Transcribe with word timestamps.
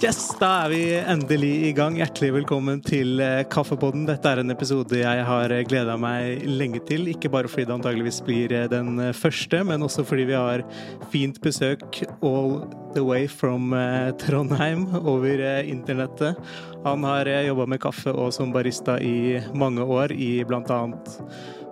Yes, 0.00 0.30
da 0.40 0.48
er 0.62 0.70
vi 0.72 0.84
endelig 0.96 1.50
i 1.68 1.70
gang. 1.76 1.98
Hjertelig 2.00 2.30
velkommen 2.38 2.78
til 2.80 3.20
eh, 3.20 3.42
Kaffepodden. 3.52 4.06
Dette 4.08 4.30
er 4.32 4.40
en 4.40 4.52
episode 4.54 4.96
jeg 4.96 5.26
har 5.28 5.52
eh, 5.52 5.60
gleda 5.68 5.98
meg 6.00 6.46
lenge 6.48 6.80
til. 6.88 7.04
Ikke 7.12 7.28
bare 7.28 7.50
fordi 7.52 7.66
det 7.68 7.74
antageligvis 7.74 8.22
blir 8.24 8.54
eh, 8.56 8.64
den 8.72 8.96
første, 9.12 9.60
men 9.68 9.84
også 9.84 10.06
fordi 10.08 10.24
vi 10.30 10.38
har 10.38 10.64
fint 11.12 11.36
besøk 11.44 12.00
all 12.24 12.62
the 12.96 13.04
way 13.04 13.28
from 13.28 13.76
Trondheim 14.24 14.88
over 15.04 15.44
internettet. 15.68 16.40
Han 16.86 17.04
har 17.04 17.28
jobba 17.44 17.68
med 17.68 17.84
kaffe 17.84 18.16
og 18.16 18.32
som 18.32 18.56
barista 18.56 18.96
i 19.04 19.36
mange 19.52 19.84
år 19.84 20.16
i 20.16 20.38
blant 20.48 20.72
annet 20.72 21.20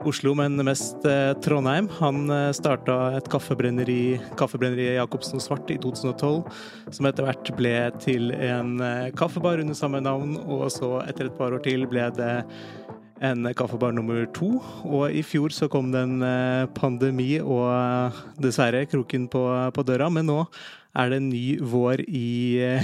Oslo, 0.06 0.34
men 0.38 0.54
mest 0.62 1.04
eh, 1.06 1.32
Trondheim. 1.42 1.88
Han 1.98 2.30
eh, 2.30 2.52
starta 2.54 3.16
et 3.16 3.26
kaffebrenneri, 3.30 4.18
kaffebrenneriet 4.38 4.94
Jacobsen 4.94 5.40
og 5.40 5.42
Svart 5.42 5.72
i 5.74 5.78
2012, 5.82 6.44
som 6.94 7.08
etter 7.08 7.26
hvert 7.26 7.50
ble 7.58 7.74
til 8.02 8.30
en 8.36 8.76
eh, 8.84 9.08
kaffebar 9.18 9.58
under 9.62 9.78
samme 9.78 10.00
navn, 10.04 10.36
og 10.46 10.68
så 10.74 11.00
etter 11.02 11.26
et 11.26 11.36
par 11.38 11.56
år 11.56 11.64
til 11.66 11.88
ble 11.90 12.06
det 12.14 12.30
en 13.26 13.50
kaffebar 13.58 13.96
nummer 13.96 14.22
to. 14.36 14.52
Og 14.86 15.10
i 15.10 15.24
fjor 15.26 15.50
så 15.54 15.66
kom 15.72 15.90
det 15.90 16.04
en 16.06 16.22
pandemi 16.78 17.40
og 17.42 18.22
dessverre 18.38 18.84
kroken 18.86 19.26
på, 19.32 19.42
på 19.74 19.86
døra, 19.88 20.06
men 20.14 20.30
nå 20.30 20.44
er 20.98 21.10
det 21.10 21.18
en 21.18 21.28
ny 21.32 21.44
vår 21.58 22.04
i, 22.06 22.30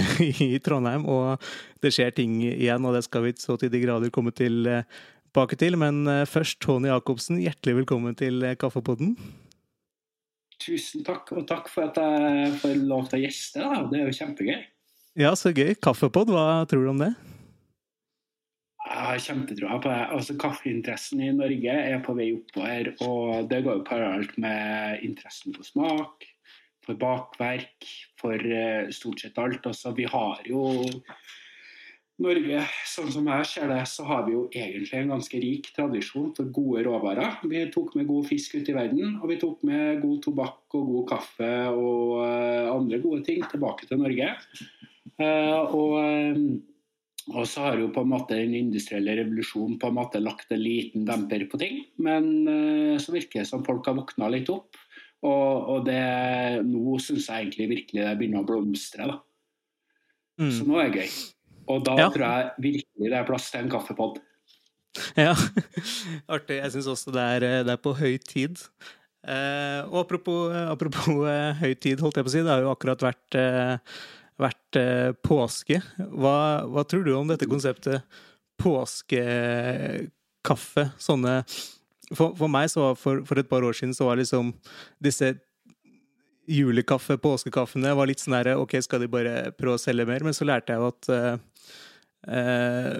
i, 0.49 0.51
Trondheim, 0.63 1.07
og 1.07 1.39
det 1.79 1.95
skjer 1.95 2.11
ting 2.19 2.41
igjen. 2.43 2.83
Og 2.83 2.99
det 2.99 3.05
skal 3.07 3.23
vi 3.29 3.37
så 3.39 3.55
til 3.59 3.71
de 3.71 3.85
grader 3.87 4.11
komme 4.11 4.35
til 4.35 4.67
tilbake 5.35 5.59
til. 5.59 5.75
Men 5.77 6.07
eh, 6.07 6.25
først, 6.27 6.61
Tony 6.63 6.87
Jacobsen, 6.87 7.41
hjertelig 7.43 7.81
velkommen 7.81 8.15
til 8.15 8.43
eh, 8.43 8.55
Kaffepodden. 8.55 9.15
Tusen 10.63 11.03
takk, 11.03 11.33
og 11.35 11.47
takk 11.49 11.67
for 11.67 11.89
at 11.89 11.99
jeg 11.99 12.55
får 12.61 12.75
lov 12.87 13.09
til 13.09 13.19
å 13.19 13.23
gjeste. 13.25 13.59
Da. 13.59 13.83
Det 13.91 13.99
er 13.99 14.07
jo 14.07 14.17
kjempegøy. 14.21 14.59
Ja, 15.19 15.33
så 15.35 15.51
gøy. 15.51 15.75
Kaffepod, 15.75 16.31
hva 16.31 16.63
tror 16.69 16.85
du 16.85 16.91
om 16.93 17.01
det? 17.03 17.11
Jeg 18.85 19.01
har 19.01 19.19
kjempetroa 19.19 19.79
på 19.81 19.91
det. 19.91 19.99
Altså, 20.15 20.37
Kaffeinteressen 20.39 21.23
i 21.25 21.33
Norge 21.35 21.75
er 21.91 21.99
på 22.05 22.15
vei 22.15 22.29
oppover. 22.37 22.93
Og 23.03 23.49
det 23.51 23.63
går 23.65 23.81
jo 23.81 23.87
parallelt 23.87 24.35
med 24.39 25.03
interessen 25.03 25.55
for 25.57 25.67
smak, 25.67 26.27
for 26.85 26.99
bakverk, 27.01 27.89
for 28.21 28.39
uh, 28.39 28.87
stort 28.93 29.25
sett 29.25 29.41
alt. 29.41 29.65
Altså, 29.67 29.91
vi 29.97 30.05
har 30.07 30.45
jo 30.47 30.69
Norge, 32.23 32.61
sånn 32.87 33.09
som 33.11 33.25
jeg 33.27 33.47
ser 33.49 33.71
det, 33.73 33.81
så 33.91 34.05
har 34.07 34.21
vi 34.23 34.37
jo 34.37 34.45
egentlig 34.47 35.01
en 35.01 35.09
ganske 35.11 35.39
rik 35.43 35.65
tradisjon 35.75 36.29
for 36.37 36.47
gode 36.55 36.85
råvarer. 36.87 37.41
Vi 37.43 37.65
tok 37.73 37.91
med 37.99 38.07
god 38.07 38.29
fisk 38.29 38.55
ut 38.55 38.71
i 38.71 38.75
verden, 38.77 39.17
og 39.19 39.27
vi 39.33 39.39
tok 39.41 39.65
med 39.67 39.99
god 39.99 40.21
tobakk 40.23 40.77
og 40.79 40.93
god 40.93 41.09
kaffe 41.09 41.51
og 41.73 42.13
uh, 42.21 42.71
andre 42.71 43.01
gode 43.03 43.19
ting 43.27 43.43
tilbake 43.51 43.89
til 43.89 43.99
Norge. 43.99 44.29
Uh, 45.19 45.75
og, 45.75 45.97
uh, 45.99 47.35
og, 47.35 47.43
så 47.51 47.67
har 47.67 47.83
jo 47.83 47.91
på 47.91 48.07
en 48.07 48.13
måte 48.15 48.39
den 48.39 48.55
industrielle 48.61 49.19
revolusjonen 49.19 49.75
på 49.81 49.91
en 49.91 49.99
måte 49.99 50.23
lagt 50.23 50.55
en 50.55 50.63
liten 50.63 51.03
demper 51.09 51.49
på 51.51 51.59
ting. 51.59 51.83
Men 51.99 52.31
så 53.01 53.11
virker 53.11 53.43
det 53.43 53.49
som 53.51 53.65
folk 53.67 53.91
har 53.91 53.99
våkna 53.99 54.31
litt 54.31 54.47
opp, 54.53 54.79
og, 55.25 55.51
og 55.73 55.87
det, 55.89 56.03
nå 56.63 56.95
syns 57.03 57.27
jeg 57.27 57.49
egentlig 57.49 57.71
virkelig 57.75 58.07
det 58.07 58.17
begynner 58.21 58.45
å 58.45 58.53
blomstre. 58.53 59.09
da. 59.09 59.23
Mm. 60.39 60.51
Så 60.53 60.67
nå 60.67 60.79
er 60.79 60.93
det 60.93 61.09
gøy. 61.09 61.23
Og 61.71 61.77
da 61.85 61.93
ja. 61.99 62.07
tror 62.13 62.25
jeg 62.25 62.41
virkelig 62.69 63.07
det 63.11 63.17
er 63.19 63.27
plass 63.27 63.45
til 63.51 63.59
en 63.63 63.71
kaffepod. 63.73 64.13
Ja, 65.19 65.33
artig. 66.35 66.57
Jeg 66.61 66.71
syns 66.75 66.91
også 66.91 67.09
det 67.15 67.23
er, 67.37 67.41
det 67.67 67.73
er, 67.73 67.81
på 67.81 67.91
høy 67.97 68.15
tid. 68.23 68.53
Eh, 69.25 69.81
og 69.89 69.97
apropos, 70.05 70.41
apropos 70.69 71.27
eh, 71.29 71.53
høy 71.63 71.73
tid, 71.81 71.97
holdt 72.03 72.17
jeg 72.19 72.25
på 72.27 72.31
å 72.31 72.35
si, 72.35 72.43
det 72.45 72.53
har 72.53 72.61
jo 72.63 72.73
akkurat 72.73 73.01
vært, 73.03 73.31
eh, 73.39 73.75
vært 74.41 74.71
eh, 74.79 75.11
påske. 75.25 75.77
Hva, 76.13 76.37
hva, 76.69 76.81
tror 76.87 77.03
du 77.07 77.11
om 77.17 77.29
dette 77.31 77.49
konseptet 77.49 77.97
påskekaffe? 78.61 80.83
Sånne 81.01 81.33
for, 82.13 82.35
for 82.37 82.47
meg, 82.51 82.69
så 82.69 82.93
for, 82.99 83.23
for, 83.25 83.39
et 83.41 83.49
par 83.49 83.63
år 83.65 83.73
siden, 83.77 83.95
så 83.97 84.05
var 84.09 84.19
liksom 84.19 84.53
disse 85.03 85.33
julekaffe, 86.47 87.17
påskekaffene, 87.21 87.93
var 87.97 88.09
litt 88.09 88.21
sånn 88.23 88.37
herre 88.37 88.55
OK, 88.61 88.77
skal 88.85 89.03
de 89.03 89.11
bare 89.11 89.51
prøve 89.57 89.79
å 89.79 89.81
selge 89.81 90.05
mer? 90.09 90.25
Men 90.25 90.35
så 90.37 90.47
lærte 90.47 90.75
jeg 90.75 90.81
jo 90.81 90.89
at 90.91 91.09
uh, 91.11 91.71
eh, 92.27 92.99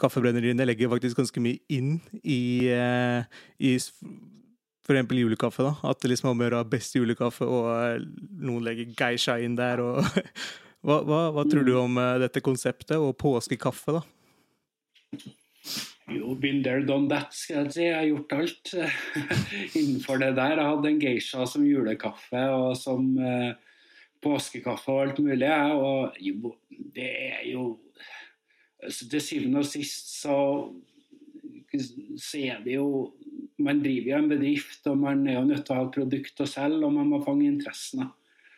kaffebrenneriene 0.00 0.66
legger 0.66 0.90
faktisk 0.92 1.20
ganske 1.20 1.42
mye 1.42 1.60
inn 1.72 1.96
i, 2.22 2.68
eh, 2.72 3.24
i 3.58 3.74
f.eks. 3.76 5.14
julekaffe. 5.18 5.62
da, 5.66 5.74
At 5.82 6.00
det 6.00 6.12
liksom 6.12 6.30
har 6.30 6.38
med 6.38 6.70
best 6.70 6.96
julekaffe, 6.96 7.44
og 7.44 7.70
eh, 7.74 8.04
noen 8.40 8.64
legger 8.64 8.94
geisha 8.96 9.38
inn 9.40 9.56
der. 9.58 9.80
og 9.80 10.02
hva, 10.86 11.02
hva, 11.02 11.20
hva, 11.34 11.44
tror 11.48 11.66
du 11.66 11.74
om 11.78 11.98
uh, 11.98 12.18
dette 12.22 12.44
konseptet 12.44 12.96
og 12.96 13.16
påskekaffe, 13.18 13.98
da? 13.98 14.04
Jo, 16.06 16.36
been 16.38 16.62
there, 16.62 16.84
done 16.86 17.08
that, 17.10 17.34
skal 17.34 17.64
jeg 17.64 17.72
si. 17.74 17.82
Jeg 17.88 17.96
har 17.96 18.06
gjort 18.06 18.34
alt 18.36 18.74
innenfor 19.80 20.20
det 20.22 20.34
der. 20.38 20.54
Jeg 20.54 20.70
hadde 20.70 20.92
en 20.92 21.00
geisha 21.02 21.46
som 21.50 21.64
julekaffe 21.66 22.42
og 22.54 22.76
som 22.78 23.08
eh, 23.18 23.56
påskekaffe 24.22 24.94
og 24.94 25.02
alt 25.02 25.18
mulig. 25.24 25.50
Og 25.74 26.20
jo, 26.22 26.54
det 26.94 27.10
er 27.10 27.42
jo 27.50 27.66
altså, 28.82 29.08
til 29.10 29.24
syvende 29.24 29.64
og 29.64 29.66
sist 29.66 30.14
så, 30.20 30.38
så 31.74 32.42
er 32.42 32.62
det 32.64 32.78
jo 32.78 33.12
Man 33.56 33.78
driver 33.80 34.10
jo 34.10 34.16
en 34.20 34.28
bedrift, 34.28 34.82
og 34.90 34.98
man 35.00 35.22
er 35.26 35.38
jo 35.38 35.46
nødt 35.48 35.62
til 35.64 35.72
å 35.72 35.76
ha 35.78 35.84
et 35.86 35.94
produkt 35.94 36.40
å 36.44 36.46
selge, 36.46 36.82
og 36.84 36.92
man 36.92 37.06
må 37.08 37.22
fange 37.24 37.46
interessen. 37.48 38.02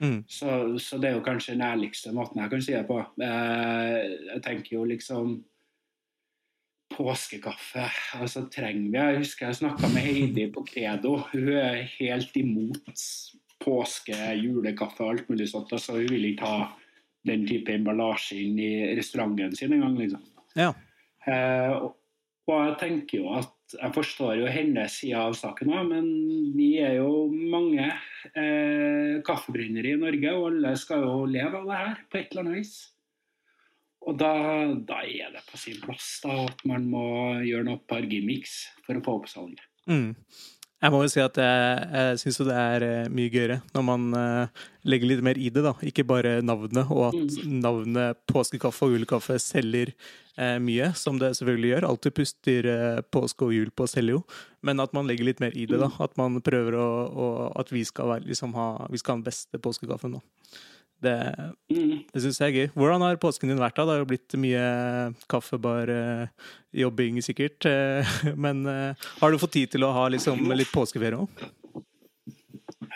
Mm. 0.03 0.25
Så, 0.27 0.49
så, 0.83 0.99
det 0.99 1.13
er 1.13 1.15
jo 1.15 1.23
kanskje 1.23 1.55
den 1.55 1.63
ærligste 1.63 2.11
måten 2.17 2.41
jeg 2.43 2.51
kan 2.51 2.65
si 2.67 2.75
det 2.75 2.81
på. 2.89 2.97
Eh, 3.23 3.99
jeg 4.33 4.43
tenker 4.43 4.75
jo 4.75 4.83
liksom 4.91 5.37
Påskekaffe, 6.99 7.85
altså 8.19 8.43
trenger 8.51 8.89
vi 8.91 8.99
Jeg 8.99 9.19
husker 9.21 9.47
jeg 9.47 9.61
snakka 9.61 9.91
med 9.93 10.03
Heidi 10.03 10.49
på 10.51 10.65
Credo. 10.67 11.13
Hun 11.31 11.53
er 11.55 11.85
helt 11.93 12.35
imot 12.41 13.05
påske, 13.63 14.17
julekaffe 14.39 15.05
og 15.05 15.13
alt 15.13 15.31
mulig 15.31 15.47
sånt. 15.53 15.71
Altså, 15.75 15.99
hun 16.01 16.11
vil 16.11 16.33
ikke 16.33 16.49
ha 16.49 16.67
den 17.29 17.47
type 17.47 17.71
emballasje 17.75 18.41
inn 18.43 18.59
i 18.63 18.73
restauranten 18.99 19.55
sin 19.57 19.77
en 19.77 19.85
gang. 19.87 19.95
liksom. 20.01 20.27
Ja. 20.59 20.73
Eh, 21.29 21.71
og, 21.77 21.95
og, 22.49 22.57
jeg 22.57 22.77
tenker 22.83 23.21
jo 23.21 23.33
at 23.37 23.55
jeg 23.79 23.95
forstår 23.95 24.39
jo 24.41 24.51
hennes 24.51 24.95
side 25.03 25.23
av 25.23 25.35
saken 25.37 25.75
òg, 25.75 25.91
men 25.91 26.07
vi 26.57 26.71
er 26.81 26.97
jo 26.99 27.27
mange 27.29 27.85
eh, 28.33 29.19
kaffebrennere 29.27 29.93
i 29.93 30.01
Norge, 30.01 30.35
og 30.35 30.47
alle 30.51 30.73
skal 30.81 31.05
jo 31.05 31.27
leve 31.29 31.61
av 31.61 31.69
det 31.69 31.83
her 31.83 32.07
på 32.09 32.21
et 32.23 32.33
eller 32.33 32.47
annet 32.47 32.63
vis. 32.63 32.79
Og 34.09 34.17
da, 34.17 34.33
da 34.89 35.03
er 35.05 35.35
det 35.35 35.43
på 35.51 35.59
sin 35.61 35.81
plass 35.83 36.19
da, 36.25 36.45
at 36.49 36.63
man 36.69 36.87
må 36.89 37.09
gjøre 37.45 37.67
noe 37.67 37.83
par 37.89 38.07
gimmicks 38.09 38.63
for 38.87 38.97
å 38.97 39.03
få 39.05 39.19
opp 39.21 39.29
salget. 39.29 39.67
Mm. 39.89 40.15
Jeg 40.79 40.95
må 40.95 41.01
jo 41.03 41.11
si 41.11 41.19
at 41.19 41.35
jeg, 41.43 41.87
jeg 41.91 42.19
syns 42.23 42.37
det 42.47 42.55
er 42.55 42.85
eh, 42.87 43.09
mye 43.11 43.31
gøyere 43.35 43.57
når 43.75 43.83
man 43.83 44.05
uh, 44.15 44.67
legger 44.87 45.11
litt 45.11 45.25
mer 45.27 45.41
i 45.41 45.49
det. 45.51 45.65
da, 45.67 45.73
Ikke 45.83 46.07
bare 46.07 46.37
navnet, 46.39 46.87
og 46.87 47.09
at 47.09 47.19
mm. 47.19 47.57
navnet 47.65 48.21
påskekaffe 48.31 48.87
og 48.87 48.95
julekaffe 48.95 49.41
selger 49.43 49.91
uh, 50.39 50.55
mye, 50.63 50.93
som 50.95 51.19
det 51.19 51.33
selvfølgelig 51.35 51.73
gjør. 51.73 51.89
Alltid 51.91 52.17
puster 52.21 52.71
uh, 52.71 53.03
påske 53.11 53.49
og 53.49 53.57
jul 53.57 53.75
på 53.75 53.89
å 53.89 53.91
selge 53.91 54.15
jo, 54.21 54.23
men 54.63 54.79
at 54.85 54.95
man 54.95 55.11
legger 55.11 55.27
litt 55.27 55.43
mer 55.43 55.59
i 55.59 55.67
det. 55.67 55.83
da, 55.83 55.91
mm. 55.91 55.99
At 56.07 56.15
man 56.21 56.39
prøver 56.47 56.79
å, 56.79 56.89
å 57.11 57.29
At 57.59 57.75
vi 57.75 57.83
skal, 57.89 58.15
være, 58.15 58.29
liksom, 58.31 58.55
ha, 58.55 58.71
vi 58.87 59.03
skal 59.03 59.17
ha 59.17 59.19
den 59.19 59.29
beste 59.33 59.61
påskekaffen. 59.67 60.21
da. 60.21 60.63
Det, 60.99 61.15
mm. 61.71 61.93
det 62.11 62.23
syns 62.25 62.41
jeg 62.43 62.49
er 62.49 62.57
gøy. 62.57 62.71
Hvordan 62.75 63.05
har 63.07 63.21
påsken 63.23 63.53
din 63.53 63.61
vært? 63.61 63.77
da? 63.79 63.87
Det 63.87 63.95
har 63.95 64.03
jo 64.03 64.11
blitt 64.11 64.35
mye 64.41 64.65
kaffebarjobbing, 65.31 67.21
sikkert. 67.23 67.69
Men 68.47 68.65
eh, 68.67 69.09
har 69.21 69.31
du 69.31 69.39
fått 69.39 69.55
tid 69.61 69.77
til 69.77 69.87
å 69.87 69.95
ha 69.95 70.09
liksom, 70.11 70.51
litt 70.59 70.73
påskeferie 70.75 71.23
òg? 71.23 71.47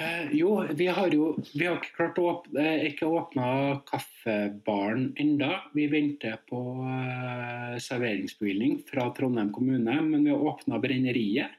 Eh, 0.01 0.33
jo, 0.35 0.55
vi 0.75 0.87
har 0.91 1.13
jo 1.15 1.35
vi 1.53 1.67
har 1.67 1.77
ikke 1.77 1.97
klart 1.99 2.19
å 2.19 2.29
åpne, 2.31 2.69
ikke 2.89 3.07
åpna 3.07 3.47
kaffebaren 3.87 5.11
enda. 5.21 5.61
Vi 5.77 5.87
venter 5.93 6.41
på 6.49 6.63
uh, 6.83 7.77
serveringsbevilgning 7.83 8.81
fra 8.89 9.11
Trondheim 9.15 9.53
kommune, 9.55 9.99
men 10.07 10.25
vi 10.25 10.33
har 10.33 10.43
åpna 10.53 10.81
brenneriet. 10.83 11.59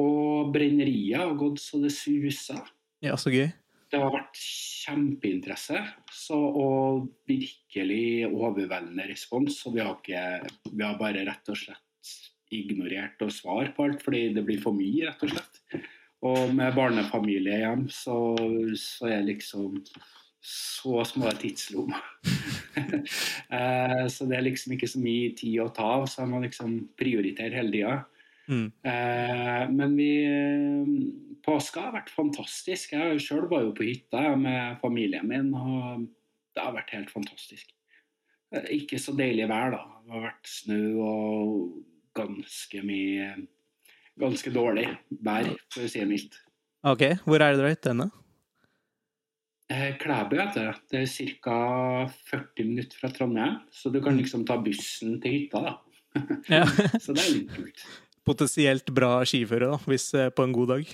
Og 0.00 0.52
brenneriet 0.54 1.18
har 1.20 1.34
gått 1.40 1.58
så 1.64 1.80
det 1.82 1.94
suser. 1.96 2.60
Ja, 3.04 3.16
så 3.20 3.32
gøy 3.32 3.48
det 3.90 3.98
har 3.98 4.12
vært 4.14 4.38
kjempeinteresse 4.38 5.80
så, 6.14 6.36
og 6.38 7.08
virkelig 7.28 8.28
overveldende 8.28 9.08
respons. 9.10 9.58
Og 9.66 9.76
vi 9.76 9.82
har, 9.82 9.96
ikke, 9.98 10.70
vi 10.70 10.84
har 10.84 11.00
bare 11.00 11.24
rett 11.26 11.50
og 11.50 11.58
slett 11.58 12.14
ignorert 12.54 13.22
å 13.22 13.30
svare 13.30 13.72
på 13.74 13.86
alt, 13.86 14.04
fordi 14.04 14.28
det 14.34 14.44
blir 14.46 14.62
for 14.62 14.76
mye, 14.76 15.08
rett 15.08 15.26
og 15.26 15.34
slett. 15.34 15.84
Og 16.26 16.54
med 16.54 16.74
barnefamilie 16.76 17.60
hjem, 17.62 17.86
så, 17.94 18.16
så 18.78 19.10
er 19.10 19.26
liksom 19.26 19.78
så 20.40 21.04
små 21.04 21.34
tidsrom. 21.40 21.94
Eh, 23.50 24.04
så 24.06 24.24
det 24.30 24.36
er 24.38 24.44
liksom 24.46 24.72
ikke 24.76 24.88
så 24.88 25.00
mye 25.02 25.32
tid 25.34 25.56
å 25.58 25.72
ta 25.74 25.88
av, 25.96 26.04
så 26.06 26.20
jeg 26.22 26.30
må 26.30 26.38
liksom 26.44 26.76
prioritere 26.98 27.58
hele 27.58 27.72
tida. 27.74 27.96
Mm. 28.50 28.66
Eh, 28.82 29.64
men 29.70 29.96
vi 29.96 30.10
påska 31.46 31.86
har 31.86 31.94
vært 31.94 32.10
fantastisk. 32.12 32.96
Jeg 32.96 33.20
sjøl 33.22 33.46
var 33.50 33.62
jo 33.66 33.74
på 33.76 33.86
hytta 33.86 34.34
med 34.36 34.80
familien 34.82 35.28
min. 35.30 35.52
og 35.54 36.08
det 36.54 36.64
har 36.64 36.74
vært 36.74 36.90
helt 36.96 37.12
fantastisk. 37.12 37.70
Eh, 38.54 38.66
Ikke 38.80 38.98
så 38.98 39.14
deilig 39.16 39.46
vær, 39.50 39.76
da. 39.76 39.84
Det 40.04 40.16
har 40.16 40.26
vært 40.26 40.50
snø 40.50 40.82
og 41.06 41.82
ganske 42.18 42.84
mye 42.84 43.32
Ganske 44.20 44.50
dårlig 44.52 44.82
vær, 45.24 45.46
for 45.72 45.86
å 45.86 45.88
si 45.88 46.00
det 46.02 46.08
mildt. 46.10 46.34
Ok, 46.84 47.04
hvor 47.24 47.40
er 47.40 47.54
det 47.54 47.60
dere 47.60 47.68
har 47.70 47.72
hytte 47.72 47.92
henne? 47.94 48.06
Eh, 49.70 49.94
Klæbu 49.96 50.34
heter 50.36 50.66
det. 50.66 50.74
Det 50.90 51.00
er 51.06 51.38
ca. 51.40 51.54
40 52.28 52.66
minutter 52.68 53.00
fra 53.00 53.08
Trondheim, 53.14 53.54
så 53.72 53.88
du 53.94 54.00
kan 54.04 54.18
liksom 54.18 54.42
ta 54.44 54.58
bussen 54.60 55.14
til 55.22 55.38
hytta, 55.38 55.62
da. 55.62 55.72
Ja. 56.50 56.64
Så 57.00 57.14
det 57.14 57.22
er 57.22 57.34
litt 57.38 57.52
kult. 57.54 57.84
Potensielt 58.30 58.90
bra 58.94 59.18
skiføre, 59.26 59.72
da, 59.72 59.78
hvis 59.90 60.12
eh, 60.14 60.30
på 60.30 60.46
en 60.46 60.54
god 60.54 60.76
dag. 60.76 60.92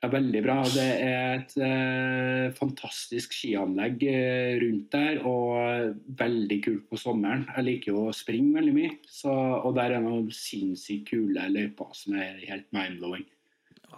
Ja, 0.00 0.08
veldig 0.08 0.40
bra. 0.46 0.54
Det 0.64 0.84
er 1.04 1.34
et 1.34 1.56
eh, 1.60 2.46
fantastisk 2.56 3.34
skianlegg 3.36 4.00
eh, 4.08 4.54
rundt 4.62 4.94
der, 4.94 5.20
og 5.28 5.98
veldig 6.16 6.58
kult 6.64 6.86
på 6.88 7.00
sommeren. 7.00 7.44
Jeg 7.52 7.66
liker 7.66 7.92
jo 7.92 8.06
å 8.06 8.14
springe 8.16 8.54
veldig 8.56 8.72
mye, 8.78 8.94
så, 9.12 9.34
og 9.60 9.76
der 9.76 9.98
er 9.98 10.06
noen 10.06 10.30
sinnssykt 10.32 11.10
kule 11.12 11.44
løyper 11.52 11.92
som 11.98 12.16
er 12.16 12.40
helt 12.46 12.70
mind-blowing. 12.76 13.28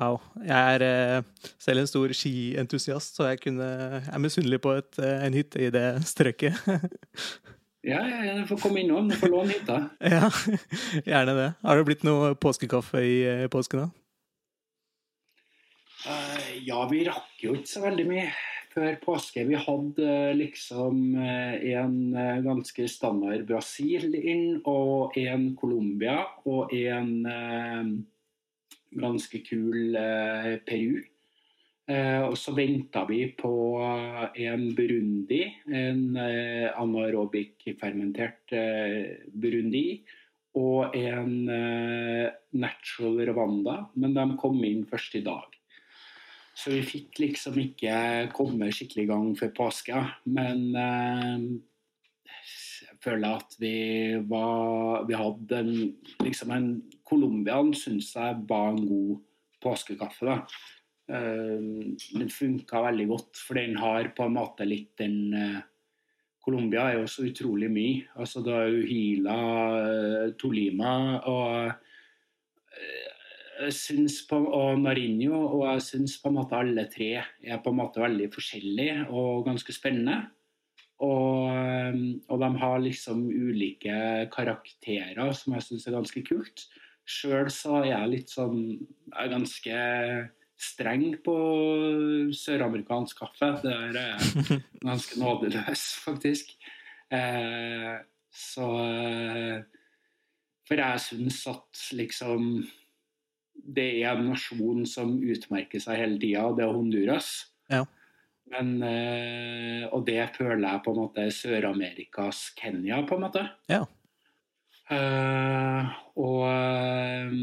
Wow. 0.00 0.18
Jeg 0.42 0.74
er 0.74 0.82
eh, 0.88 1.48
selv 1.60 1.84
en 1.84 1.90
stor 1.90 2.12
skientusiast, 2.16 3.16
så 3.16 3.30
jeg 3.30 3.44
kunne, 3.44 3.70
jeg 4.00 4.10
er 4.10 4.22
misunnelig 4.24 4.60
på 4.64 4.74
et, 4.80 4.98
eh, 4.98 5.26
en 5.26 5.36
hytte 5.36 5.62
i 5.62 5.70
det 5.70 5.86
strøket. 6.08 6.58
Ja, 7.82 7.98
ja, 8.06 8.34
du 8.38 8.46
får 8.46 8.60
komme 8.62 8.80
innom. 8.80 9.08
Du 9.08 9.16
får 9.18 9.28
låne 9.32 9.56
hytta. 9.56 9.78
ja, 10.14 10.30
gjerne 11.04 11.34
det. 11.34 11.48
Har 11.66 11.78
det 11.78 11.86
blitt 11.88 12.06
noe 12.06 12.36
påskekaffe 12.38 13.02
i 13.02 13.16
eh, 13.26 13.48
påsken, 13.50 13.82
da? 13.82 13.90
Uh, 16.02 16.52
ja, 16.62 16.78
vi 16.90 17.04
rakk 17.06 17.42
jo 17.42 17.56
ikke 17.58 17.70
så 17.70 17.82
veldig 17.82 18.06
mye 18.06 18.28
før 18.72 18.94
påske. 19.02 19.42
Vi 19.50 19.58
hadde 19.58 20.06
eh, 20.06 20.30
liksom 20.38 21.18
en 21.18 21.98
ganske 22.46 22.86
standard 22.88 23.44
Brasil 23.50 24.14
inn, 24.14 24.62
og 24.62 25.18
en 25.18 25.50
Colombia, 25.58 26.22
og 26.46 26.72
en 26.78 27.12
uh, 27.26 27.90
ganske 29.02 29.42
kul 29.46 29.98
uh, 29.98 30.54
Peru. 30.66 31.02
Eh, 31.90 32.22
og 32.22 32.36
så 32.38 32.52
venta 32.54 33.02
vi 33.08 33.24
på 33.34 33.50
en 33.82 34.68
Burundi, 34.76 35.42
en 35.66 36.16
eh, 36.20 36.68
anaerobic 36.78 37.64
fermentert 37.80 38.54
eh, 38.54 39.26
Burundi, 39.26 40.02
og 40.52 40.92
en 40.94 41.48
natural 42.52 43.22
Rwanda, 43.30 43.76
men 43.96 44.12
de 44.12 44.26
kom 44.36 44.58
inn 44.68 44.82
først 44.84 45.14
i 45.16 45.22
dag. 45.24 45.48
Så 46.52 46.74
vi 46.74 46.82
fikk 46.84 47.22
liksom 47.22 47.56
ikke 47.56 47.94
komme 48.36 48.68
skikkelig 48.68 49.06
i 49.06 49.08
gang 49.08 49.30
før 49.38 49.54
påske. 49.56 50.02
Men 50.28 50.66
jeg 52.28 52.98
føler 53.00 53.38
at 53.38 53.56
vi 53.56 53.72
var 54.28 55.08
Vi 55.08 55.16
hadde 55.16 55.62
en, 55.64 55.72
liksom 56.20 56.52
en 56.52 56.68
Colombian 57.08 57.72
syns 57.72 58.12
jeg 58.12 58.44
var 58.44 58.74
en 58.74 58.84
god 58.84 59.24
påskekaffe. 59.64 60.28
da. 60.28 60.36
Eh, 61.12 61.60
den 62.16 62.30
funka 62.32 62.80
veldig 62.86 63.06
godt, 63.10 63.36
for 63.36 63.60
den 63.60 63.76
har 63.76 64.08
på 64.16 64.24
en 64.24 64.36
måte 64.38 64.64
litt 64.68 64.94
den 65.00 65.36
eh, 65.36 65.60
Colombia 66.42 66.88
er 66.88 66.96
jo 66.98 67.06
så 67.10 67.26
utrolig 67.28 67.68
mye. 67.70 68.06
Altså, 68.18 68.42
er 68.48 68.70
jo 68.72 68.86
Hila, 68.88 69.38
eh, 69.82 70.32
Tolima 70.40 70.94
og 71.30 71.88
syns 73.70 74.22
på, 74.26 74.40
og 74.42 74.80
Narinho, 74.80 75.36
og 75.36 75.66
jeg 75.68 75.84
syns 75.86 76.16
på 76.18 76.32
en 76.32 76.38
måte 76.40 76.58
alle 76.58 76.88
tre 76.90 77.12
er 77.20 77.60
på 77.62 77.70
en 77.70 77.78
måte 77.78 78.02
veldig 78.02 78.26
forskjellige 78.32 79.04
og 79.12 79.44
ganske 79.46 79.74
spennende. 79.76 80.16
Og, 81.02 82.00
og 82.30 82.42
de 82.42 82.50
har 82.62 82.82
liksom 82.82 83.22
ulike 83.28 83.94
karakterer 84.34 85.30
som 85.36 85.54
jeg 85.54 85.66
syns 85.68 85.86
er 85.86 85.96
ganske 85.98 86.24
kult. 86.26 86.66
Sjøl 87.06 87.50
så 87.54 87.80
er 87.82 87.88
jeg 87.90 88.10
litt 88.12 88.30
sånn 88.30 88.58
Jeg 88.78 89.16
er 89.24 89.32
ganske 89.32 89.78
streng 90.62 91.16
på 91.24 91.34
søramerikansk 92.36 93.22
kaffe. 93.24 93.50
Der 93.64 93.90
er 93.90 94.14
jeg 94.14 94.60
ganske 94.88 95.18
nådeløs, 95.20 95.86
faktisk. 96.04 96.54
Eh, 97.12 97.96
så 98.32 98.68
eh, 98.88 99.64
For 100.68 100.80
jeg 100.80 101.02
syns 101.04 101.42
at 101.50 101.82
liksom 101.98 102.62
det 103.52 103.88
er 104.02 104.16
en 104.16 104.30
nasjon 104.32 104.86
som 104.88 105.18
utmerker 105.20 105.82
seg 105.82 106.00
hele 106.00 106.16
tida, 106.20 106.46
det 106.56 106.64
er 106.64 106.72
Honduras. 106.72 107.28
Ja. 107.70 107.84
Men, 108.52 108.72
eh, 108.84 109.84
og 109.92 110.06
det 110.08 110.24
føler 110.36 110.64
jeg 110.66 110.82
på 110.84 110.94
en 110.94 111.00
måte 111.02 111.26
er 111.26 111.34
Sør-Amerikas 111.36 112.40
Kenya, 112.58 113.02
på 113.06 113.16
en 113.16 113.26
måte. 113.26 113.44
Ja. 113.70 113.84
Eh, 114.92 115.92
og 116.20 116.40
eh, 116.48 117.36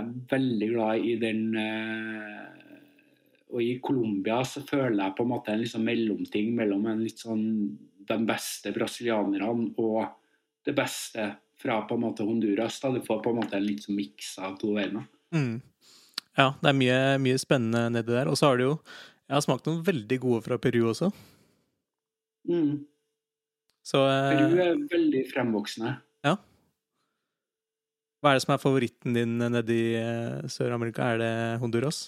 er 0.00 0.12
veldig 0.30 0.68
glad 0.72 1.06
i 1.06 1.14
den 1.20 1.42
eh, 1.60 2.72
Og 3.54 3.62
i 3.62 3.78
Colombia 3.84 4.40
så 4.48 4.64
føler 4.66 5.00
jeg 5.02 5.16
på 5.16 5.26
en 5.26 5.30
måte 5.30 5.52
en 5.52 5.60
liksom 5.62 5.84
mellomting 5.86 6.54
mellom 6.56 6.86
en 6.90 7.02
litt 7.04 7.22
sånn 7.22 7.44
de 8.04 8.16
beste 8.28 8.72
brasilianerne 8.74 9.70
og 9.80 10.00
det 10.66 10.74
beste 10.76 11.28
fra 11.60 11.78
på 11.88 11.96
en 11.96 12.02
måte 12.02 12.24
Honduras. 12.26 12.80
Da. 12.82 12.90
Du 12.92 13.00
får 13.04 13.22
på 13.24 13.32
en 13.32 13.38
måte 13.40 13.56
en 13.56 13.64
litt 13.64 13.84
sånn 13.86 13.96
miks 13.96 14.34
av 14.42 14.58
to 14.60 14.74
verdener. 14.76 15.06
Mm. 15.34 15.62
Ja, 16.34 16.50
det 16.60 16.70
er 16.70 16.76
mye, 16.76 16.98
mye 17.22 17.38
spennende 17.40 17.86
nedi 17.94 18.12
der. 18.12 18.30
Og 18.30 18.38
så 18.38 18.50
har 18.50 18.58
du 18.58 18.66
jo 18.66 18.74
Jeg 19.24 19.38
har 19.38 19.44
smakt 19.46 19.64
noen 19.64 19.80
veldig 19.86 20.18
gode 20.20 20.44
fra 20.44 20.58
Peru 20.60 20.82
også. 20.90 21.08
Mm. 22.44 22.84
Så 23.84 24.02
eh, 24.04 24.32
Peru 24.34 24.58
er 24.60 24.82
veldig 24.90 25.22
fremvoksende. 25.30 25.94
Hva 28.24 28.32
er 28.32 28.38
det 28.38 28.46
som 28.46 28.54
er 28.54 28.62
favoritten 28.62 29.12
din 29.12 29.36
nedi 29.36 30.00
eh, 30.00 30.40
Sør-Amerika? 30.48 31.12
Er 31.12 31.18
det 31.20 31.60
Honduras? 31.60 31.98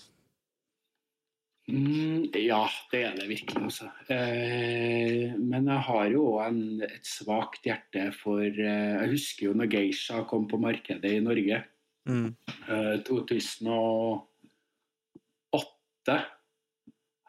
Mm, 1.68 2.30
ja, 2.40 2.62
det 2.92 3.02
er 3.04 3.14
det 3.18 3.28
virkelig, 3.28 3.60
Også. 3.68 3.84
Eh, 4.08 5.34
men 5.36 5.66
jeg 5.68 5.82
har 5.90 6.06
jo 6.14 6.38
òg 6.38 6.82
et 6.86 7.04
svakt 7.04 7.66
hjerte 7.68 8.12
for 8.16 8.40
eh, 8.40 8.96
Jeg 9.02 9.10
husker 9.12 9.46
jo 9.50 9.54
når 9.58 9.68
Geisha 9.74 10.22
kom 10.30 10.48
på 10.48 10.56
markedet 10.62 11.12
i 11.18 11.20
Norge. 11.20 11.64
Mm. 12.08 12.32
Eh, 12.70 12.96
2008. 13.04 14.24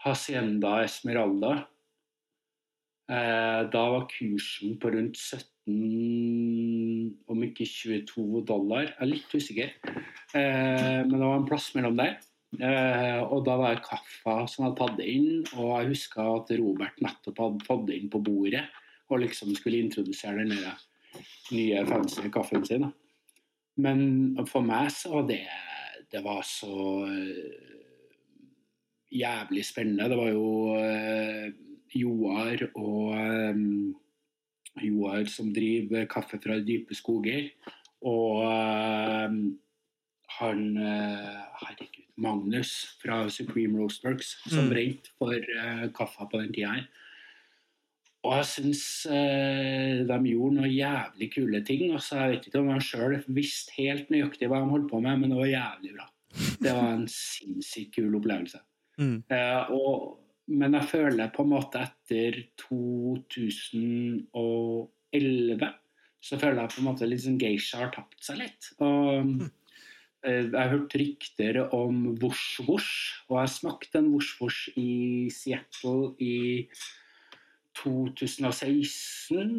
Hacienda 0.06 0.84
Esmeralda. 0.86 1.68
Eh, 3.12 3.62
da 3.74 3.84
var 3.90 4.08
kursen 4.12 4.78
på 4.80 4.90
rundt 4.96 5.18
17, 5.18 5.44
om 7.32 7.44
ikke 7.46 7.66
22 7.68 8.42
dollar. 8.48 8.88
Jeg 8.90 8.98
er 9.04 9.12
litt 9.12 9.36
usikker. 9.36 9.76
Eh, 10.38 11.00
men 11.04 11.16
det 11.16 11.24
var 11.26 11.38
en 11.40 11.48
plass 11.50 11.70
mellom 11.76 11.98
der. 12.00 12.18
Eh, 12.58 13.22
og 13.26 13.44
da 13.46 13.58
var 13.60 13.76
det 13.76 13.86
kaffa 13.86 14.40
som 14.48 14.68
hadde 14.68 14.80
tatt 14.80 15.00
det 15.00 15.08
inn, 15.12 15.32
og 15.58 15.74
jeg 15.74 15.94
huska 15.94 16.28
at 16.38 16.54
Robert 16.62 17.02
nettopp 17.04 17.42
hadde 17.44 17.68
fått 17.68 17.88
det 17.90 17.98
inn 18.00 18.12
på 18.14 18.24
bordet 18.24 18.64
og 19.08 19.22
liksom 19.24 19.54
skulle 19.56 19.82
introdusere 19.84 20.44
den 20.44 20.56
nye 21.56 21.84
fancy 21.88 22.28
kaffen 22.34 22.66
sin. 22.68 22.90
Men 23.78 24.02
for 24.50 24.66
meg 24.66 24.90
så 24.92 25.20
var 25.20 25.28
det 25.30 25.44
Det 26.12 26.22
var 26.24 26.40
så 26.48 27.04
eh, 27.04 27.74
jævlig 29.12 29.66
spennende. 29.68 30.08
Det 30.08 30.18
var 30.18 30.30
jo 30.32 30.76
eh, 30.80 31.50
Joar 32.00 32.64
og 32.80 33.12
eh, 33.12 33.60
Joar 34.84 35.26
som 35.32 35.50
driver 35.54 36.06
Kaffe 36.12 36.40
fra 36.44 36.60
dype 36.64 36.96
skoger. 36.98 37.50
Og 38.06 38.44
eh, 38.46 39.38
han 40.38 40.62
eh, 40.78 41.40
Herregud, 41.64 42.06
Magnus 42.22 42.74
fra 43.02 43.24
Supreme 43.34 43.80
Roastworks, 43.80 44.36
som 44.46 44.68
Mm. 44.68 44.70
brente 44.70 45.10
for 45.18 45.34
eh, 45.34 45.88
kaffa 45.98 46.28
på 46.30 46.42
den 46.42 46.54
tida 46.54 46.74
her. 46.76 46.88
Og 48.28 48.34
jeg 48.36 48.46
syns 48.50 48.82
de 49.08 50.16
gjorde 50.28 50.56
noen 50.58 50.74
jævlig 50.74 51.30
kule 51.32 51.62
ting. 51.64 51.94
Og 51.94 52.02
Jeg 52.12 52.32
vet 52.34 52.48
ikke 52.50 52.60
om 52.60 52.68
de 52.74 52.80
sjøl 52.84 53.14
visste 53.28 53.72
helt 53.78 54.10
nøyaktig 54.12 54.50
hva 54.50 54.60
de 54.60 54.72
holdt 54.74 54.90
på 54.92 55.00
med, 55.00 55.20
men 55.22 55.32
det 55.32 55.38
var 55.38 55.48
jævlig 55.54 55.94
bra. 55.96 56.08
Det 56.60 56.74
var 56.74 56.90
en 56.94 57.08
sinnssykt 57.14 57.96
kul 57.96 58.18
opplevelse. 58.20 58.60
Mm. 58.98 59.24
Uh, 59.32 59.72
og, 59.72 60.18
men 60.48 60.74
jeg 60.78 60.90
føler 60.92 61.34
på 61.36 61.42
en 61.44 61.54
måte 61.56 61.78
etter 61.84 62.32
2011 62.68 65.68
så 66.28 66.36
føler 66.40 66.64
jeg 66.64 66.74
på 66.74 66.82
en 66.82 66.88
måte 66.90 67.08
liksom 67.08 67.38
Geisha 67.40 67.84
har 67.84 67.92
tapt 67.96 68.20
seg 68.26 68.40
litt. 68.42 68.70
Og 68.84 69.44
eh, 70.26 70.44
jeg 70.44 70.58
har 70.58 70.74
hørt 70.74 70.96
rykter 71.00 71.60
om 71.76 71.94
Vosh 72.22 72.62
Vosh, 72.68 72.96
og 73.30 73.42
jeg 73.42 73.54
smakte 73.56 74.02
en 74.02 74.12
Vosh 74.16 74.34
Vosh 74.42 74.80
i 74.80 75.28
Seattle 75.34 76.14
i 76.24 76.36
2016, 77.78 79.54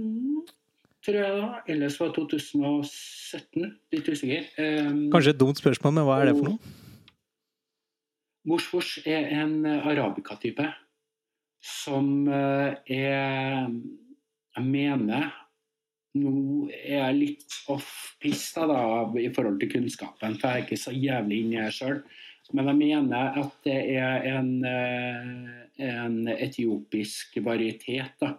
tror 1.06 1.20
jeg 1.22 1.38
da. 1.38 1.62
Eller 1.70 1.94
så 1.94 2.04
var 2.04 2.12
det 2.12 2.26
2017, 2.34 3.72
litt 3.94 4.10
usikker. 4.10 4.50
Um, 4.58 5.06
Kanskje 5.14 5.36
et 5.36 5.40
dumt 5.40 5.62
spørsmål, 5.62 6.00
men 6.00 6.10
hva 6.10 6.20
er 6.20 6.32
det 6.32 6.36
for 6.40 6.50
noe? 6.50 6.76
Vosh 8.48 9.02
er 9.04 9.28
en 9.42 9.66
arabikatype, 9.66 10.62
arabica-type. 10.62 10.68
som 11.60 12.28
eh, 12.28 12.74
er 12.86 13.68
Jeg 14.56 14.64
mener 14.64 15.34
Nå 16.18 16.70
er 16.72 16.96
jeg 16.96 17.14
litt 17.14 17.56
da, 17.68 18.78
i 19.20 19.28
forhold 19.34 19.60
til 19.60 19.70
kunnskapen, 19.70 20.38
for 20.40 20.48
jeg 20.48 20.56
er 20.56 20.64
ikke 20.64 20.78
så 20.80 20.90
jævlig 20.90 21.42
inni 21.44 21.58
her 21.60 21.70
sjøl. 21.70 22.00
Men 22.56 22.70
jeg 22.70 22.78
mener 22.80 23.36
at 23.38 23.52
det 23.62 23.76
er 23.92 24.24
en, 24.32 24.64
eh, 24.64 25.84
en 25.84 26.16
etiopisk 26.32 27.36
varietet 27.44 28.16
da, 28.18 28.32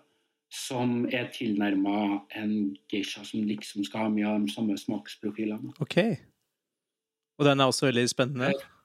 som 0.50 1.06
er 1.14 1.30
tilnærma 1.32 2.26
en 2.36 2.76
geisha 2.90 3.24
som 3.24 3.46
liksom 3.46 3.86
skal 3.86 4.08
ha 4.08 4.10
mye 4.10 4.28
av 4.28 4.42
de 4.42 4.52
samme 4.52 4.76
smaksprofilene. 4.76 5.78
Ok. 5.80 6.02
Og 7.38 7.46
den 7.46 7.62
er 7.62 7.70
også 7.70 7.86
veldig 7.92 8.10
spennende? 8.10 8.52
Ja, 8.58 8.79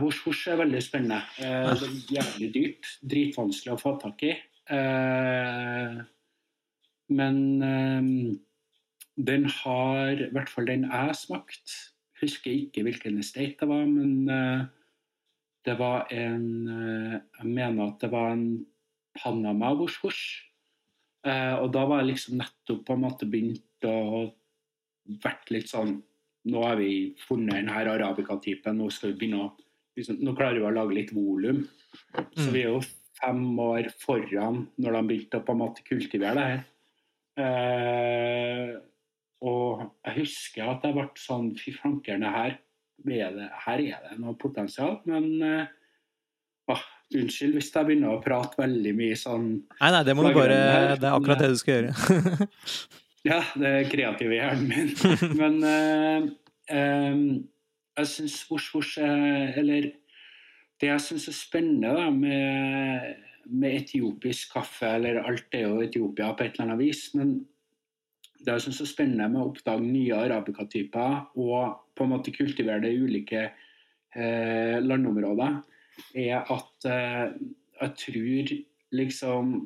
Vosh 0.00 0.24
Vosh 0.26 0.48
er 0.50 0.60
veldig 0.60 0.80
spennende. 0.84 1.22
Eh, 1.38 1.72
det 1.78 1.88
er 1.88 1.98
jævlig 2.18 2.48
dyrt. 2.54 2.92
Dritvanskelig 3.12 3.74
å 3.74 3.80
få 3.80 3.94
tak 4.02 4.24
i. 4.26 4.32
Eh, 4.74 5.98
men 7.18 7.38
eh, 7.64 8.08
den 9.28 9.46
har, 9.60 10.12
i 10.14 10.32
hvert 10.34 10.50
fall 10.52 10.68
den 10.68 10.88
jeg 10.88 11.14
smakt 11.18 11.78
Husker 12.18 12.50
ikke 12.50 12.82
hvilken 12.82 13.20
estate 13.22 13.60
det 13.60 13.68
var, 13.70 13.84
men 13.86 14.26
eh, 14.26 14.64
det 15.66 15.76
var 15.78 16.08
en 16.10 16.48
eh, 16.66 17.20
Jeg 17.38 17.46
mener 17.46 17.92
at 17.92 18.02
det 18.02 18.10
var 18.10 18.32
en 18.34 18.66
Panama 19.18 19.70
Vosh 19.74 20.02
Vosh. 20.02 20.44
Eh, 21.26 21.54
og 21.58 21.72
da 21.74 21.84
var 21.86 22.02
jeg 22.02 22.12
liksom 22.12 22.38
nettopp 22.38 22.84
på 22.86 22.94
en 22.94 23.04
måte 23.04 23.26
begynt 23.30 23.86
å 23.86 24.28
vært 25.22 25.50
litt 25.54 25.70
sånn 25.70 25.96
Nå 26.48 26.60
har 26.62 26.78
vi 26.78 27.14
funnet 27.20 27.58
denne 27.58 27.74
arabica-typen, 27.74 28.78
nå 28.78 28.86
skal 28.94 29.10
vi 29.10 29.18
begynne 29.20 29.40
å 29.42 29.48
liksom, 29.98 30.18
Nå 30.24 30.34
klarer 30.38 30.60
vi 30.62 30.66
å 30.68 30.74
lage 30.74 30.94
litt 30.96 31.12
volum. 31.16 31.64
Så 32.38 32.46
Mm. 32.48 32.52
vi 32.54 32.62
er 32.62 32.70
jo 32.72 32.80
fem 33.18 33.44
år 33.58 33.88
foran 34.00 34.60
når 34.78 34.92
de 34.96 35.02
begynte 35.10 35.40
å 35.40 35.44
på 35.44 35.52
en 35.56 35.58
måte 35.64 35.84
kultivere 35.86 36.34
det 36.38 36.48
her. 36.48 36.60
Eh, 37.38 38.76
og 39.46 39.82
jeg 40.06 40.16
husker 40.24 40.70
at 40.72 40.86
jeg 40.86 40.96
ble 40.96 41.04
sånn 41.20 41.50
Fy 41.58 41.72
fankeren, 41.76 42.24
her, 42.26 42.56
er 43.06 43.34
det, 43.36 43.48
her 43.66 43.78
er 43.84 44.06
det 44.08 44.16
noe 44.22 44.34
potensial. 44.40 44.96
Men 45.06 45.28
eh, 45.46 45.66
åh, 46.74 46.82
unnskyld 47.14 47.54
hvis 47.56 47.70
jeg 47.72 47.86
begynner 47.88 48.16
å 48.16 48.22
prate 48.24 48.58
veldig 48.60 48.94
mye 48.98 49.16
sånn 49.18 49.46
Nei, 49.80 49.90
nei, 49.94 50.02
det 50.04 50.16
må 50.18 50.26
du 50.26 50.34
bare 50.36 50.56
her. 50.58 50.96
Det 50.98 51.06
er 51.08 51.14
akkurat 51.18 51.44
det 51.44 51.52
du 51.54 51.60
skal 51.60 51.78
gjøre. 51.78 52.48
Ja, 53.26 53.40
det 53.58 53.66
er 53.66 53.88
kreative 53.90 54.36
hjernen 54.38 54.68
min. 54.70 54.92
Men 55.40 55.56
eh, 55.66 56.28
eh, 56.72 57.16
jeg 57.98 58.10
syns 58.12 58.98
er 58.98 59.58
Eller 59.58 59.90
det 60.80 60.92
jeg 60.92 61.00
syns 61.02 61.28
er 61.28 61.34
spennende 61.34 61.94
da, 61.96 62.10
med, 62.14 63.14
med 63.50 63.80
etiopisk 63.80 64.52
kaffe, 64.54 64.86
eller 64.86 65.24
alt 65.26 65.54
er 65.54 65.66
jo 65.66 65.80
Etiopia 65.82 66.32
på 66.32 66.44
et 66.44 66.54
eller 66.54 66.68
annet 66.68 66.78
vis, 66.84 67.08
men 67.18 67.40
det 68.38 68.54
jeg 68.54 68.68
syns 68.68 68.80
er 68.84 68.90
spennende 68.92 69.26
med 69.32 69.42
å 69.42 69.48
oppdage 69.50 69.82
nye 69.82 70.14
arabica-typer 70.14 71.16
og 71.42 71.80
på 71.98 72.06
en 72.06 72.12
måte 72.12 72.34
kultivere 72.34 72.84
det 72.84 72.92
i 72.94 73.00
ulike 73.02 73.48
eh, 73.48 74.78
landområder, 74.78 75.58
er 76.14 76.46
at 76.46 76.86
eh, 76.86 77.34
jeg 77.80 77.96
tror 78.04 78.54
liksom 78.94 79.56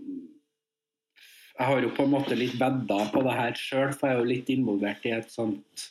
jeg 1.52 1.68
har 1.68 1.84
jo 1.84 1.90
på 1.92 2.06
en 2.06 2.14
måte 2.14 2.36
litt 2.38 2.56
vedda 2.56 3.02
på 3.12 3.20
det 3.26 3.34
her 3.36 3.58
sjøl, 3.60 3.92
for 3.92 4.08
jeg 4.08 4.16
er 4.16 4.22
jo 4.22 4.30
litt 4.30 4.48
involvert 4.54 5.04
i 5.04 5.12
et 5.18 5.28
sånt 5.30 5.84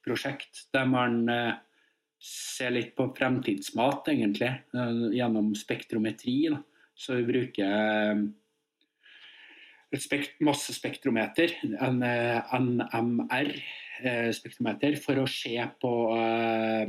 forskningsprosjekt 0.00 0.72
der 0.72 0.86
man 0.86 1.28
eh, 1.28 1.52
ser 2.20 2.70
litt 2.70 2.96
på 2.96 3.14
fremtidsmat, 3.16 4.08
egentlig, 4.08 4.48
eh, 4.74 5.10
gjennom 5.16 5.54
spektrometri. 5.54 6.48
Da. 6.50 6.62
Så 6.94 7.14
vi 7.16 7.24
bruker 7.24 8.28
eh, 9.92 9.98
spekt 9.98 10.36
spektrometer, 10.60 11.50
en 11.80 12.02
eh, 12.02 12.54
NMR-spektrometer, 12.54 14.96
for 14.96 15.18
å 15.18 15.26
se 15.26 15.66
på 15.80 16.16
eh, 16.16 16.88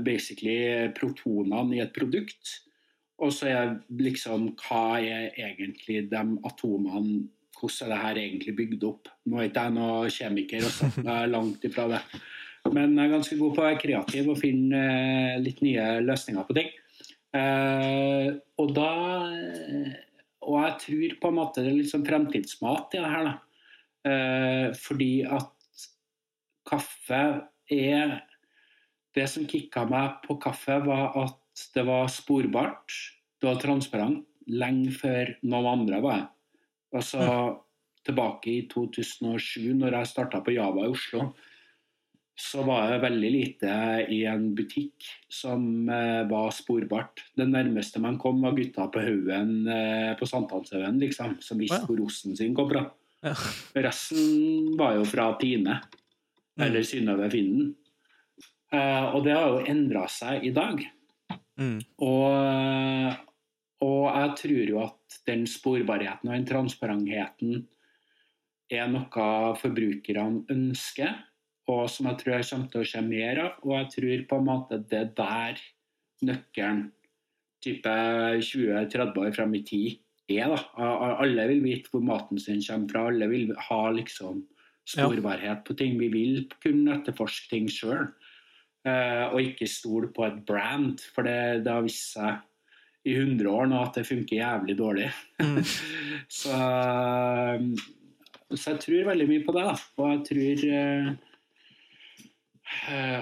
basically 0.00 0.88
protonene 0.94 1.76
i 1.76 1.80
et 1.82 1.92
produkt. 1.92 2.62
Og 3.22 3.32
så 3.32 3.46
er 3.46 3.80
liksom 3.98 4.56
hva 4.58 4.98
er 4.98 5.30
egentlig 5.38 6.10
de 6.10 6.38
atomene 6.48 7.28
Hvordan 7.62 7.86
er 7.86 7.92
det 7.92 8.02
her 8.02 8.18
egentlig 8.24 8.52
bygd 8.58 8.84
opp? 8.88 9.08
Nå 9.30 9.38
er 9.38 9.48
ikke 9.48 9.62
jeg 9.68 9.74
noen 9.76 10.10
kjemiker, 10.10 10.64
også. 10.66 10.88
jeg 11.06 11.14
er 11.14 11.30
langt 11.30 11.66
ifra 11.68 11.84
det. 11.92 12.00
Men 12.70 12.96
jeg 12.96 13.04
er 13.04 13.12
ganske 13.16 13.38
god 13.38 13.54
på 13.54 13.62
å 13.62 13.66
være 13.68 13.80
kreativ 13.82 14.30
og 14.32 14.40
finne 14.40 14.80
eh, 14.82 15.36
litt 15.42 15.62
nye 15.62 15.86
løsninger 16.02 16.48
på 16.48 16.56
ting. 16.58 16.72
Eh, 17.38 18.28
og 18.60 18.74
da 18.76 18.90
Og 20.42 20.56
jeg 20.58 20.74
tror 20.82 21.14
på 21.22 21.30
en 21.30 21.38
måte 21.38 21.62
det 21.62 21.70
er 21.70 21.78
litt 21.78 21.90
sånn 21.92 22.04
fremtidsmat 22.06 22.98
i 22.98 23.00
det 23.00 23.12
her, 23.14 23.30
da. 23.30 23.34
Eh, 24.10 24.66
fordi 24.74 25.12
at 25.22 25.86
kaffe 26.68 27.22
er 27.70 28.18
Det 29.14 29.26
som 29.28 29.44
kicka 29.46 29.84
meg 29.84 30.22
på 30.24 30.38
kaffe, 30.40 30.78
var 30.86 31.12
at 31.20 31.64
det 31.76 31.82
var 31.84 32.06
sporbart, 32.08 32.94
det 33.42 33.44
var 33.44 33.58
transparent, 33.60 34.22
lenge 34.48 34.94
før 34.96 35.34
noen 35.44 35.68
andre 35.68 35.98
var 36.00 36.22
det. 36.22 36.30
Altså 36.92 37.24
tilbake 38.06 38.50
i 38.50 38.60
2007, 38.70 39.72
når 39.78 39.96
jeg 39.98 40.10
starta 40.10 40.42
på 40.42 40.54
Java 40.56 40.86
i 40.86 40.92
Oslo, 40.92 41.28
så 42.38 42.62
var 42.66 42.88
jeg 42.90 43.02
veldig 43.02 43.30
lite 43.30 43.72
i 44.10 44.22
en 44.26 44.48
butikk 44.56 45.06
som 45.30 45.88
eh, 45.92 46.22
var 46.30 46.48
sporbart. 46.54 47.22
Det 47.36 47.46
nærmeste 47.46 48.00
man 48.02 48.16
kom, 48.20 48.40
var 48.42 48.56
gutta 48.56 48.88
på 48.90 49.02
haugen 49.04 49.68
eh, 49.68 50.12
på 50.18 50.26
Sankthanshaugen, 50.26 50.98
liksom, 51.02 51.36
som 51.44 51.60
visste 51.60 51.84
hvor 51.86 52.00
osten 52.06 52.36
sin 52.38 52.56
kom 52.56 52.70
fra. 52.72 52.86
Ja. 53.22 53.34
Resten 53.84 54.72
var 54.80 54.96
jo 54.96 55.04
fra 55.06 55.28
Tine 55.38 55.78
eller 56.58 56.88
Synnøve 56.88 57.28
Finden. 57.30 57.74
Eh, 58.72 59.06
og 59.12 59.22
det 59.26 59.36
har 59.36 59.52
jo 59.52 59.62
endra 59.68 60.06
seg 60.10 60.48
i 60.48 60.54
dag. 60.56 60.80
Mm. 61.60 61.78
Og, 62.02 63.20
og 63.84 64.02
jeg 64.08 64.34
tror 64.40 64.72
jo 64.72 64.82
at 64.88 65.01
den 65.28 65.44
sporbarheten 65.50 66.28
og 66.28 66.34
den 66.34 66.48
transparentheten 66.48 67.66
er 68.72 68.88
noe 68.88 69.26
forbrukerne 69.60 70.46
ønsker, 70.52 71.12
og 71.70 71.84
som 71.92 72.08
jeg 72.08 72.20
tror 72.20 72.34
jeg 72.34 72.48
kommer 72.48 72.70
til 72.72 72.82
å 72.82 72.88
se 72.88 73.02
mer 73.06 73.40
av. 73.42 73.58
Og 73.66 73.74
jeg 73.76 73.90
tror 73.96 74.24
på 74.30 74.38
en 74.40 74.48
måte 74.48 74.80
det 74.90 74.98
er 74.98 75.12
der 75.18 75.62
nøkkelen 76.26 76.86
type 77.62 77.92
20-30 78.42 79.20
år 79.22 79.36
frem 79.36 79.54
i 79.58 79.62
tid 79.66 80.00
er. 80.32 80.50
da. 80.50 80.88
Alle 81.22 81.46
vil 81.50 81.62
vite 81.64 81.92
hvor 81.92 82.02
maten 82.04 82.40
sin 82.42 82.62
kommer 82.64 82.90
fra, 82.90 83.06
alle 83.10 83.28
vil 83.30 83.52
ha 83.68 83.82
liksom 83.94 84.42
sporbarhet 84.88 85.62
på 85.66 85.76
ting. 85.78 85.98
Vi 86.00 86.08
vil 86.10 86.46
kunne 86.62 86.96
etterforske 86.98 87.52
ting 87.52 87.68
sjøl. 87.70 88.08
Eh, 88.82 89.26
og 89.30 89.38
ikke 89.38 89.68
stole 89.70 90.08
på 90.10 90.24
et 90.26 90.40
brand, 90.46 90.98
for 91.14 91.22
det, 91.22 91.62
det 91.62 91.70
har 91.70 91.84
vist 91.86 92.16
seg 92.16 92.40
i 93.02 93.16
100 93.16 93.50
år 93.50 93.66
nå 93.70 93.80
at 93.82 93.96
det 93.98 94.06
funker 94.06 94.38
jævlig 94.38 94.76
dårlig. 94.78 95.10
Mm. 95.42 95.58
så, 96.40 96.56
så 98.54 98.74
jeg 98.74 98.80
tror 98.86 99.10
veldig 99.10 99.28
mye 99.30 99.44
på 99.46 99.54
det, 99.56 99.64
da. 99.66 99.76
Og 99.98 100.06
jeg 100.12 100.20
tror 100.28 100.56
eh, 100.70 101.06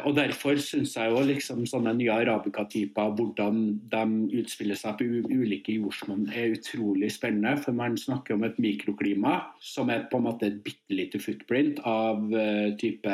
Og 0.05 0.13
derfor 0.19 0.55
syns 0.63 0.93
jeg 0.99 1.11
jo 1.11 1.19
liksom 1.27 1.65
sånne 1.69 1.93
nye 1.97 2.13
arabica-typer, 2.13 3.15
hvordan 3.17 3.57
de 3.91 4.03
utspiller 4.43 4.77
seg 4.79 4.93
på 5.01 5.05
ulike 5.33 5.73
jordsmonn, 5.79 6.29
er 6.29 6.55
utrolig 6.59 7.11
spennende. 7.17 7.57
For 7.65 7.73
man 7.77 7.99
snakker 7.99 8.37
om 8.37 8.45
et 8.47 8.61
mikroklima 8.61 9.35
som 9.65 9.91
er 9.91 10.09
på 10.13 10.17
en 10.21 10.29
måte 10.29 10.45
et 10.51 10.61
bitte 10.67 10.93
lite 10.93 11.19
footprint 11.25 11.77
av 11.89 12.17
uh, 12.37 12.69
type 12.81 13.13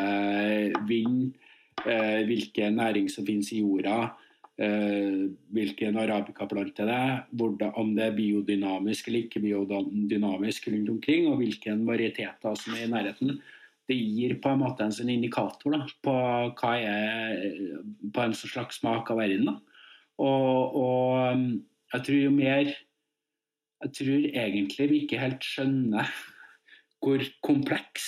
vind, 0.90 1.18
uh, 1.86 2.20
hvilke 2.26 2.64
næring 2.74 3.06
som 3.12 3.26
finnes 3.28 3.52
i 3.54 3.62
jorda, 3.62 3.98
hvilken 4.56 5.98
arabica-plante 6.00 6.86
det 6.88 6.94
er, 6.94 7.18
hvordan, 7.36 7.74
om 7.76 7.90
det 7.96 8.06
er 8.06 8.16
biodynamisk 8.16 9.08
eller 9.10 9.26
ikke 9.26 9.42
biodynamisk 9.44 10.70
rundt 10.72 10.92
omkring, 10.94 11.28
og 11.28 11.42
hvilke 11.42 11.74
varieteter 11.84 12.56
som 12.56 12.76
er 12.76 12.86
i 12.86 12.90
nærheten. 12.92 13.36
Det 13.86 13.96
gir 13.96 14.38
på 14.42 14.50
en 14.50 14.62
måte 14.64 14.86
en 14.86 14.94
sånn 14.94 15.12
indikator 15.12 15.76
da, 15.76 15.82
på 16.02 16.14
hva 16.56 16.72
er 16.80 17.44
på 18.14 18.24
en 18.24 18.34
sånn 18.34 18.54
slags 18.54 18.80
smak 18.80 19.12
av 19.12 19.20
verden. 19.20 19.50
Da. 19.50 19.84
Og, 20.24 20.80
og 20.80 21.44
jeg 21.92 22.06
tror 22.06 22.20
jo 22.22 22.32
mer 22.32 22.72
Jeg 23.84 23.92
tror 23.92 24.22
egentlig 24.40 24.86
vi 24.88 24.98
ikke 25.04 25.18
helt 25.20 25.44
skjønner 25.44 26.08
hvor 27.04 27.20
kompleks 27.44 28.06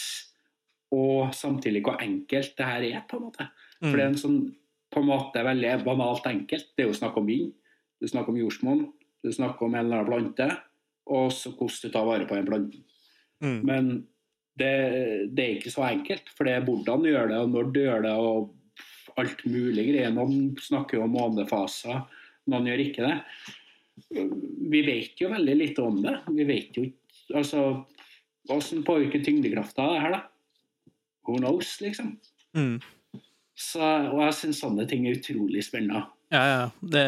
og 0.97 1.35
samtidig 1.37 1.83
hvor 1.85 2.01
enkelt 2.01 2.55
det 2.57 2.65
her 2.65 2.87
er, 2.87 3.03
på 3.05 3.19
en 3.19 3.27
måte. 3.27 3.45
For 3.83 3.93
det 3.93 4.01
er 4.01 4.09
en 4.09 4.17
sånn 4.17 4.39
på 4.93 5.03
en 5.03 5.09
måte 5.11 5.45
veldig 5.45 5.79
banalt 5.87 6.27
enkelt. 6.29 6.71
Det 6.75 6.85
er 6.85 6.91
jo 6.91 6.97
snakk 6.97 7.17
om 7.21 7.29
vind, 7.29 7.53
det 7.99 8.09
er 8.09 8.15
snakk 8.15 8.31
om 8.31 8.39
jordsmonn, 8.41 8.85
det 9.23 9.33
er 9.33 9.39
snakk 9.39 9.63
om 9.65 9.75
en 9.75 9.85
eller 9.85 10.03
annen 10.03 10.11
plante, 10.13 10.49
og 11.09 11.33
så 11.35 11.53
hvordan 11.55 11.83
du 11.83 11.93
tar 11.95 12.07
vare 12.09 12.29
på 12.29 12.39
en 12.39 12.49
plante. 12.49 12.85
Mm. 13.45 13.59
Men 13.67 13.91
det, 14.59 14.73
det 15.35 15.45
er 15.45 15.57
ikke 15.57 15.75
så 15.75 15.85
enkelt, 15.89 16.31
for 16.35 16.49
det 16.49 16.57
er 16.57 16.67
hvordan 16.67 17.05
du 17.05 17.11
gjør 17.11 17.31
det, 17.31 17.43
og 17.43 17.53
når 17.55 17.71
du 17.75 17.81
gjør 17.85 18.07
det, 18.07 18.15
og 18.19 18.55
alt 19.19 19.45
mulig 19.51 19.85
greier. 19.91 20.15
Noen 20.15 20.53
snakker 20.63 20.99
jo 20.99 21.07
om 21.07 21.15
månefaser, 21.17 22.03
noen 22.51 22.69
gjør 22.71 22.85
ikke 22.85 23.07
det. 23.07 23.17
Vi 24.73 24.83
vet 24.87 25.21
jo 25.21 25.31
veldig 25.33 25.57
lite 25.59 25.85
om 25.85 25.99
det. 26.05 26.15
Vi 26.31 26.47
vet 26.49 26.77
jo 26.79 26.87
ikke 26.87 27.39
altså, 27.39 27.63
Hvordan 28.49 28.85
påvirker 28.87 29.21
tyngdekrafta 29.21 29.85
det 29.91 29.99
her, 30.01 30.15
da? 30.15 30.21
Who 31.29 31.35
knows, 31.37 31.75
liksom. 31.85 32.15
Mm. 32.57 32.79
Så, 33.59 33.83
og 33.83 34.23
jeg 34.23 34.37
syns 34.39 34.63
sånne 34.63 34.87
ting 34.89 35.09
er 35.09 35.19
utrolig 35.19 35.65
spennende. 35.67 36.05
Ja, 36.31 36.43
ja. 36.47 36.65
Det, 36.79 37.05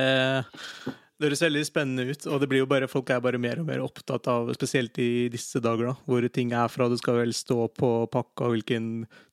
det 1.21 1.29
høres 1.29 1.45
veldig 1.45 1.63
spennende 1.69 2.07
ut, 2.11 2.27
og 2.27 2.41
det 2.43 2.49
blir 2.51 2.65
jo 2.65 2.69
bare, 2.71 2.89
folk 2.91 3.11
er 3.13 3.23
bare 3.23 3.39
mer 3.39 3.61
og 3.63 3.69
mer 3.69 3.83
opptatt 3.85 4.27
av, 4.33 4.51
spesielt 4.57 4.99
i 4.99 5.29
disse 5.31 5.63
dager, 5.63 5.93
da, 5.93 5.97
hvor 6.09 6.27
ting 6.33 6.55
er 6.57 6.73
fra. 6.73 6.89
Du 6.91 6.97
skal 6.99 7.21
vel 7.21 7.35
stå 7.37 7.69
på 7.77 7.91
pakka, 8.11 8.49
og 8.49 8.57
hvilken, 8.57 8.89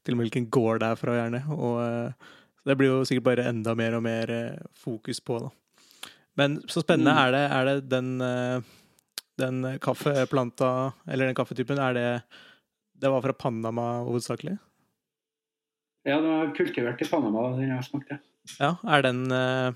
til 0.06 0.14
og 0.14 0.20
med 0.20 0.28
hvilken 0.28 0.50
gård 0.54 0.84
det 0.84 0.92
er 0.92 1.00
fra, 1.00 1.16
gjerne. 1.18 1.42
Og 1.58 1.80
så 2.68 2.74
det 2.74 2.76
blir 2.76 2.92
jo 2.92 3.06
sikkert 3.08 3.30
bare 3.30 3.48
enda 3.48 3.72
mer 3.80 3.96
og 3.96 4.04
mer 4.04 4.34
eh, 4.34 4.66
fokus 4.76 5.22
på, 5.24 5.40
da. 5.40 6.12
Men 6.38 6.60
så 6.68 6.84
spennende. 6.84 7.14
Mm. 7.16 7.22
Er, 7.24 7.32
det, 7.32 7.44
er 7.56 7.70
det 7.70 7.76
den, 7.94 8.10
eh, 8.22 8.74
den 9.40 9.62
kaffeplanta, 9.82 10.72
eller 11.08 11.32
den 11.32 11.38
kaffetypen, 11.38 11.80
er 11.80 11.96
det 11.96 12.10
Det 12.98 13.10
var 13.14 13.22
fra 13.22 13.34
Panama 13.34 14.04
hovedsakelig? 14.04 14.58
Ja, 16.08 16.22
det 16.24 16.32
var 16.32 16.52
kultivert 16.56 17.02
i 17.04 17.10
Panama, 17.10 17.50
den 17.58 17.68
jeg 17.68 17.76
har 17.76 17.86
smakt, 17.86 18.14
ja. 18.56 18.74
Er 18.88 19.04
den 19.04 19.26
eh, 19.36 19.74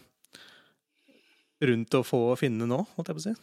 rundt 1.67 1.97
å 1.97 2.03
få 2.07 2.21
finne 2.39 2.67
nå, 2.69 2.83
holdt 2.95 3.11
jeg 3.11 3.17
på 3.17 3.23
å 3.23 3.25
si? 3.25 3.33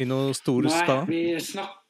I 0.00 0.06
noe 0.08 0.32
stor 0.36 0.68
skala? 0.72 1.04
Nei, 1.10 1.36
snak... 1.42 1.82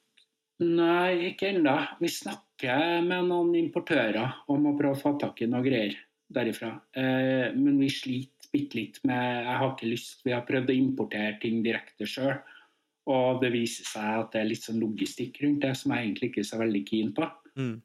Nei, 0.57 1.31
ikke 1.31 1.51
ennå. 1.51 1.75
Vi 2.01 2.09
snakker 2.09 3.03
med 3.05 3.27
noen 3.29 3.51
importører 3.59 4.41
om 4.49 4.71
å 4.71 4.75
prøve 4.77 4.95
å 4.95 4.99
få 4.99 5.13
tak 5.21 5.43
i 5.45 5.49
noe 5.51 5.61
greier 5.61 5.93
derifra. 6.33 6.71
Eh, 6.97 7.53
men 7.53 7.77
vi 7.77 7.91
sliter 7.93 8.49
bitte 8.51 8.79
litt 8.79 8.99
med 9.07 9.43
Jeg 9.43 9.55
har 9.59 9.73
ikke 9.73 9.89
lyst 9.91 10.21
Vi 10.23 10.31
har 10.31 10.45
prøvd 10.47 10.71
å 10.71 10.77
importere 10.77 11.35
ting 11.41 11.59
direkte 11.65 12.07
sjøl. 12.09 12.39
Og 13.07 13.41
det 13.43 13.53
viser 13.53 13.87
seg 13.87 14.23
at 14.23 14.33
det 14.33 14.41
er 14.41 14.49
litt 14.49 14.65
sånn 14.65 14.81
logistikk 14.81 15.39
rundt 15.43 15.61
det 15.63 15.75
som 15.79 15.93
jeg 15.93 16.07
egentlig 16.07 16.31
ikke 16.31 16.41
er 16.43 16.49
så 16.49 16.59
veldig 16.59 16.81
keen 16.89 17.13
på. 17.15 17.27
Mm. 17.55 17.75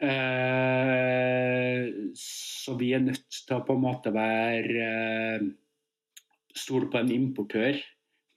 Eh, 0.00 1.82
så 2.16 2.76
vi 2.80 2.92
er 2.96 3.04
nødt 3.04 3.26
til 3.28 3.56
å 3.56 3.64
på 3.66 3.76
en 3.76 3.84
måte 3.84 4.12
være 4.14 4.86
eh, 4.86 5.50
Stole 6.50 6.88
på 6.90 6.98
en 6.98 7.12
importør 7.14 7.76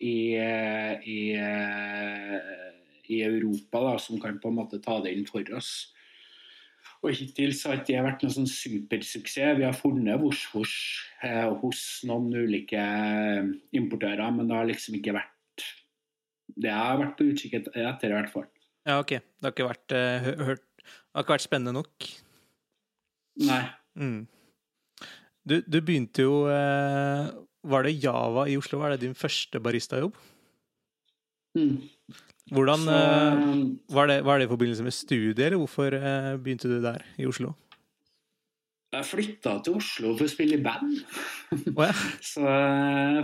i, 0.04 0.36
eh, 0.38 1.08
i, 1.10 1.34
i 3.10 3.18
Europa 3.26 3.82
da, 3.88 3.96
som 3.98 4.20
kan 4.22 4.38
på 4.40 4.52
en 4.52 4.60
måte 4.60 4.78
ta 4.84 5.00
det 5.02 5.16
inn 5.16 5.26
for 5.26 5.42
oss. 5.58 5.72
Og 7.04 7.12
Hittil 7.18 7.52
så 7.56 7.74
har 7.74 7.82
det 7.84 8.00
vært 8.00 8.22
noen 8.24 8.36
sånn 8.38 8.50
supersuksess. 8.50 9.58
Vi 9.60 9.66
har 9.68 9.76
funnet 9.76 10.22
Vosh-Vosh 10.22 10.76
eh, 11.28 11.50
hos 11.60 11.82
noen 12.08 12.30
ulike 12.32 12.84
importører, 13.76 14.30
men 14.32 14.48
det 14.48 14.56
har 14.56 14.70
liksom 14.70 15.00
ikke 15.00 15.18
vært 15.18 15.32
Det 16.64 16.72
har 16.72 17.00
vært 17.02 17.18
på 17.18 17.28
utkikk 17.32 17.58
etter, 17.60 18.08
i 18.08 18.16
hvert 18.16 18.32
fall. 18.32 18.48
Ja, 18.88 19.00
OK. 19.02 19.18
Det 19.18 19.48
har 19.48 19.54
ikke 19.56 19.68
vært, 19.68 19.96
uh, 19.96 20.28
hørt, 20.48 20.66
det 20.84 21.18
har 21.18 21.26
ikke 21.26 21.36
vært 21.36 21.48
spennende 21.48 21.76
nok. 21.76 22.10
Nei. 23.44 23.64
Mm. 23.98 24.20
Du, 25.44 25.58
du 25.66 25.80
begynte 25.84 26.24
jo 26.24 26.46
eh, 26.50 27.28
Var 27.68 27.86
det 27.86 27.98
Java 28.04 28.46
i 28.50 28.56
Oslo? 28.58 28.80
Var 28.82 28.94
det 28.94 29.04
din 29.04 29.16
første 29.18 29.60
baristajobb? 29.60 30.16
Mm. 31.58 31.82
Hvordan 32.54 32.86
Så, 32.86 32.94
eh, 32.94 33.96
var, 33.96 34.08
det, 34.08 34.22
var 34.26 34.40
det 34.40 34.48
i 34.48 34.52
forbindelse 34.52 34.84
med 34.84 34.94
studiet, 34.94 35.40
eller 35.40 35.62
hvorfor 35.62 35.96
eh, 35.98 36.34
begynte 36.42 36.70
du 36.70 36.80
der 36.84 37.04
i 37.18 37.28
Oslo? 37.30 37.54
Jeg 38.94 39.06
flytta 39.10 39.56
til 39.66 39.78
Oslo 39.80 40.12
for 40.18 40.28
å 40.28 40.30
spille 40.30 40.60
i 40.60 40.64
band. 40.64 41.00
Oh, 41.74 41.86
ja. 41.86 41.94
Så 42.34 42.44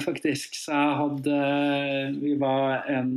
faktisk 0.02 0.58
Så 0.58 0.74
jeg 0.74 0.95
hadde 1.02 1.36
Vi 2.22 2.34
var 2.41 2.88
en 2.89 3.12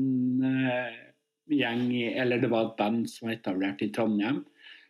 gjeng 1.51 1.91
Eller 1.93 2.39
det 2.39 2.51
var 2.51 2.69
et 2.69 2.77
band 2.79 3.11
som 3.11 3.29
var 3.29 3.37
etablert 3.37 3.83
i 3.83 3.91
Trondheim. 3.95 4.45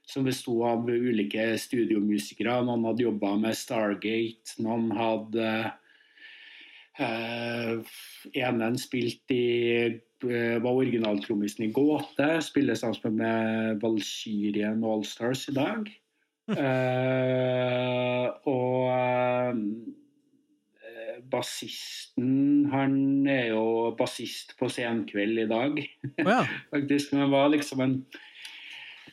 Som 0.09 0.27
besto 0.27 0.59
av 0.67 0.89
ulike 0.91 1.53
studiomusikere. 1.59 2.59
Noen 2.67 2.85
hadde 2.89 3.07
jobba 3.07 3.37
med 3.39 3.57
Stargate. 3.57 4.57
Noen 4.65 4.91
hadde 4.99 5.49
eh, 6.99 7.93
Enen 8.43 8.79
spilte 8.81 9.37
i 9.37 10.01
uh, 10.25 10.59
var 10.63 10.73
originaltrommisen 10.83 11.65
i 11.69 11.73
Gåte. 11.75 12.29
Spiller 12.43 12.75
sammen 12.79 13.17
med 13.19 13.81
Valkyrien 13.83 14.85
Allstars 14.85 15.49
i 15.49 15.57
dag. 15.57 15.91
Uh, 16.51 18.27
og 18.51 18.91
bassisten 21.33 22.69
Han 22.73 23.27
er 23.31 23.53
jo 23.53 23.65
bassist 23.99 24.55
på 24.59 24.69
Senkveld 24.73 25.45
i 25.45 25.49
dag, 25.51 25.81
oh, 25.81 26.29
ja. 26.29 26.43
faktisk. 26.75 27.15
Men 27.17 27.33
var 27.33 27.51
liksom 27.53 27.83
en 27.85 27.97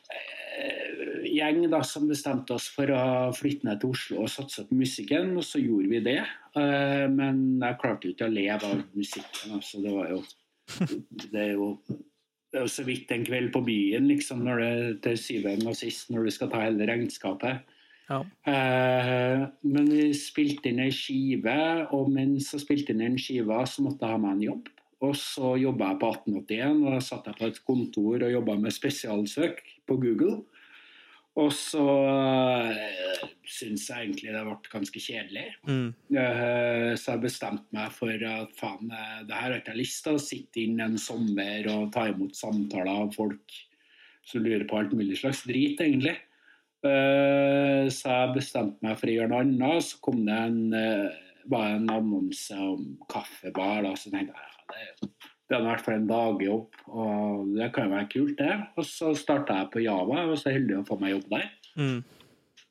uh, 0.10 1.15
gjeng 1.29 1.63
da 1.71 1.82
som 1.88 2.10
bestemte 2.10 2.58
oss 2.58 2.67
for 2.75 2.91
å 2.93 3.32
flytte 3.36 3.69
ned 3.69 3.82
til 3.82 3.95
Oslo 3.95 4.25
og 4.25 4.34
satse 4.34 4.67
på 4.67 4.77
musikken, 4.77 5.34
og 5.39 5.47
så 5.47 5.62
gjorde 5.63 5.89
vi 5.95 6.03
det. 6.12 6.19
Uh, 6.58 7.08
men 7.13 7.60
jeg 7.63 7.79
klarte 7.82 8.08
jo 8.08 8.15
ikke 8.15 8.29
å 8.29 8.36
leve 8.36 8.69
av 8.69 8.86
musikken. 8.93 9.58
Altså, 9.58 9.82
det 9.86 9.95
var 9.95 10.13
jo 10.13 10.21
Det 10.69 11.39
er 11.39 11.55
jo 11.55 11.73
det 12.49 12.58
er 12.58 12.65
jo 12.65 12.71
så 12.73 12.84
vidt 12.86 13.12
en 13.13 13.25
kveld 13.25 13.51
på 13.53 13.62
byen, 13.62 14.08
liksom, 14.10 14.39
når 14.45 14.62
det, 14.62 14.69
til 15.05 15.17
syvende 15.21 15.69
og 15.69 15.77
sist, 15.77 16.10
når 16.10 16.25
du 16.25 16.32
skal 16.34 16.49
ta 16.49 16.63
hele 16.63 16.88
regnskapet. 16.89 17.75
Ja. 18.10 18.19
Eh, 18.50 19.45
men 19.69 19.89
vi 19.93 20.10
spilte 20.17 20.72
inn 20.72 20.82
ei 20.84 20.91
skive, 20.93 21.56
og 21.95 22.10
mens 22.13 22.52
jeg 22.56 22.65
spilte 22.65 22.95
inn 22.95 23.06
en 23.06 23.17
skive, 23.22 23.62
så 23.69 23.86
måtte 23.86 24.06
jeg 24.06 24.17
ha 24.17 24.22
meg 24.22 24.38
en 24.38 24.45
jobb. 24.50 24.69
Og 25.06 25.15
så 25.15 25.54
jobba 25.62 25.93
jeg 25.93 26.02
på 26.02 26.12
1881, 26.12 26.80
og 26.84 26.95
da 26.95 27.02
satt 27.04 27.30
jeg 27.30 27.39
på 27.39 27.48
et 27.48 27.60
kontor 27.67 28.26
og 28.26 28.34
jobba 28.34 28.58
med 28.60 28.76
spesialsøk 28.76 29.62
på 29.88 30.00
Google. 30.02 30.41
Og 31.39 31.54
så 31.56 31.84
øh, 31.86 33.28
syns 33.48 33.86
jeg 33.88 34.10
egentlig 34.10 34.34
det 34.34 34.41
ble 34.43 34.72
ganske 34.74 35.02
kjedelig. 35.02 35.45
Mm. 35.69 35.91
Uh, 36.12 36.91
så 37.00 37.13
jeg 37.13 37.24
bestemte 37.24 37.76
meg 37.76 37.93
for 37.95 38.26
at 38.32 38.56
faen, 38.60 38.91
eh, 38.91 39.22
det 39.30 39.38
her 39.38 39.48
har 39.48 39.60
ikke 39.62 39.76
jeg 39.76 39.82
lyst 39.84 40.04
til. 40.04 40.17
Å 40.17 40.24
sitte 40.24 40.63
inn 40.65 40.82
en 40.84 40.98
sommer 41.00 41.69
og 41.72 41.93
ta 41.95 42.10
imot 42.10 42.36
samtaler 42.36 42.91
av 43.06 43.13
folk 43.15 43.60
som 44.28 44.43
lurer 44.43 44.65
på 44.67 44.82
alt 44.82 44.91
mulig 44.98 45.22
slags 45.22 45.45
drit, 45.48 45.80
egentlig. 45.80 46.17
Eh, 46.80 47.78
så 47.95 48.13
jeg 48.13 48.36
bestemte 48.38 48.86
meg 48.86 48.97
for 48.99 49.10
å 49.12 49.15
gjøre 49.17 49.32
noe 49.34 49.43
annet. 49.45 49.86
Så 49.88 49.99
kom 50.06 50.21
det 50.28 50.38
en, 50.38 50.60
bare 51.49 51.75
en 51.80 51.89
annonse 51.95 52.58
om 52.60 52.86
kaffebar. 53.12 53.84
Da, 53.88 53.95
så 53.99 54.12
tenkte 54.13 54.34
jeg 54.36 54.45
ja, 54.45 54.63
det, 54.69 54.86
er- 54.86 55.15
det 55.49 55.58
er 55.58 55.63
i 55.63 55.65
hvert 55.65 55.82
fall 55.82 55.95
en 55.97 56.10
dagjobb, 56.12 56.75
og 56.93 57.47
det 57.56 57.71
kan 57.73 57.88
jo 57.88 57.93
være 57.95 58.10
kult, 58.12 58.36
det. 58.38 58.52
Og 58.78 58.86
så 58.86 59.15
starta 59.17 59.56
jeg 59.63 59.71
på 59.73 59.82
Java, 59.82 60.28
og 60.30 60.36
så 60.38 60.52
heldig 60.54 60.75
å 60.78 60.86
få 60.86 60.99
meg 61.02 61.15
jobb 61.15 61.25
der. 61.32 61.47
Mm. 61.80 62.04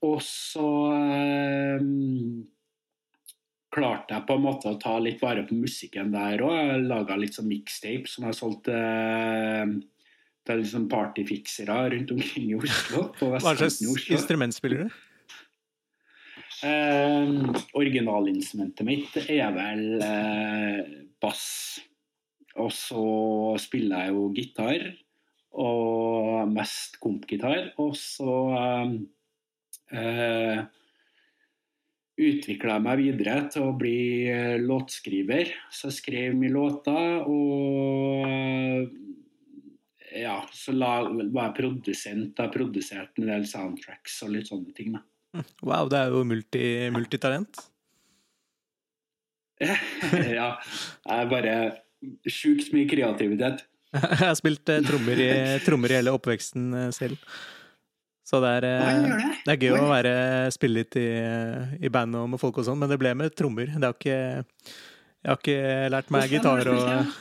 Og 0.06 0.20
så 0.22 0.68
eh, 0.94 1.82
klarte 3.74 4.14
jeg 4.14 4.26
på 4.28 4.36
en 4.38 4.44
måte 4.46 4.70
å 4.70 4.78
ta 4.80 4.94
litt 5.02 5.18
vare 5.22 5.42
på 5.48 5.58
musikken 5.58 6.12
der 6.14 6.38
òg. 6.46 6.54
Jeg 6.54 6.86
laga 6.88 7.18
litt 7.18 7.34
sånn 7.36 7.50
mixtape 7.50 8.06
som 8.10 8.28
jeg 8.28 8.38
solgte 8.38 8.76
eh, 8.78 9.74
til 10.48 10.62
liksom 10.62 10.86
partyfiksere 10.92 11.80
rundt 11.96 12.14
omkring 12.14 12.52
i 12.54 12.56
Oslo. 12.62 13.08
Hva 13.20 13.42
slags 13.42 13.82
instrument 14.06 14.54
spiller 14.56 14.86
du? 14.86 14.96
Eh, 16.66 17.28
originalinstrumentet 17.78 18.86
mitt 18.86 19.14
er 19.28 19.52
vel 19.54 19.84
eh, 20.02 20.80
bass. 21.22 21.44
Og 22.58 22.72
så 22.74 23.02
spiller 23.62 24.08
jeg 24.08 24.16
jo 24.16 24.24
gitar, 24.34 24.88
og 25.62 26.50
mest 26.50 26.98
kompgitar. 27.02 27.70
Og 27.78 27.94
så 27.98 28.34
eh, 28.58 28.96
eh, 29.94 30.64
utvikla 32.18 32.78
jeg 32.78 32.86
meg 32.88 33.02
videre 33.04 33.36
til 33.54 33.68
å 33.68 33.76
bli 33.78 34.00
eh, 34.32 34.56
låtskriver. 34.58 35.52
Så 35.70 35.92
jeg 35.92 35.98
skrev 36.00 36.40
mye 36.40 36.54
låter, 36.56 37.20
og 37.22 38.26
eh, 38.26 38.82
ja, 40.24 40.40
så 40.50 40.74
la, 40.74 41.04
var 41.06 41.52
jeg 41.52 41.58
produsent. 41.60 42.34
Jeg 42.34 42.54
produserte 42.56 43.22
en 43.22 43.30
del 43.30 43.46
soundtracks 43.46 44.18
og 44.26 44.34
litt 44.34 44.50
sånne 44.50 44.74
ting. 44.74 44.98
da. 44.98 45.04
Wow, 45.62 45.88
det 45.90 45.98
er 45.98 46.14
jo 46.14 46.22
multi, 46.26 46.62
multitalent. 46.94 47.60
ja, 50.38 50.52
jeg 50.54 51.18
er 51.18 51.30
bare 51.30 51.54
sjukt 52.30 52.72
mye 52.74 52.88
kreativitet. 52.88 53.64
Jeg 53.92 54.20
har 54.20 54.36
spilt 54.38 54.68
eh, 54.70 54.82
trommer, 54.84 55.20
i, 55.20 55.30
trommer 55.66 55.92
i 55.92 55.98
hele 55.98 56.12
oppveksten 56.14 56.68
eh, 56.76 56.90
selv. 56.94 57.16
Så 58.28 58.42
det 58.44 58.50
er, 58.58 58.66
eh, 58.68 59.06
det. 59.08 59.30
det 59.46 59.54
er 59.54 59.62
gøy 59.64 59.78
å 59.78 59.88
være, 59.88 60.12
spille 60.54 60.82
litt 60.82 60.98
i, 61.00 61.08
i 61.80 61.92
band 61.92 62.20
og 62.20 62.28
med 62.34 62.42
folk 62.42 62.60
og 62.60 62.68
sånn, 62.68 62.78
men 62.80 62.92
det 62.92 63.00
ble 63.00 63.14
med 63.16 63.32
trommer. 63.36 63.72
Det 63.72 63.88
har 63.88 63.96
ikke, 63.96 64.18
jeg 65.24 65.32
har 65.32 65.40
ikke 65.40 65.88
lært 65.96 66.12
meg 66.14 66.36
gitar 66.36 66.74
og? 66.74 67.16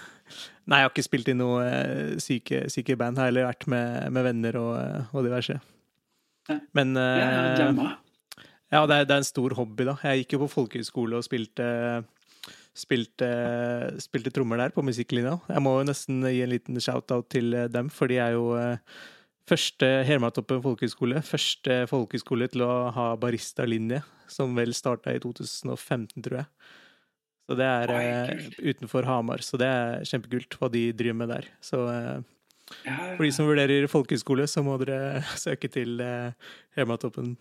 Nei, 0.68 0.82
jeg 0.82 0.88
har 0.90 0.92
ikke 0.92 1.06
spilt 1.06 1.30
i 1.32 1.36
noe 1.38 1.64
eh, 1.64 2.18
syke, 2.20 2.66
syke 2.72 2.98
band. 3.00 3.16
Jeg 3.16 3.24
har 3.24 3.32
heller 3.32 3.48
vært 3.48 3.68
med, 3.72 4.10
med 4.12 4.26
venner 4.28 4.58
og, 4.60 4.74
eh, 4.82 5.14
og 5.16 5.24
diverse. 5.24 5.56
Men 6.78 6.94
uh, 6.96 7.98
Ja, 8.72 8.84
det 8.84 8.96
er, 8.96 9.06
det 9.08 9.16
er 9.16 9.22
en 9.22 9.28
stor 9.28 9.56
hobby, 9.58 9.86
da. 9.88 9.96
Jeg 10.04 10.24
gikk 10.24 10.36
jo 10.36 10.42
på 10.46 10.54
folkehøyskole 10.58 11.20
og 11.20 11.26
spilte 11.26 11.68
spilte, 12.78 13.28
spilte 14.04 14.34
trommer 14.36 14.60
der 14.62 14.74
på 14.76 14.84
musikklinja. 14.86 15.38
Jeg 15.50 15.64
må 15.66 15.78
jo 15.80 15.86
nesten 15.88 16.20
gi 16.28 16.44
en 16.46 16.52
liten 16.52 16.82
shout-out 16.84 17.30
til 17.34 17.56
dem, 17.74 17.90
for 17.94 18.12
de 18.12 18.20
er 18.22 18.36
jo 18.36 18.52
første 19.48 19.88
Hermatoppen 20.08 20.62
folkehøgskole. 20.66 21.24
Første 21.26 21.80
folkehøgskole 21.90 22.50
til 22.54 22.66
å 22.68 22.74
ha 22.96 23.08
barista-linje, 23.20 24.04
som 24.32 24.56
vel 24.58 24.76
starta 24.78 25.16
i 25.16 25.22
2015, 25.24 26.22
tror 26.28 26.42
jeg. 26.42 26.50
Så 27.48 27.56
det 27.56 27.68
er 27.68 27.94
Oi, 27.96 28.72
utenfor 28.74 29.08
Hamar, 29.08 29.44
så 29.46 29.60
det 29.60 29.68
er 29.72 30.08
kjempekult 30.10 30.58
hva 30.60 30.68
de 30.72 30.90
driver 30.92 31.22
med 31.22 31.32
der. 31.32 31.48
Så 31.64 31.80
for 32.68 33.24
de 33.24 33.32
som 33.34 33.48
vurderer 33.48 33.88
folkehøyskole, 33.92 34.48
så 34.50 34.64
må 34.66 34.78
dere 34.82 35.22
søke 35.46 35.70
til 35.72 36.02
eh, 36.04 36.34
Hematoppen. 36.78 37.36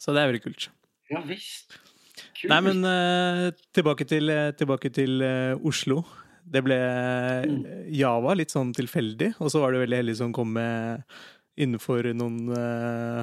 Så 0.00 0.14
det 0.14 0.22
er 0.22 0.32
veldig 0.32 0.44
kult. 0.46 0.68
Ja 1.12 1.22
visst. 1.26 1.76
Kult. 2.12 2.48
Nei, 2.50 2.60
men 2.64 2.82
uh, 2.86 3.50
tilbake 3.74 4.06
til, 4.08 4.30
eh, 4.32 4.50
tilbake 4.56 4.90
til 4.94 5.22
uh, 5.24 5.68
Oslo. 5.68 6.02
Det 6.42 6.62
ble 6.64 6.78
mm. 7.46 7.60
Java 7.94 8.34
litt 8.36 8.52
sånn 8.52 8.72
tilfeldig, 8.76 9.34
og 9.38 9.52
så 9.52 9.62
var 9.62 9.72
det 9.72 9.84
veldig 9.84 10.00
heldig 10.02 10.16
som 10.18 10.34
kom 10.34 10.50
med 10.56 11.04
innenfor 11.60 12.08
noen 12.16 12.50
uh, 12.50 13.22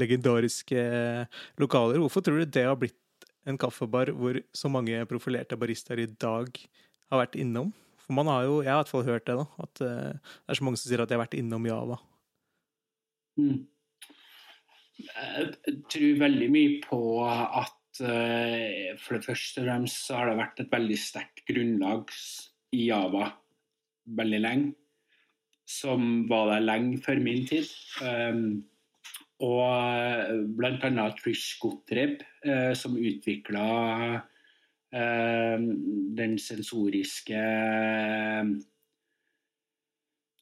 legendariske 0.00 0.82
lokaler. 1.62 2.00
Hvorfor 2.02 2.24
tror 2.24 2.42
du 2.42 2.50
det 2.56 2.66
har 2.66 2.78
blitt 2.80 2.98
en 3.46 3.58
kaffebar 3.60 4.10
hvor 4.16 4.40
så 4.56 4.70
mange 4.72 5.04
profilerte 5.10 5.58
barister 5.60 6.00
i 6.00 6.08
dag 6.08 6.50
har 7.12 7.22
vært 7.22 7.38
innom? 7.40 7.72
For 8.04 8.16
man 8.16 8.28
har 8.28 8.44
jo, 8.46 8.58
jeg 8.62 8.70
har 8.70 8.80
i 8.80 8.82
hvert 8.82 8.92
fall 8.92 9.06
hørt 9.06 9.28
det, 9.28 9.36
da, 9.40 9.46
at 9.64 9.84
uh, 9.84 10.34
det 10.44 10.52
er 10.52 10.58
så 10.58 10.66
mange 10.66 10.80
som 10.80 10.90
sier 10.90 11.02
at 11.04 11.10
de 11.10 11.16
har 11.16 11.24
vært 11.24 11.38
innom 11.38 11.68
Java. 11.68 11.96
Mm. 13.40 13.62
Jeg 15.04 15.78
tror 15.90 16.20
veldig 16.20 16.50
mye 16.54 16.76
på 16.84 17.00
at 17.24 18.02
uh, 18.04 18.92
for 19.00 19.16
det 19.16 19.24
første 19.24 19.64
og 19.64 19.70
fremst 19.70 20.04
så 20.04 20.20
har 20.20 20.30
det 20.30 20.40
vært 20.42 20.62
et 20.62 20.76
veldig 20.76 21.00
sterkt 21.00 21.44
grunnlag 21.48 22.12
i 22.74 22.88
Java 22.90 23.32
veldig 24.20 24.42
lenge. 24.44 24.74
Som 25.64 26.26
var 26.28 26.50
der 26.52 26.66
lenge 26.66 27.00
før 27.00 27.22
min 27.24 27.46
tid. 27.48 27.70
Um, 28.04 28.66
og 29.44 29.64
eh, 29.64 30.42
bl.a. 30.56 31.06
Trish 31.18 31.56
Gotreb, 31.60 32.20
uh, 32.44 32.76
som 32.76 32.98
utvikla 33.00 33.64
Eh, 34.14 34.33
den 34.94 36.36
sensoriske 36.38 37.40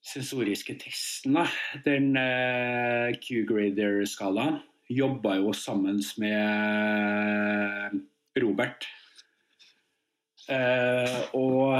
sensoriske 0.02 0.76
testen, 0.80 1.38
da. 1.38 1.46
den 1.86 2.16
uh, 2.18 3.12
Q-grader-skalaen, 3.22 4.60
jobba 4.92 5.38
jo 5.38 5.52
sammen 5.56 6.02
med 6.20 8.00
Robert. 8.42 8.88
Uh, 10.50 11.20
og 11.38 11.78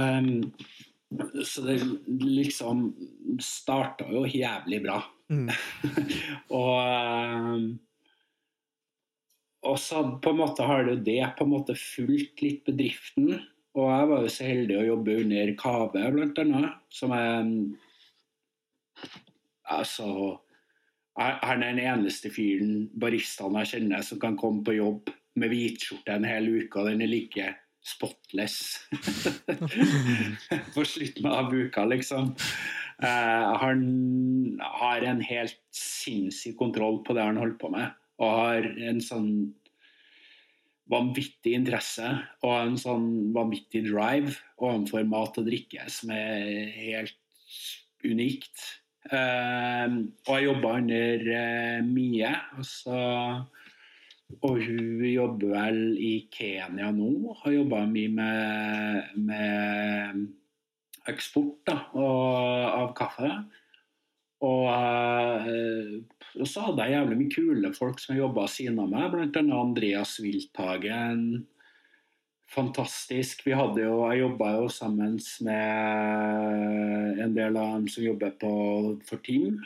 Så 1.45 1.61
det 1.67 1.77
liksom 2.09 2.95
starta 3.43 4.07
jo 4.09 4.25
jævlig 4.25 4.81
bra. 4.87 5.03
Mm. 5.29 5.51
og 6.63 7.67
og 9.63 9.79
så 9.79 10.03
på 10.23 10.33
en 10.33 10.41
måte 10.41 10.67
har 10.67 10.87
det, 10.89 10.99
det 11.07 11.23
på 11.39 11.47
en 11.47 11.53
måte 11.55 11.77
fulgt 11.79 12.43
litt 12.43 12.65
bedriften. 12.67 13.37
Og 13.79 13.89
jeg 13.89 14.09
var 14.11 14.25
jo 14.25 14.33
så 14.35 14.47
heldig 14.49 14.79
å 14.79 14.87
jobbe 14.89 15.17
under 15.23 15.53
Kave, 15.61 16.03
annet, 16.03 16.79
som 16.93 17.15
er 17.17 17.53
Altså 19.73 20.07
Han 21.17 21.63
er 21.63 21.73
den 21.73 21.81
eneste 21.81 22.29
fyren, 22.33 22.89
baristaen 22.99 23.57
jeg 23.63 23.71
kjenner, 23.71 24.05
som 24.05 24.21
kan 24.21 24.37
komme 24.41 24.65
på 24.67 24.75
jobb 24.77 25.13
med 25.39 25.53
hvitskjorte 25.53 26.13
en 26.13 26.27
hel 26.29 26.49
uke, 26.51 26.81
og 26.81 26.91
den 26.91 27.05
er 27.05 27.11
like 27.11 27.47
spotless 27.83 28.57
på 30.75 30.85
slutten 30.87 31.29
av 31.29 31.53
uka, 31.53 31.85
liksom. 31.89 32.33
Uh, 33.03 33.49
han 33.61 33.83
har 34.81 35.05
en 35.09 35.23
helt 35.25 35.59
sinnssyk 35.75 36.57
kontroll 36.61 37.01
på 37.05 37.17
det 37.17 37.25
han 37.27 37.41
holder 37.41 37.59
på 37.61 37.73
med 37.73 37.91
og 38.23 38.39
har 38.39 38.69
en 38.89 39.03
sånn 39.03 39.33
vanvittig 40.93 41.55
interesse 41.57 42.07
og 42.43 42.53
en 42.55 42.79
sånn 42.81 43.09
vanvittig 43.35 43.85
drive 43.89 44.37
overfor 44.59 45.07
mat 45.09 45.39
og 45.41 45.49
drikke 45.49 45.87
som 45.91 46.13
er 46.15 46.71
helt 46.77 47.19
unikt. 48.05 48.69
Uh, 49.11 50.07
og 50.29 50.37
jeg 50.37 50.47
jobba 50.47 50.77
under 50.79 51.25
uh, 51.27 51.79
Mie, 51.87 52.31
altså, 52.59 52.99
og 54.39 54.61
hun 54.63 55.03
jobber 55.09 55.57
vel 55.57 55.81
i 55.99 56.13
Kenya 56.33 56.93
nå. 56.95 57.11
Har 57.43 57.57
jobba 57.57 57.83
mye 57.91 58.13
med, 58.15 59.19
med 59.27 60.23
eksport 61.11 61.59
da, 61.69 61.81
og, 61.99 62.69
av 62.71 62.95
kaffe. 62.99 63.33
Og, 64.43 64.71
uh, 64.71 66.22
og, 66.39 66.47
så 66.49 66.67
hadde 66.67 66.87
jeg 66.87 66.97
jævlig 66.97 67.19
mye 67.19 67.33
kule 67.35 67.73
folk 67.77 68.03
som 68.03 68.19
jobba 68.19 68.47
siden 68.51 68.81
av 68.83 68.91
meg, 68.93 69.13
bl.a. 69.13 69.43
Andreas 69.59 70.17
Wilthagen. 70.23 71.47
Fantastisk. 72.53 73.47
Vi 73.47 73.55
hadde 73.57 73.85
jo, 73.85 74.03
jeg 74.11 74.25
jobba 74.25 74.51
jo 74.59 74.67
sammen 74.73 75.17
med 75.47 77.23
en 77.25 77.37
del 77.37 77.57
av 77.57 77.79
dem 77.79 77.89
som 77.93 78.05
jobber 78.05 78.35
på, 78.41 78.53
for 79.09 79.23
Team. 79.25 79.63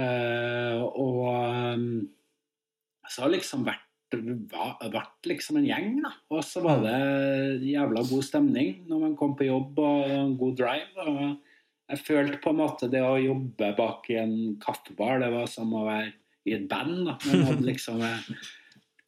Uh, 0.00 0.82
og 0.96 1.18
um, 1.76 1.88
så 3.06 3.26
har 3.26 3.34
liksom 3.34 3.66
vært 3.68 3.88
vært 4.12 5.24
liksom 5.24 5.56
en 5.56 5.64
gjeng, 5.66 5.94
da. 6.04 6.10
Og 6.32 6.42
så 6.44 6.60
var 6.64 6.82
det 6.84 7.64
jævla 7.64 8.02
god 8.04 8.26
stemning 8.26 8.82
når 8.88 9.06
man 9.06 9.16
kom 9.16 9.32
på 9.38 9.46
jobb 9.46 9.78
og 9.80 10.34
god 10.40 10.56
drive. 10.58 11.06
og 11.06 11.51
jeg 11.90 12.04
følte 12.06 12.40
på 12.42 12.52
en 12.52 12.60
måte 12.62 12.88
det 12.92 13.02
å 13.04 13.20
jobbe 13.20 13.72
bak 13.76 14.08
i 14.12 14.18
en 14.22 14.34
kaffebar, 14.62 15.20
det 15.22 15.30
var 15.34 15.48
som 15.50 15.72
å 15.76 15.86
være 15.88 16.12
i 16.48 16.56
et 16.56 16.66
band. 16.70 17.06
da. 17.08 17.16
Man 17.28 17.46
hadde 17.48 17.68
liksom 17.70 18.02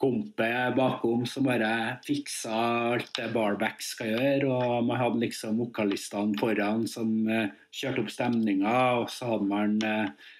kompe 0.04 0.48
bakom 0.76 1.24
som 1.28 1.46
bare 1.46 1.96
fiksa 2.04 2.52
alt 2.92 3.10
det 3.16 3.30
barbacks 3.34 3.94
skal 3.94 4.12
gjøre. 4.12 4.50
Og 4.52 4.86
man 4.88 5.00
hadde 5.00 5.22
liksom 5.22 5.60
vokalistene 5.62 6.38
foran 6.40 6.86
som 6.90 7.10
uh, 7.30 7.50
kjørte 7.74 8.04
opp 8.04 8.12
stemninga, 8.12 8.78
og 9.00 9.10
så 9.12 9.34
hadde 9.34 9.50
man 9.50 9.76
uh, 9.80 10.30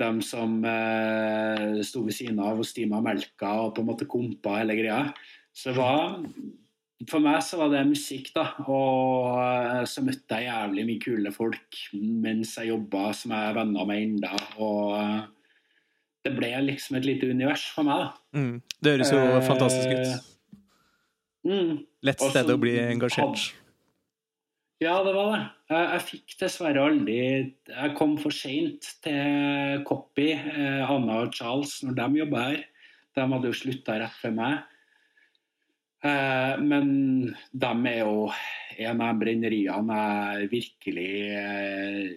dem 0.00 0.20
som 0.24 0.58
uh, 0.64 1.80
sto 1.86 2.04
ved 2.06 2.16
siden 2.16 2.42
av 2.42 2.60
og 2.60 2.68
stima 2.68 3.00
melka 3.04 3.52
og 3.64 3.74
på 3.76 3.84
en 3.84 3.90
måte 3.92 4.08
kompa 4.10 4.60
hele 4.60 4.78
greia. 4.80 5.02
Så 5.56 5.72
det 5.72 5.78
var 5.78 6.18
for 7.04 7.20
meg 7.20 7.42
så 7.44 7.58
var 7.60 7.72
det 7.74 7.82
musikk, 7.90 8.30
da. 8.36 8.46
Og 8.72 9.36
eh, 9.42 9.82
så 9.88 10.04
møtte 10.04 10.40
jeg 10.40 10.48
jævlig 10.48 10.86
mye 10.88 11.02
kule 11.02 11.32
folk 11.34 11.80
mens 11.92 12.54
jeg 12.56 12.70
jobba, 12.70 13.10
som 13.16 13.34
jeg 13.36 13.50
er 13.50 13.58
venner 13.58 13.90
med 13.90 14.04
ennå. 14.06 14.38
Og 14.64 14.94
eh, 15.00 15.26
det 16.24 16.32
ble 16.38 16.54
liksom 16.70 16.96
et 16.98 17.06
lite 17.06 17.28
univers 17.28 17.66
for 17.74 17.86
meg, 17.86 18.06
da. 18.06 18.40
Mm. 18.40 18.56
Det 18.80 18.96
høres 18.96 19.12
jo 19.12 19.20
eh, 19.20 19.44
fantastisk 19.44 19.92
ut. 19.92 20.32
Mm. 21.46 21.76
Lett 22.08 22.24
sted 22.24 22.50
å 22.50 22.58
bli 22.58 22.74
engasjert. 22.80 23.50
Ja, 24.82 24.98
det 25.04 25.12
var 25.16 25.30
det. 25.32 25.42
Jeg, 25.70 25.84
jeg 25.88 26.04
fikk 26.04 26.32
dessverre 26.40 26.82
aldri 26.84 27.14
Jeg 27.16 27.92
kom 27.96 28.16
for 28.20 28.34
seint 28.34 28.88
til 29.04 29.84
Copy, 29.88 30.32
eh, 30.36 30.82
Anna 30.84 31.22
og 31.24 31.36
Charles, 31.36 31.78
når 31.84 32.00
de 32.00 32.22
jobba 32.22 32.48
her. 32.50 32.64
De 33.16 33.28
hadde 33.30 33.52
jo 33.52 33.56
slutta 33.56 34.00
rett 34.02 34.18
før 34.20 34.34
meg. 34.36 34.64
Eh, 36.06 36.54
men 36.62 36.90
de 37.52 37.72
er 37.90 38.02
jo 38.02 38.28
en 38.86 39.02
av 39.02 39.20
brenneriene 39.20 40.00
jeg 40.40 40.50
virkelig 40.52 41.14
eh, 41.40 42.10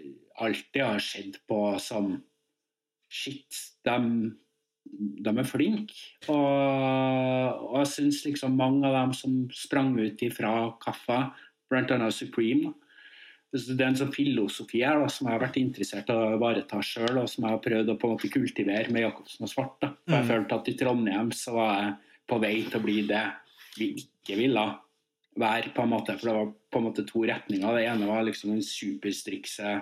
alltid 0.43 0.83
har 0.85 1.03
sett 1.03 1.41
på 1.49 1.63
som 1.81 2.17
Shit, 3.09 3.55
de, 3.81 3.95
de 5.25 5.31
er 5.33 5.47
flinke. 5.49 5.95
Og, 6.29 7.63
og 7.71 7.79
jeg 7.79 7.89
syns 7.89 8.19
liksom 8.27 8.53
mange 8.59 8.85
av 8.85 8.93
dem 8.99 9.15
som 9.17 9.39
sprang 9.49 9.95
ut 9.97 10.21
ifra 10.21 10.51
kaffa, 10.83 11.23
bl.a. 11.73 12.11
Supreme 12.13 12.75
det 13.49 13.79
er 13.81 13.87
en 13.87 13.97
sånn 13.97 14.13
filosofi 14.13 14.83
her 14.85 14.99
da, 15.01 15.07
som 15.09 15.25
jeg 15.25 15.33
har 15.33 15.41
vært 15.41 15.57
interessert 15.57 16.09
i 16.11 16.13
å 16.13 16.35
ivareta 16.35 16.83
sjøl, 16.85 17.17
og 17.17 17.29
som 17.31 17.47
jeg 17.47 17.55
har 17.55 17.63
prøvd 17.63 17.87
å 17.89 17.95
på 17.97 18.05
en 18.05 18.13
måte 18.13 18.29
kultivere 18.29 18.93
med 18.93 19.07
Jacobsen 19.07 19.47
og 19.47 19.49
Svart. 19.49 19.77
Da. 19.81 19.89
For 20.05 20.17
jeg 20.19 20.25
mm. 20.27 20.29
følte 20.29 20.59
at 20.59 20.69
i 20.69 20.75
Trondheim 20.77 21.31
så 21.33 21.55
var 21.57 21.71
jeg 21.79 21.95
på 22.29 22.37
vei 22.43 22.55
til 22.67 22.77
å 22.77 22.83
bli 22.83 22.97
det 23.09 23.23
vi 23.77 23.93
ikke 24.01 24.37
ville 24.39 24.65
være, 25.39 25.73
på 25.75 25.85
en 25.85 25.93
måte. 25.93 26.17
For 26.17 26.29
det 26.29 26.35
var 26.37 26.51
på 26.71 26.81
en 26.81 26.87
måte 26.89 27.05
to 27.07 27.23
retninger. 27.27 27.77
Det 27.77 27.85
ene 27.87 28.09
var 28.09 28.25
liksom 28.27 28.53
den 28.55 28.65
superstrikse, 28.65 29.77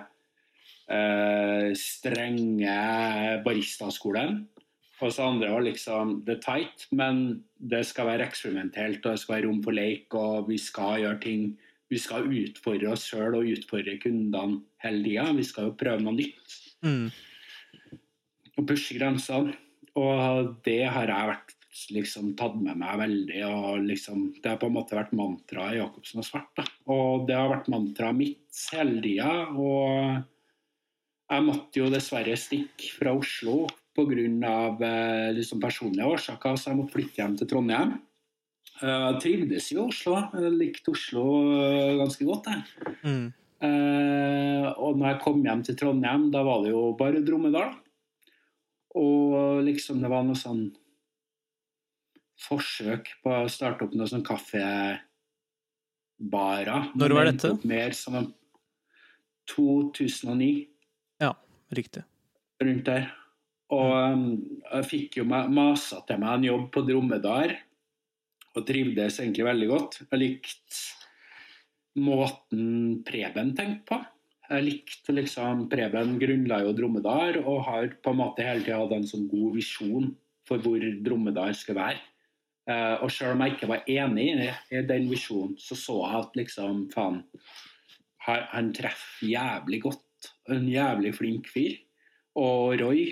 uh, 0.90 1.68
strenge 1.78 2.78
baristaskolen. 3.46 4.42
Og 4.98 5.12
så 5.14 5.28
andre 5.30 5.52
var 5.52 5.62
liksom 5.62 6.16
the 6.26 6.34
tight, 6.42 6.88
men 6.90 7.44
det 7.58 7.84
skal 7.86 8.08
være 8.08 8.26
eksperimentelt, 8.26 9.04
og 9.06 9.14
det 9.14 9.22
skal 9.22 9.36
være 9.36 9.46
rom 9.46 9.60
for 9.62 9.76
leik, 9.76 10.14
og 10.18 10.48
vi 10.50 10.58
skal 10.58 11.04
gjøre 11.04 11.22
ting 11.24 11.48
Vi 11.88 11.96
skal 11.96 12.26
utfordre 12.28 12.90
oss 12.92 13.06
sjøl 13.08 13.32
og 13.38 13.46
utfordre 13.48 13.94
kundene 13.96 14.58
hele 14.84 14.98
tida. 15.06 15.22
Vi 15.32 15.44
skal 15.48 15.70
jo 15.70 15.76
prøve 15.80 16.04
noe 16.04 16.12
nytt. 16.18 16.56
Mm. 16.84 17.06
Og 18.60 18.66
pushe 18.68 18.98
grensene. 18.98 19.54
Og 19.96 20.50
det 20.66 20.82
har 20.84 21.08
jeg 21.08 21.30
vært 21.30 21.54
liksom 21.94 22.32
tatt 22.38 22.56
med 22.60 22.78
meg 22.80 22.98
veldig. 23.00 23.42
og 23.48 23.84
liksom, 23.86 24.24
Det 24.42 24.50
har 24.50 24.60
på 24.60 24.68
en 24.70 24.76
måte 24.76 24.98
vært 24.98 25.14
mantraet 25.16 25.76
i 25.76 25.80
Jacobsen 25.80 26.22
og 26.22 26.26
Svart. 26.26 26.50
Da. 26.56 26.64
Og 26.94 27.26
det 27.28 27.36
har 27.38 27.50
vært 27.52 27.70
mantraet 27.72 28.18
mitt 28.18 28.62
hele 28.72 29.02
tida. 29.04 29.32
Og 29.54 30.18
jeg 31.28 31.46
måtte 31.46 31.82
jo 31.82 31.90
dessverre 31.92 32.36
stikke 32.40 32.92
fra 32.96 33.14
Oslo 33.16 33.66
pga. 33.98 34.54
Eh, 34.88 35.32
liksom 35.34 35.60
personlige 35.60 36.06
årsaker, 36.06 36.56
så 36.56 36.70
jeg 36.70 36.78
måtte 36.78 36.94
flytte 36.94 37.22
hjem 37.22 37.36
til 37.38 37.50
Trondheim. 37.50 37.98
Jeg 38.78 39.18
trivdes 39.24 39.72
i 39.74 39.80
Oslo. 39.82 40.20
Jeg 40.38 40.54
likte 40.54 40.94
Oslo 40.94 41.26
eh, 41.58 41.96
ganske 41.98 42.28
godt. 42.28 42.50
Jeg. 42.52 42.96
Mm. 43.02 43.28
Uh, 43.58 44.68
og 44.78 45.00
når 45.00 45.08
jeg 45.08 45.20
kom 45.24 45.40
hjem 45.42 45.64
til 45.66 45.74
Trondheim, 45.80 46.28
da 46.30 46.44
var 46.46 46.62
det 46.62 46.70
jo 46.70 46.92
bare 46.98 47.24
Dromedal. 47.26 47.72
Og 48.98 49.64
liksom 49.66 49.98
det 50.02 50.10
var 50.12 50.22
noe 50.26 50.38
sånn 50.38 50.68
forsøk 52.38 53.08
på 53.24 53.30
å 53.34 53.48
starte 53.50 53.84
opp 53.86 53.94
noen 53.96 54.10
sånn 54.10 54.26
kaffebarer. 54.26 55.02
Når 56.98 57.14
var 57.16 57.24
dette? 57.30 57.50
Mer 57.68 57.90
som 57.96 58.14
2009. 59.50 60.68
Ja, 61.22 61.32
riktig. 61.74 62.02
Rundt 62.62 62.86
der. 62.88 63.04
Og 63.74 63.92
um, 63.92 64.28
jeg 64.64 64.88
fikk 64.88 65.18
jo 65.20 65.24
masa 65.28 66.00
til 66.08 66.20
meg 66.22 66.38
en 66.38 66.46
jobb 66.48 66.68
på 66.72 66.84
Dromedar, 66.88 67.50
og 68.56 68.66
trivdes 68.66 69.18
egentlig 69.20 69.44
veldig 69.46 69.68
godt. 69.70 69.98
Jeg 70.06 70.22
likte 70.22 70.78
måten 71.98 73.02
Preben 73.06 73.52
tenkte 73.58 73.84
på. 73.90 73.98
Jeg 74.48 74.64
likte 74.64 75.12
liksom 75.12 75.66
Preben 75.68 76.16
grunnla 76.20 76.62
jo 76.64 76.72
Dromedar 76.76 77.36
og 77.42 77.66
har 77.66 77.90
på 78.00 78.14
en 78.14 78.20
måte 78.22 78.46
hele 78.46 78.64
tida 78.64 78.78
hatt 78.80 78.94
en 78.96 79.08
sånn 79.08 79.26
god 79.28 79.58
visjon 79.58 80.08
for 80.48 80.64
hvor 80.64 80.80
Dromedar 81.04 81.52
skal 81.56 81.76
være. 81.76 82.00
Uh, 82.68 83.00
og 83.00 83.08
selv 83.12 83.32
om 83.32 83.40
jeg 83.44 83.54
ikke 83.54 83.70
var 83.70 83.86
enig 83.88 84.26
i 84.68 84.82
den 84.84 85.06
visjonen, 85.08 85.54
så 85.56 85.76
så 85.78 86.02
jeg 86.02 86.18
at 86.20 86.34
liksom, 86.36 86.82
faen 86.92 87.22
Han, 88.26 88.42
han 88.52 88.74
treffer 88.76 89.24
jævlig 89.24 89.80
godt. 89.86 90.28
En 90.52 90.66
jævlig 90.68 91.14
flink 91.16 91.48
fyr. 91.48 91.78
Og 92.36 92.76
Roy 92.82 93.06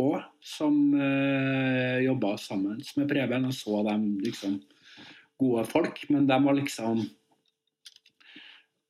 òg, 0.00 0.22
som 0.42 0.78
uh, 0.96 1.02
eh, 1.04 2.04
jobba 2.06 2.34
sammen 2.40 2.80
med 2.96 3.10
Preben, 3.10 3.44
og 3.46 3.54
så 3.54 3.82
dem 3.86 4.06
liksom 4.24 4.56
gode 5.38 5.66
folk. 5.68 6.00
Men 6.10 6.26
de 6.30 6.38
var 6.46 6.56
liksom 6.58 7.04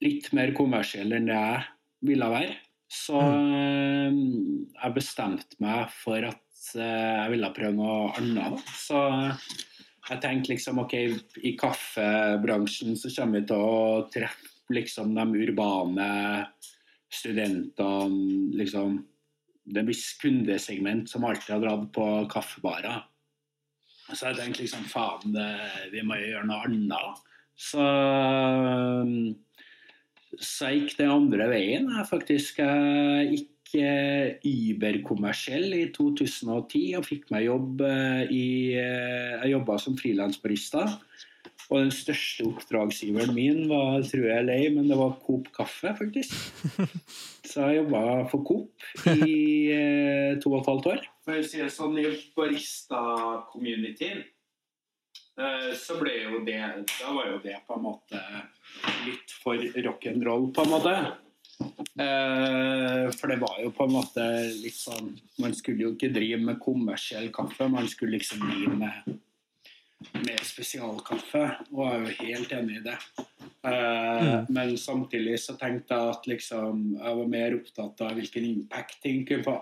litt 0.05 0.31
mer 0.37 0.55
kommersielle 0.57 1.19
enn 1.19 1.29
det 1.29 1.41
jeg 1.41 1.67
ville 2.13 2.31
være. 2.37 2.57
Så 2.95 3.19
uh, 3.19 4.15
jeg 4.15 4.97
bestemte 4.97 5.59
meg 5.65 5.91
for 5.93 6.31
at 6.31 6.67
uh, 6.79 7.25
jeg 7.25 7.35
ville 7.35 7.55
prøve 7.57 7.77
noe 7.77 8.13
annet. 8.21 8.75
Så 8.79 9.01
jeg 10.11 10.21
tenkte 10.21 10.53
liksom 10.53 10.83
OK, 10.83 10.95
i 11.41 11.55
kaffebransjen 11.61 12.99
så 13.01 13.11
kommer 13.17 13.41
vi 13.41 13.49
til 13.49 13.65
å 13.65 14.05
treffe 14.13 14.75
liksom 14.75 15.13
de 15.17 15.25
urbane 15.45 16.09
studentene, 17.15 18.51
liksom 18.59 19.03
det 19.65 19.81
er 19.81 19.89
visst 19.89 20.19
kundesegment 20.21 21.09
som 21.09 21.25
alltid 21.25 21.55
har 21.55 21.63
dratt 21.63 21.87
på 21.95 22.07
kaffebarer. 22.33 23.05
Så 24.11 24.29
jeg 24.29 24.37
tenkte 24.37 24.65
liksom 24.65 24.85
faen, 24.91 25.39
vi 25.93 26.03
må 26.05 26.19
jo 26.21 26.35
gjøre 26.35 26.49
noe 26.51 26.67
annet. 26.67 27.23
Så, 27.57 27.85
så 30.37 30.69
jeg 30.69 30.83
gikk 30.83 30.99
den 30.99 31.15
andre 31.15 31.49
veien. 31.49 31.89
Jeg 31.97 32.11
faktisk 32.11 32.61
gikk 32.61 33.54
Uber-kommersiell 33.81 35.75
i 35.77 35.85
2010 35.95 36.99
og 36.99 37.07
fikk 37.09 37.31
meg 37.35 37.49
jobb 37.49 37.83
eh, 37.89 38.23
i 38.31 38.47
Jeg 38.77 39.53
jobba 39.55 39.79
som 39.83 39.97
frilansbarista. 39.99 40.87
Og 41.73 41.81
den 41.81 41.93
største 41.95 42.45
oppdragsgiveren 42.45 43.33
min 43.37 43.69
var, 43.71 44.03
tror 44.05 44.27
jeg 44.27 44.37
er 44.37 44.47
lei, 44.47 44.61
men 44.75 44.89
det 44.91 44.99
var 45.01 45.17
Coop 45.25 45.49
Kaffe, 45.57 45.95
faktisk. 45.97 46.35
Så 47.49 47.65
jeg 47.71 47.81
jobba 47.81 48.03
for 48.29 48.45
Coop 48.45 48.85
i 49.15 49.73
eh, 49.73 50.37
to 50.43 50.53
og 50.53 50.61
et 50.61 50.71
halvt 50.71 50.91
år. 50.93 51.03
For 51.25 51.41
å 51.41 51.47
si 51.47 51.63
det 51.63 51.71
sånn, 51.73 51.97
I 52.03 52.13
barista-communityen 52.37 54.21
eh, 54.21 55.71
så 55.79 55.97
ble 56.01 56.19
jo 56.19 56.43
det 56.45 56.61
Da 56.91 57.15
var 57.17 57.31
jo 57.33 57.39
det 57.45 57.57
på 57.65 57.79
en 57.79 57.87
måte 57.87 58.21
litt 59.07 59.33
for 59.41 59.57
rock'n'roll, 59.57 60.51
på 60.53 60.67
en 60.67 60.75
måte. 60.75 60.97
Eh, 61.61 63.05
for 63.15 63.31
det 63.31 63.39
var 63.43 63.61
jo 63.63 63.71
på 63.75 63.87
en 63.87 63.93
måte 63.95 64.25
litt 64.59 64.75
sånn 64.75 65.13
Man 65.39 65.53
skulle 65.55 65.85
jo 65.85 65.93
ikke 65.95 66.11
drive 66.11 66.41
med 66.43 66.59
kommersiell 66.63 67.29
kaffe, 67.35 67.69
man 67.71 67.87
skulle 67.91 68.19
liksom 68.19 68.43
drive 68.43 68.75
med 68.81 69.21
med 70.13 70.41
spesialkaffe, 70.45 71.45
og 71.73 71.87
jeg 71.87 71.95
er 71.95 72.03
jo 72.03 72.17
helt 72.19 72.51
enig 72.59 72.75
i 72.79 72.83
det. 72.85 72.97
Eh, 73.65 74.25
mm. 74.27 74.51
Men 74.53 74.75
samtidig 74.81 75.39
så 75.41 75.57
tenkte 75.61 75.97
jeg 75.97 76.17
at 76.17 76.27
liksom, 76.29 76.83
jeg 76.99 77.21
var 77.21 77.31
mer 77.33 77.57
opptatt 77.57 78.03
av 78.05 78.19
hvilken 78.19 78.49
impact 78.51 79.01
ting 79.05 79.25
kunne 79.29 79.47
få. 79.47 79.57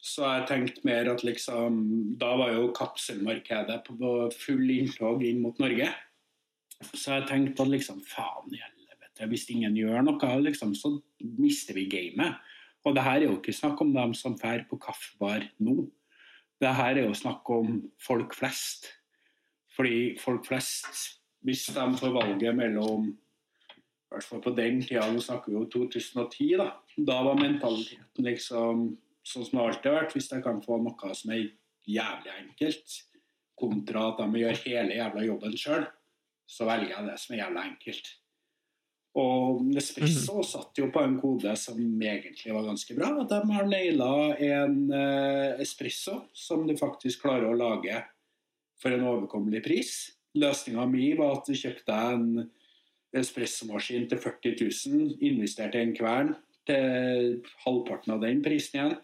Så 0.00 0.24
jeg 0.24 0.46
tenkte 0.48 0.86
mer 0.88 1.10
at 1.12 1.20
liksom 1.26 1.74
Da 2.16 2.30
var 2.40 2.54
jo 2.54 2.70
kapselmarkedet 2.72 3.82
på 3.84 4.12
full 4.32 4.70
inntog 4.72 5.20
inn 5.28 5.42
mot 5.44 5.58
Norge. 5.60 5.90
Så 6.94 7.18
jeg 7.18 7.26
tenkte 7.28 7.66
at 7.66 7.74
liksom 7.74 8.00
faen 8.08 8.48
helvete, 8.56 8.79
hvis 9.28 9.48
ingen 9.52 9.76
gjør 9.76 10.04
noe, 10.06 10.30
liksom, 10.46 10.72
så 10.78 10.94
mister 11.20 11.76
vi 11.76 11.88
gamet. 11.90 12.38
Og 12.86 12.94
det 12.96 13.04
her 13.04 13.18
er 13.18 13.26
jo 13.28 13.36
ikke 13.36 13.52
snakk 13.52 13.80
om 13.84 13.92
dem 13.92 14.14
som 14.16 14.36
drar 14.38 14.64
på 14.70 14.78
kaffebar 14.80 15.44
nå. 15.60 15.90
Det 16.60 16.70
her 16.76 16.96
er 16.96 17.08
jo 17.08 17.16
snakk 17.16 17.48
om 17.52 17.82
folk 18.00 18.36
flest 18.36 18.88
fordi 19.80 20.16
folk 20.20 20.44
flest, 20.44 21.20
hvis 21.46 21.68
de 21.72 21.84
får 21.96 22.10
valget 22.12 22.56
mellom 22.56 23.06
i 24.10 24.12
hvert 24.12 24.26
fall 24.26 24.40
på 24.42 24.52
den 24.56 24.80
tida, 24.82 25.04
nå 25.06 25.22
snakker 25.22 25.52
vi 25.52 25.60
om 25.60 25.68
2010, 25.70 26.48
da. 26.58 26.66
Da 26.98 27.20
var 27.22 27.38
mentaliteten 27.38 28.26
liksom 28.26 28.82
sånn 29.22 29.46
som 29.46 29.60
det 29.60 29.62
alltid 29.62 29.86
har 29.86 29.96
vært. 30.00 30.16
Hvis 30.16 30.28
jeg 30.32 30.42
kan 30.42 30.58
få 30.64 30.80
noe 30.82 31.14
som 31.14 31.32
er 31.32 31.44
jævlig 31.86 32.32
enkelt, 32.34 32.96
kontra 33.60 34.08
at 34.10 34.20
de 34.24 34.42
gjør 34.42 34.60
hele 34.64 34.98
jævla 34.98 35.24
jobben 35.28 35.56
sjøl, 35.62 35.86
så 36.50 36.66
velger 36.66 36.96
jeg 36.96 37.06
det 37.06 37.16
som 37.22 37.36
er 37.36 37.42
jævla 37.44 37.64
enkelt. 37.70 38.10
Og 39.18 39.64
Nespresso 39.66 40.36
mm. 40.38 40.46
satt 40.46 40.78
jo 40.78 40.86
på 40.94 41.02
en 41.02 41.16
kode 41.18 41.56
som 41.58 41.80
egentlig 41.80 42.54
var 42.54 42.68
ganske 42.68 42.94
bra. 42.94 43.10
De 43.26 43.40
har 43.50 43.66
naila 43.66 44.12
en 44.36 44.76
eh, 44.94 45.62
espresso 45.64 46.20
som 46.36 46.62
de 46.68 46.78
faktisk 46.78 47.24
klarer 47.24 47.48
å 47.50 47.58
lage 47.58 47.98
for 48.80 48.94
en 48.94 49.08
overkommelig 49.10 49.64
pris. 49.66 49.92
Løsninga 50.38 50.86
mi 50.86 51.10
var 51.18 51.40
at 51.40 51.50
du 51.50 51.58
kjøpte 51.58 51.96
en 52.14 52.28
espressomaskin 53.18 54.06
til 54.10 54.22
40 54.22 54.56
000, 54.62 55.18
investerte 55.26 55.80
i 55.80 55.88
en 55.88 55.94
kvern 55.96 56.34
til 56.70 57.40
halvparten 57.64 58.14
av 58.14 58.22
den 58.22 58.42
prisen 58.44 58.78
igjen, 58.78 58.98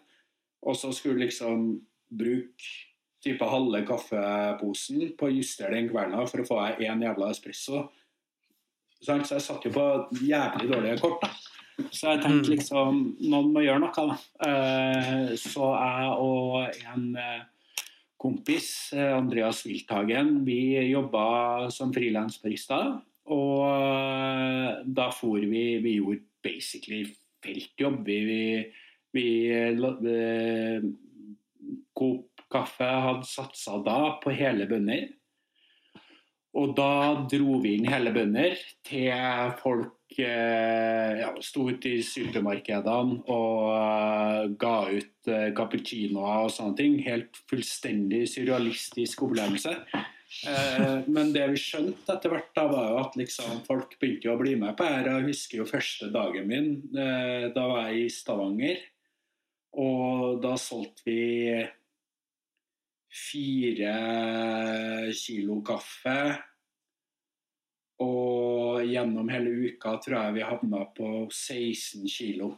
og 0.63 0.77
så 0.79 0.93
skulle 0.95 1.19
du 1.19 1.25
liksom 1.25 1.65
bruke 2.07 2.85
type 3.23 3.47
halve 3.49 3.81
kaffeposen 3.87 5.11
på 5.17 5.27
å 5.27 5.33
justere 5.33 5.75
den 5.75 5.89
kverna 5.91 6.23
for 6.29 6.43
å 6.43 6.47
få 6.47 6.59
deg 6.61 6.85
én 6.87 7.03
jævla 7.03 7.31
espresso. 7.33 7.87
Så 9.01 9.19
jeg 9.21 9.43
satt 9.43 9.65
jo 9.67 9.71
på 9.75 9.85
jævlig 10.25 10.71
dårlige 10.71 10.97
kort. 11.01 11.21
da. 11.21 11.29
Så 11.91 12.09
jeg 12.09 12.23
tenkte 12.23 12.47
mm. 12.49 12.53
liksom 12.55 13.01
Noen 13.29 13.51
må 13.53 13.61
gjøre 13.61 13.83
noe, 13.83 14.05
da. 14.09 14.15
Eh, 14.47 15.35
så 15.37 15.69
jeg 15.75 16.15
og 16.25 16.55
en 16.93 17.05
eh, 17.21 17.43
kompis, 18.17 18.69
eh, 18.97 19.13
Andreas 19.13 19.61
Wilthagen, 19.67 20.39
vi 20.47 20.79
jobba 20.89 21.69
som 21.73 21.93
frilansbarister. 21.93 22.97
Og 23.27 24.87
da 24.87 25.09
for 25.11 25.43
vi 25.43 25.65
Vi 25.83 25.97
gjorde 25.97 26.23
basically 26.43 27.03
feltjobb. 27.43 28.05
Vi, 28.07 28.19
vi, 28.25 28.41
vi 29.13 29.27
Coop 31.93 32.45
Kaffe 32.47 32.87
hadde 32.87 33.27
satsa 33.27 33.77
da 33.83 34.15
på 34.23 34.31
hele 34.31 34.65
bønder. 34.69 35.09
Og 36.57 36.73
da 36.77 36.91
dro 37.29 37.59
vi 37.61 37.75
inn 37.77 37.89
hele 37.91 38.13
bønder 38.15 38.57
til 38.87 39.13
folk 39.61 39.97
Eh, 40.15 41.19
ja, 41.19 41.29
sto 41.43 41.67
ute 41.67 41.91
i 41.99 42.03
supermarkedene 42.05 43.19
og 43.29 43.65
uh, 43.69 44.45
ga 44.57 44.75
ut 44.89 45.29
eh, 45.29 45.49
cappuccinoer 45.55 46.47
og 46.47 46.53
sånne 46.53 46.77
ting. 46.79 46.95
Helt 47.05 47.37
fullstendig 47.51 48.23
surrealistisk 48.31 49.25
opplevelse. 49.27 49.75
Eh, 50.47 51.05
men 51.11 51.33
det 51.35 51.45
vi 51.51 51.61
skjønte 51.61 52.15
etter 52.15 52.33
hvert, 52.33 52.49
da 52.55 52.65
var 52.71 52.89
jo 52.91 53.01
at 53.03 53.17
liksom, 53.19 53.61
folk 53.67 53.97
begynte 53.99 54.31
å 54.33 54.39
bli 54.39 54.55
med 54.59 54.77
på 54.79 54.87
her. 54.87 55.11
Jeg 55.11 55.27
husker 55.27 55.61
jo 55.61 55.69
første 55.69 56.09
dagen 56.13 56.49
min. 56.49 56.71
da 56.93 57.67
var 57.67 57.91
jeg 57.91 58.07
i 58.07 58.13
Stavanger. 58.13 58.81
Og 59.77 60.39
da 60.41 60.55
solgte 60.57 61.05
vi 61.05 61.21
fire 63.07 63.95
kilo 65.15 65.61
kaffe 65.65 66.19
og 68.03 68.83
gjennom 68.85 69.29
hele 69.33 69.53
uka 69.71 69.95
tror 70.03 70.19
jeg 70.19 70.35
vi 70.37 70.45
havna 70.45 70.83
på 70.97 71.11
16 71.31 72.05
kilo. 72.11 72.51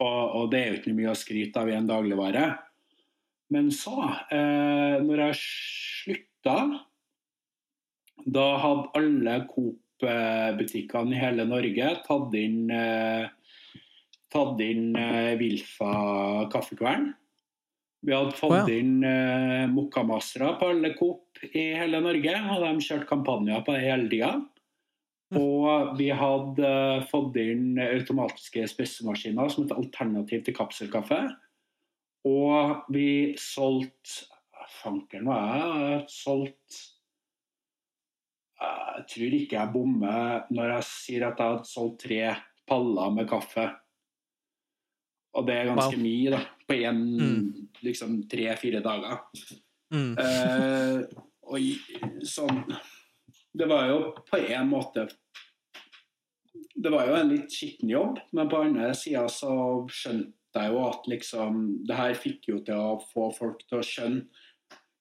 Og, 0.00 0.20
og 0.36 0.50
det 0.52 0.60
er 0.60 0.68
jo 0.68 0.80
ikke 0.80 0.96
mye 0.96 1.12
å 1.12 1.18
skryte 1.18 1.60
av 1.60 1.70
i 1.70 1.76
en 1.76 1.88
dagligvare. 1.88 2.44
Men 3.50 3.70
så, 3.74 3.96
eh, 4.30 5.00
når 5.02 5.24
jeg 5.24 5.38
slutta, 5.40 6.56
da 8.20 8.46
hadde 8.62 8.92
alle 9.00 9.36
Coop-butikkene 9.50 11.16
i 11.16 11.20
hele 11.20 11.46
Norge 11.48 11.90
tatt 12.06 12.36
inn, 12.38 12.70
eh, 12.70 13.26
tatt 14.32 14.62
inn 14.64 14.94
eh, 14.96 15.34
Wilfa 15.40 15.94
kaffekvern. 16.52 17.10
Vi 18.00 18.14
hadde 18.16 18.36
fått 18.36 18.54
oh, 18.54 18.62
ja. 18.64 18.78
inn 18.80 19.02
uh, 19.04 19.68
Mokkamastere 19.68 20.54
på 20.60 20.70
alle 20.72 20.94
Coop 20.96 21.42
i 21.50 21.66
hele 21.76 22.00
Norge, 22.00 22.32
og 22.54 22.64
de 22.64 22.86
kjørte 22.86 23.08
kampanjer 23.10 23.60
på 23.66 23.76
det 23.76 23.82
hele 23.84 24.08
tida. 24.08 24.30
Og 25.36 25.92
vi 25.98 26.08
hadde 26.16 26.70
uh, 26.70 27.04
fått 27.10 27.36
inn 27.42 27.76
automatiske 27.82 28.64
spissemaskiner 28.72 29.52
som 29.52 29.66
et 29.66 29.76
alternativ 29.76 30.46
til 30.46 30.56
kapselkaffe. 30.56 31.20
Og 32.28 32.88
vi 32.92 33.36
solgte 33.40 34.28
Fanken 34.80 35.26
hva? 35.26 35.40
Jeg 35.50 36.02
solgt 36.12 36.76
Jeg 38.60 39.04
tror 39.12 39.34
ikke 39.36 39.56
jeg 39.56 39.72
bommer 39.74 40.44
når 40.52 40.74
jeg 40.76 40.86
sier 40.88 41.26
at 41.26 41.40
jeg 41.40 41.54
hadde 41.54 41.68
solgt 41.68 42.04
tre 42.04 42.20
paller 42.70 43.14
med 43.16 43.28
kaffe. 43.28 43.66
Og 45.34 45.46
det 45.46 45.54
er 45.56 45.68
ganske 45.70 45.96
Wow. 45.96 46.02
mye, 46.02 46.30
da. 46.30 46.40
På 46.68 46.74
én 46.74 47.00
Mm. 47.20 47.68
liksom 47.82 48.28
tre-fire 48.28 48.80
dager. 48.82 49.18
Mm. 49.92 50.18
Eh, 50.18 51.02
og 51.42 51.58
sånn 52.22 52.64
Det 53.56 53.66
var 53.68 53.88
jo 53.88 54.12
på 54.30 54.38
en 54.38 54.68
måte 54.70 55.08
Det 56.80 56.90
var 56.92 57.06
jo 57.08 57.14
en 57.18 57.28
litt 57.32 57.50
skitten 57.50 57.90
jobb, 57.90 58.18
men 58.32 58.48
på 58.48 58.60
andre 58.64 58.92
sida 58.94 59.24
så 59.28 59.86
skjønte 59.90 60.32
jeg 60.54 60.70
jo 60.72 60.84
at 60.88 61.06
liksom 61.10 61.58
Det 61.86 61.96
her 61.96 62.14
fikk 62.14 62.48
jo 62.48 62.60
til 62.60 62.74
å 62.74 63.00
få 63.12 63.30
folk 63.36 63.66
til 63.68 63.78
å 63.78 63.82
skjønne 63.86 64.26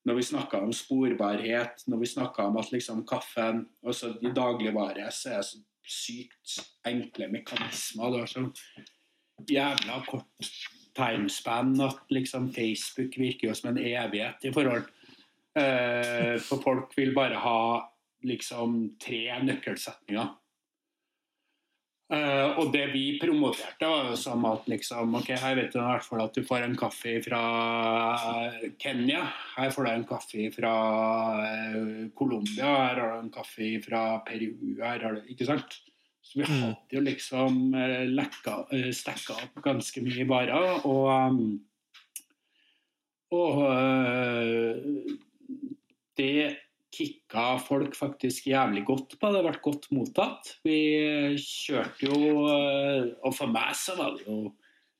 når 0.08 0.16
vi 0.16 0.22
snakka 0.24 0.62
om 0.64 0.72
sporbarhet, 0.74 1.84
når 1.88 2.00
vi 2.00 2.06
snakka 2.08 2.46
om 2.48 2.58
at 2.58 2.72
liksom 2.72 3.06
kaffen 3.06 3.66
altså 3.86 4.16
I 4.24 4.32
dagligvare 4.34 5.12
så 5.12 5.30
er 5.34 5.42
det 5.42 5.46
så 5.46 5.60
sykt 5.86 6.54
enkle 6.88 7.28
mekanismer. 7.30 8.12
Det 8.16 8.22
er 8.22 8.26
så 8.26 8.44
jævla 9.48 10.02
kort 10.08 10.50
timespan 10.98 11.76
at 11.86 12.12
liksom 12.12 12.50
Facebook 12.54 13.18
virker 13.18 13.50
jo 13.50 13.56
som 13.56 13.72
en 13.72 13.84
evighet 13.84 14.50
i 14.50 14.54
forhold. 14.54 14.90
Eh, 15.60 16.36
for 16.44 16.62
folk 16.64 16.94
vil 16.98 17.16
bare 17.16 17.40
ha 17.40 17.62
liksom 18.28 18.82
tre 19.02 19.24
nøkkelsetninger. 19.44 20.36
Eh, 22.10 22.58
og 22.58 22.72
det 22.74 22.88
vi 22.90 23.20
promoterte, 23.22 23.86
var 23.86 24.08
jo 24.10 24.16
som 24.18 24.46
at 24.50 24.66
liksom 24.72 25.14
OK, 25.20 25.28
her 25.38 25.58
vet 25.60 25.76
du 25.76 25.78
i 25.78 25.84
hvert 25.86 26.06
fall 26.08 26.24
at 26.24 26.34
du 26.34 26.42
får 26.46 26.66
en 26.66 26.78
kaffe 26.78 27.20
fra 27.22 27.42
Kenya. 28.82 29.28
Her 29.54 29.70
får 29.76 29.86
du 29.86 29.92
en 29.92 30.08
kaffe 30.10 30.48
fra 30.56 30.74
eh, 31.46 32.10
Colombia. 32.18 32.66
Her 32.66 33.04
har 33.04 33.14
du 33.14 33.20
en 33.20 33.34
kaffe 33.34 33.76
fra 33.86 34.04
Peru. 34.26 34.50
Her 34.82 35.06
har 35.06 35.20
du 35.20 35.30
Ikke 35.30 35.46
sant? 35.52 35.78
Så 36.22 36.40
vi 36.40 36.46
Mm. 36.46 36.62
hadde 36.62 36.94
jo 36.94 37.02
liksom 37.02 37.74
eh, 37.76 38.06
lekka, 38.06 38.68
eh, 38.72 38.92
stekka 38.94 39.34
opp 39.44 39.62
ganske 39.66 40.02
mye 40.06 40.28
varer. 40.30 40.86
Og, 40.86 41.08
um, 41.10 41.60
og 43.32 43.62
eh, 43.72 44.76
det 46.20 46.58
kicka 46.94 47.58
folk 47.62 47.96
faktisk 47.96 48.48
jævlig 48.50 48.84
godt 48.86 49.18
på. 49.20 49.32
Det 49.34 49.44
ble 49.46 49.60
godt 49.64 49.90
mottatt. 49.96 50.56
Vi 50.66 50.78
kjørte 51.38 52.10
jo 52.10 52.46
Og 53.24 53.34
for 53.36 53.48
meg 53.48 53.76
så 53.78 53.96
var 53.98 54.18
det 54.18 54.26
jo 54.28 54.54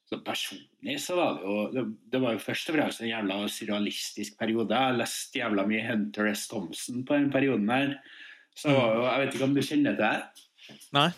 så 0.10 0.18
Personlig 0.26 0.96
så 1.04 1.16
var 1.18 1.36
det 1.38 1.44
jo 1.46 1.84
det, 2.10 2.20
var 2.22 2.34
jo 2.34 2.40
først 2.42 2.70
og 2.72 2.76
fremst 2.78 3.02
en 3.02 3.10
jævla 3.12 3.36
surrealistisk 3.54 4.38
periode. 4.40 4.74
Jeg 4.74 4.98
leste 4.98 5.38
jævla 5.42 5.66
mye 5.70 5.84
Hunter 5.86 6.32
S. 6.32 6.48
Thompson 6.50 7.04
på 7.06 7.14
den 7.14 7.30
perioden 7.30 7.70
her. 7.70 7.92
Så 8.58 8.70
Jeg 8.74 9.20
vet 9.22 9.36
ikke 9.36 9.46
om 9.46 9.54
du 9.54 9.62
kjenner 9.62 9.94
til 9.98 10.06
det? 10.06 10.49
Nei. 10.96 11.10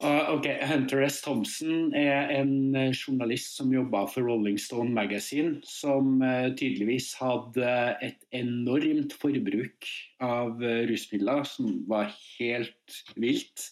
Uh, 0.00 0.32
ok, 0.32 0.46
Hunter 0.64 1.02
S. 1.04 1.18
Thompson 1.20 1.90
er 1.92 2.30
en 2.32 2.72
eh, 2.72 2.94
journalist 2.96 3.58
som 3.58 3.72
jobba 3.74 4.06
for 4.08 4.24
Rolling 4.24 4.56
Stone 4.56 4.94
Magazine, 4.96 5.58
som 5.68 6.22
uh, 6.24 6.48
tydeligvis 6.56 7.10
hadde 7.20 7.74
et 8.00 8.24
enormt 8.32 9.12
forbruk 9.20 9.90
av 10.24 10.56
uh, 10.64 10.86
rusmidler, 10.88 11.44
som 11.44 11.82
var 11.90 12.08
helt 12.38 13.02
vilt. 13.20 13.68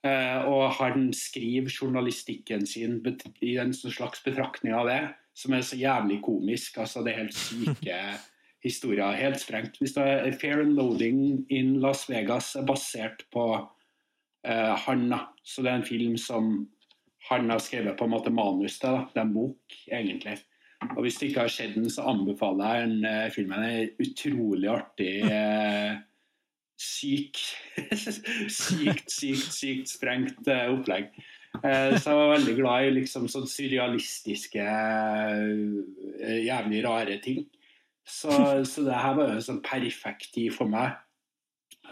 Eh, 0.00 0.46
og 0.48 0.70
han 0.78 1.10
skriver 1.12 1.68
journalistikken 1.68 2.64
sin 2.64 3.02
i 3.44 3.56
en 3.60 3.74
sånn 3.76 3.92
slags 3.92 4.22
betraktning 4.24 4.72
av 4.72 4.88
det, 4.88 5.00
som 5.36 5.52
er 5.52 5.64
så 5.66 5.76
jævlig 5.76 6.22
komisk. 6.24 6.78
altså 6.80 7.04
Det 7.04 7.12
er 7.12 7.20
helt 7.24 7.36
syke 7.36 7.98
historier. 8.66 9.18
Helt 9.18 9.40
sprengt. 9.40 9.76
Hvis 9.80 9.94
det 9.98 10.06
er 10.08 10.38
Fair 10.40 10.64
and 10.64 10.78
Loading 10.78 11.44
in 11.52 11.78
Las 11.84 12.08
Vegas 12.08 12.54
er 12.56 12.64
basert 12.68 13.26
på 13.32 13.44
eh, 14.46 14.76
Hanna. 14.86 15.24
Så 15.42 15.62
det 15.62 15.72
er 15.72 15.80
en 15.80 15.88
film 15.88 16.16
som 16.20 16.68
han 17.28 17.50
har 17.52 17.60
skrevet 17.62 17.98
på 17.98 18.06
en 18.06 18.14
måte 18.14 18.32
manus 18.32 18.78
til. 18.80 18.94
da. 18.94 19.08
Det 19.12 19.20
er 19.20 19.26
en 19.28 19.34
bok, 19.34 19.80
egentlig. 19.92 20.38
Og 20.96 21.02
hvis 21.04 21.18
du 21.20 21.26
ikke 21.26 21.44
har 21.44 21.52
sett 21.52 21.74
den, 21.76 21.90
så 21.92 22.06
anbefaler 22.08 22.78
jeg 22.78 22.88
den 22.88 23.04
eh, 23.04 23.26
filmen. 23.34 23.64
Er 23.64 23.90
utrolig 24.00 24.70
artig. 24.72 25.12
Eh, 25.28 25.98
syk 26.80 27.36
Sykt, 28.60 29.10
sykt, 29.12 29.52
sykt 29.52 29.92
sprengt 29.92 30.48
eh, 30.48 30.70
opplegg. 30.72 31.12
Eh, 31.60 31.96
så 31.98 32.12
jeg 32.12 32.18
var 32.18 32.32
veldig 32.36 32.56
glad 32.56 32.86
i 32.86 32.92
liksom 33.00 33.26
sånn 33.28 33.48
surrealistiske, 33.50 34.66
eh, 36.22 36.38
jævlig 36.46 36.84
rare 36.86 37.18
ting. 37.24 37.44
Så, 38.06 38.32
så 38.66 38.84
det 38.86 38.96
her 38.96 39.16
var 39.18 39.34
jo 39.34 39.44
sånn 39.44 39.62
perfekt 39.66 40.32
tid 40.34 40.54
for 40.54 40.70
meg. 40.70 40.96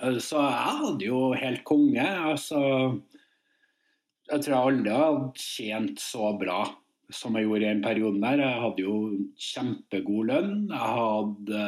Eh, 0.03 0.19
Så 0.23 0.41
jeg 0.43 0.77
hadde 0.83 1.07
jo 1.07 1.21
helt 1.35 1.65
konge. 1.69 2.05
Altså 2.05 2.61
Jeg 4.29 4.43
tror 4.45 4.53
jeg 4.53 4.67
aldri 4.73 4.93
hadde 4.93 5.33
tjent 5.41 6.03
så 6.03 6.33
bra 6.39 6.61
som 7.11 7.37
jeg 7.39 7.47
gjorde 7.47 7.65
i 7.65 7.69
den 7.71 7.83
perioden 7.83 8.21
der. 8.21 8.43
Jeg 8.45 8.63
hadde 8.63 8.83
jo 8.85 8.97
kjempegod 9.41 10.29
lønn. 10.29 10.57
Jeg 10.69 10.89
hadde 10.99 11.63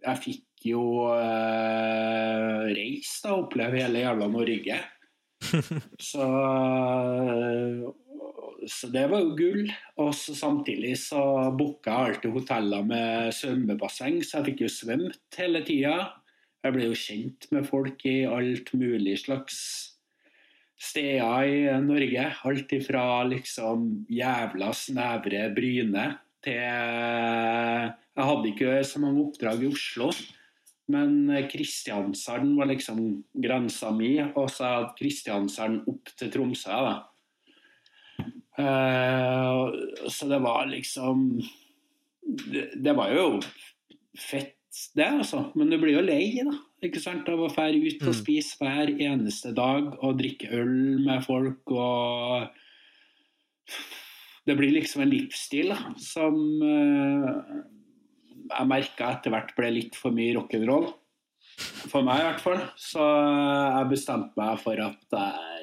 Jeg 0.00 0.22
fikk 0.24 0.64
jo 0.66 0.82
uh, 1.08 2.66
reist 2.74 3.24
og 3.30 3.44
oppleve 3.46 3.78
hele 3.80 4.02
jævla 4.02 4.26
Norge. 4.32 4.80
Så, 6.10 6.26
så 8.68 8.90
det 8.92 9.06
var 9.10 9.22
jo 9.22 9.36
gull. 9.38 9.70
Og 10.02 10.10
samtidig 10.14 10.96
så 11.00 11.22
booka 11.56 11.92
jeg 11.92 12.14
alltid 12.14 12.34
hoteller 12.34 12.86
med 12.86 13.34
svømmebasseng, 13.36 14.20
så 14.24 14.40
jeg 14.40 14.50
fikk 14.50 14.64
jo 14.66 14.72
svømt 14.74 15.38
hele 15.40 15.62
tida. 15.66 15.94
Jeg 16.60 16.76
ble 16.76 16.90
jo 16.90 16.98
kjent 16.98 17.46
med 17.54 17.68
folk 17.68 18.04
i 18.08 18.18
alt 18.28 18.74
mulig 18.76 19.16
slags 19.22 19.60
steder 20.80 21.48
i 21.48 21.62
Norge. 21.84 22.26
Alt 22.48 22.74
ifra 22.76 23.04
liksom 23.28 23.86
jævla 24.12 24.72
snevre 24.76 25.46
Bryne 25.56 26.10
til 26.44 26.60
Jeg 26.60 28.26
hadde 28.28 28.52
ikke 28.52 28.76
så 28.84 29.00
mange 29.00 29.24
oppdrag 29.24 29.64
i 29.64 29.70
Oslo. 29.70 30.10
Men 30.90 31.30
Kristiansand 31.46 32.56
var 32.58 32.66
liksom 32.66 33.00
grensa 33.38 33.92
mi, 33.94 34.16
og 34.18 34.48
så 34.50 34.66
hadde 34.66 34.96
Kristiansand 34.98 35.84
opp 35.88 36.10
til 36.18 36.32
Tromsø. 36.34 36.70
da. 36.70 36.96
Eh, 38.60 40.08
så 40.12 40.28
det 40.30 40.40
var 40.44 40.66
liksom 40.70 41.26
det, 42.52 42.66
det 42.84 42.94
var 42.96 43.10
jo 43.16 43.26
fett, 44.20 44.56
det, 44.94 45.06
altså. 45.08 45.46
Men 45.58 45.70
du 45.72 45.78
blir 45.82 45.96
jo 45.98 46.04
lei, 46.04 46.42
da. 46.46 46.52
Ikke 46.86 47.00
sant? 47.02 47.28
Av 47.28 47.40
å 47.42 47.50
fære 47.52 47.80
ut 47.82 48.02
og 48.06 48.12
Mm. 48.14 48.18
spise 48.20 48.56
hver 48.60 48.92
eneste 49.02 49.50
dag 49.56 49.90
og 50.00 50.18
drikke 50.20 50.48
øl 50.56 51.00
med 51.04 51.24
folk 51.26 51.72
og 51.74 52.48
Det 54.46 54.56
blir 54.56 54.72
liksom 54.72 55.02
en 55.04 55.10
livsstil 55.12 55.68
da, 55.74 55.92
som 56.00 56.34
eh, 56.64 57.26
jeg 58.50 58.66
merka 58.70 59.10
etter 59.14 59.30
hvert 59.34 59.52
ble 59.54 59.68
litt 59.76 59.94
for 59.98 60.10
mye 60.16 60.32
rock'n'roll. 60.34 60.88
For 61.92 62.02
meg, 62.02 62.22
i 62.22 62.24
hvert 62.24 62.40
fall. 62.42 62.62
Så 62.80 63.04
jeg 63.04 63.90
bestemte 63.92 64.40
meg 64.40 64.58
for 64.62 64.80
at 64.80 65.16
eh, 65.20 65.59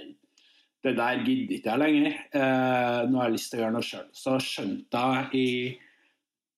det 0.87 0.95
der 0.97 1.23
gidder 1.25 1.57
ikke 1.57 1.73
jeg 1.73 1.81
lenger. 1.83 2.15
Eh, 2.39 3.01
nå 3.09 3.19
har 3.19 3.27
jeg 3.27 3.35
lyst 3.35 3.51
til 3.51 3.59
å 3.59 3.63
gjøre 3.63 3.75
noe 3.75 3.87
sjøl. 3.87 4.07
Så 4.15 4.37
skjønte 4.43 5.03
jeg 5.13 5.41
i 5.41 5.49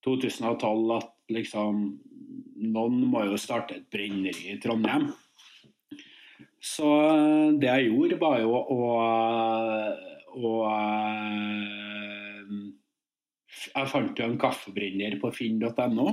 2012 0.06 0.94
at 0.96 1.12
liksom 1.34 1.82
noen 2.60 3.02
må 3.10 3.26
jo 3.30 3.40
starte 3.40 3.78
et 3.78 3.90
brenneri 3.92 4.54
i 4.54 4.60
Trondheim. 4.62 5.10
Så 6.60 6.88
eh, 6.88 7.58
det 7.60 7.70
jeg 7.70 7.90
gjorde, 7.90 8.20
var 8.22 8.40
jo 8.44 8.56
å, 8.58 8.88
å 10.36 10.56
eh, 10.70 12.58
Jeg 13.70 13.92
fant 13.92 14.20
jo 14.20 14.28
en 14.28 14.42
kaffebrenner 14.42 15.20
på 15.22 15.32
finn.no. 15.36 16.10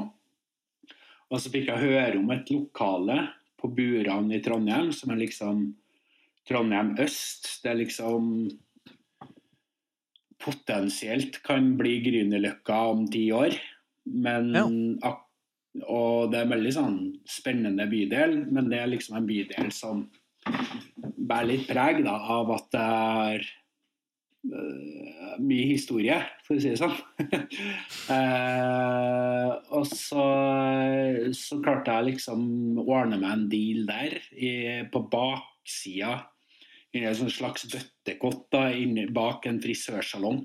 Og 1.26 1.42
så 1.42 1.50
fikk 1.50 1.72
jeg 1.72 1.82
høre 1.82 2.20
om 2.20 2.30
et 2.30 2.50
lokale 2.54 3.18
på 3.58 3.70
Buran 3.74 4.30
i 4.30 4.40
Trondheim, 4.44 4.92
som 4.94 5.10
er 5.10 5.24
liksom 5.24 5.66
Trondheim 6.46 6.94
øst. 7.02 7.48
Det 7.62 7.72
er 7.72 7.80
liksom 7.82 8.48
potensielt 10.42 11.40
kan 11.46 11.72
bli 11.78 11.98
Grünerløkka 12.04 12.80
om 12.92 13.06
ti 13.10 13.28
år. 13.34 13.56
Men 14.06 14.52
Ja. 14.54 15.16
Og 15.84 16.30
det 16.32 16.38
er 16.38 16.46
en 16.46 16.54
veldig 16.54 16.72
sånn 16.72 16.96
spennende 17.28 17.84
bydel, 17.90 18.38
men 18.48 18.70
det 18.72 18.78
er 18.80 18.88
liksom 18.88 19.18
en 19.18 19.26
bydel 19.28 19.68
som 19.74 20.06
bærer 21.26 21.50
litt 21.50 21.66
preg 21.68 22.02
da, 22.06 22.14
av 22.36 22.52
at 22.54 22.68
det 22.72 22.84
er 22.84 23.44
uh, 24.54 25.34
mye 25.42 25.66
historie, 25.68 26.16
for 26.46 26.56
å 26.56 26.62
si 26.62 26.72
det 26.72 26.80
sånn. 26.80 26.96
uh, 28.08 29.50
og 29.76 29.84
så, 29.90 30.26
så 31.36 31.60
klarte 31.64 31.98
jeg 31.98 32.12
liksom 32.12 32.46
å 32.80 32.86
ordne 32.86 33.20
meg 33.20 33.34
en 33.34 33.46
deal 33.52 33.84
der, 33.90 34.16
i, 34.32 34.54
på 34.92 35.04
baksida. 35.12 36.22
I 36.96 37.06
en 37.10 37.18
sånn 37.18 37.32
slags 37.32 37.66
bøttekott 37.72 38.46
da, 38.54 38.68
inni, 38.74 39.06
bak 39.12 39.46
en 39.48 39.60
frisørsalong. 39.62 40.44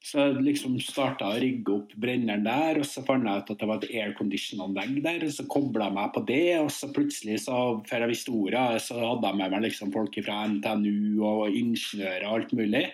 Så 0.00 0.16
jeg 0.16 0.40
liksom 0.46 0.78
starta 0.80 1.28
å 1.28 1.40
rigge 1.42 1.74
opp 1.74 1.90
brenneren 2.00 2.46
der, 2.46 2.78
og 2.80 2.86
så 2.88 3.02
fant 3.04 3.26
jeg 3.28 3.42
ut 3.42 3.50
at 3.52 3.60
det 3.60 3.66
var 3.68 3.82
et 3.82 3.92
aircondition-anlegg 4.00 5.02
der. 5.04 5.26
og 5.26 5.34
Så 5.36 5.44
kobla 5.52 5.90
jeg 5.90 5.96
meg 5.98 6.14
på 6.14 6.22
det, 6.30 6.46
og 6.62 6.70
så 6.72 6.88
plutselig, 6.96 7.42
så, 7.44 7.58
før 7.88 8.06
jeg 8.06 8.12
visste 8.14 8.32
ordet, 8.32 8.64
så 8.86 8.96
hadde 8.96 9.28
jeg 9.28 9.40
med 9.42 9.52
meg 9.52 9.66
liksom 9.66 9.92
folk 9.92 10.16
fra 10.24 10.40
NTNU 10.54 11.20
og 11.20 11.58
ingeniører 11.60 12.24
og 12.24 12.38
alt 12.38 12.54
mulig. 12.56 12.84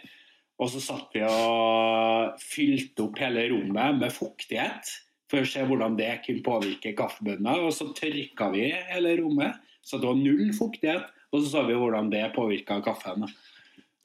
Og 0.57 0.72
så 0.72 0.83
satt 0.83 1.14
vi 1.14 1.22
og 1.29 2.41
fylte 2.43 3.05
opp 3.05 3.20
hele 3.22 3.45
rommet 3.53 4.01
med 4.01 4.14
fuktighet 4.14 4.95
for 5.31 5.43
å 5.43 5.49
se 5.49 5.62
hvordan 5.66 5.99
det 5.99 6.11
kunne 6.24 6.45
påvirke 6.47 6.95
kaffebønner. 6.99 7.62
Og 7.68 7.74
så 7.77 7.91
tørka 7.95 8.51
vi 8.55 8.70
hele 8.91 9.14
rommet, 9.20 9.62
så 9.87 10.01
det 10.01 10.11
var 10.11 10.18
null 10.18 10.51
fuktighet. 10.57 11.07
Og 11.37 11.45
så 11.45 11.53
så 11.53 11.66
vi 11.68 11.76
hvordan 11.76 12.09
det 12.12 12.24
påvirka 12.37 12.80
kaffen. 12.84 13.26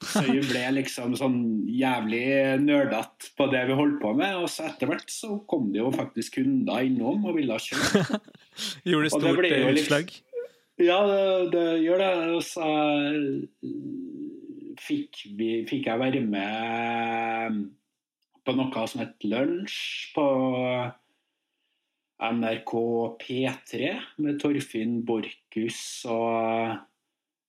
Så 0.02 0.24
vi 0.26 0.40
ble 0.42 0.62
liksom 0.78 1.14
sånn 1.18 1.36
jævlig 1.70 2.24
nerdete 2.64 3.30
på 3.38 3.46
det 3.52 3.62
vi 3.68 3.76
holdt 3.78 4.00
på 4.02 4.12
med. 4.18 4.40
Og 4.42 4.50
så 4.50 4.66
etter 4.70 4.90
hvert 4.90 5.12
så 5.12 5.36
kom 5.50 5.70
det 5.74 5.82
jo 5.82 5.92
faktisk 5.94 6.40
kunder 6.40 6.86
innom 6.88 7.24
og 7.28 7.38
ville 7.38 7.58
kjøpe. 7.62 8.20
Gjorde 8.90 9.08
det 9.08 9.12
det 9.12 9.14
stort 9.14 9.46
jo 9.46 9.60
eh, 9.60 9.74
liksom- 9.78 10.20
Ja, 10.82 10.98
det, 11.06 11.52
det 11.54 11.66
gjør 11.84 12.02
det. 12.02 12.10
Og 12.34 12.42
så 12.46 12.66
fikk, 14.82 15.22
vi, 15.38 15.52
fikk 15.68 15.86
jeg 15.86 16.02
være 16.02 16.24
med 16.26 17.62
på 18.42 18.56
noe 18.58 18.86
som 18.90 19.04
het 19.04 19.22
Lunsj 19.22 19.76
på 20.16 20.26
NRK 22.22 22.72
P3 23.22 23.92
med 24.22 24.40
Torfinn 24.42 25.00
Borchhus 25.06 25.78
og 26.10 26.80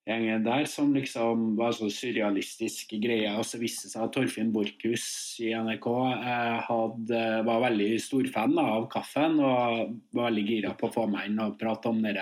gjengen 0.07 0.43
der, 0.43 0.65
som 0.67 0.91
liksom 0.95 1.53
var 1.59 1.73
så 1.75 1.87
surrealistisk 1.91 2.95
greie. 3.03 3.31
Og 3.39 3.47
så 3.47 3.59
viste 3.61 3.87
det 3.87 3.93
seg 3.93 4.05
at 4.05 4.13
Torfinn 4.15 4.51
Borchhus 4.55 5.05
i 5.43 5.53
NRK 5.55 5.89
eh, 6.17 6.59
hadde, 6.67 7.23
var 7.47 7.65
veldig 7.69 7.91
stor 8.03 8.29
fan 8.33 8.57
av 8.59 8.87
kaffen 8.91 9.39
og 9.39 9.99
var 10.15 10.29
veldig 10.29 10.45
gira 10.49 10.73
på 10.77 10.89
å 10.89 10.95
få 10.97 11.07
meg 11.11 11.31
inn 11.31 11.43
og 11.43 11.57
prate 11.59 11.91
om 11.91 12.01
det 12.03 12.17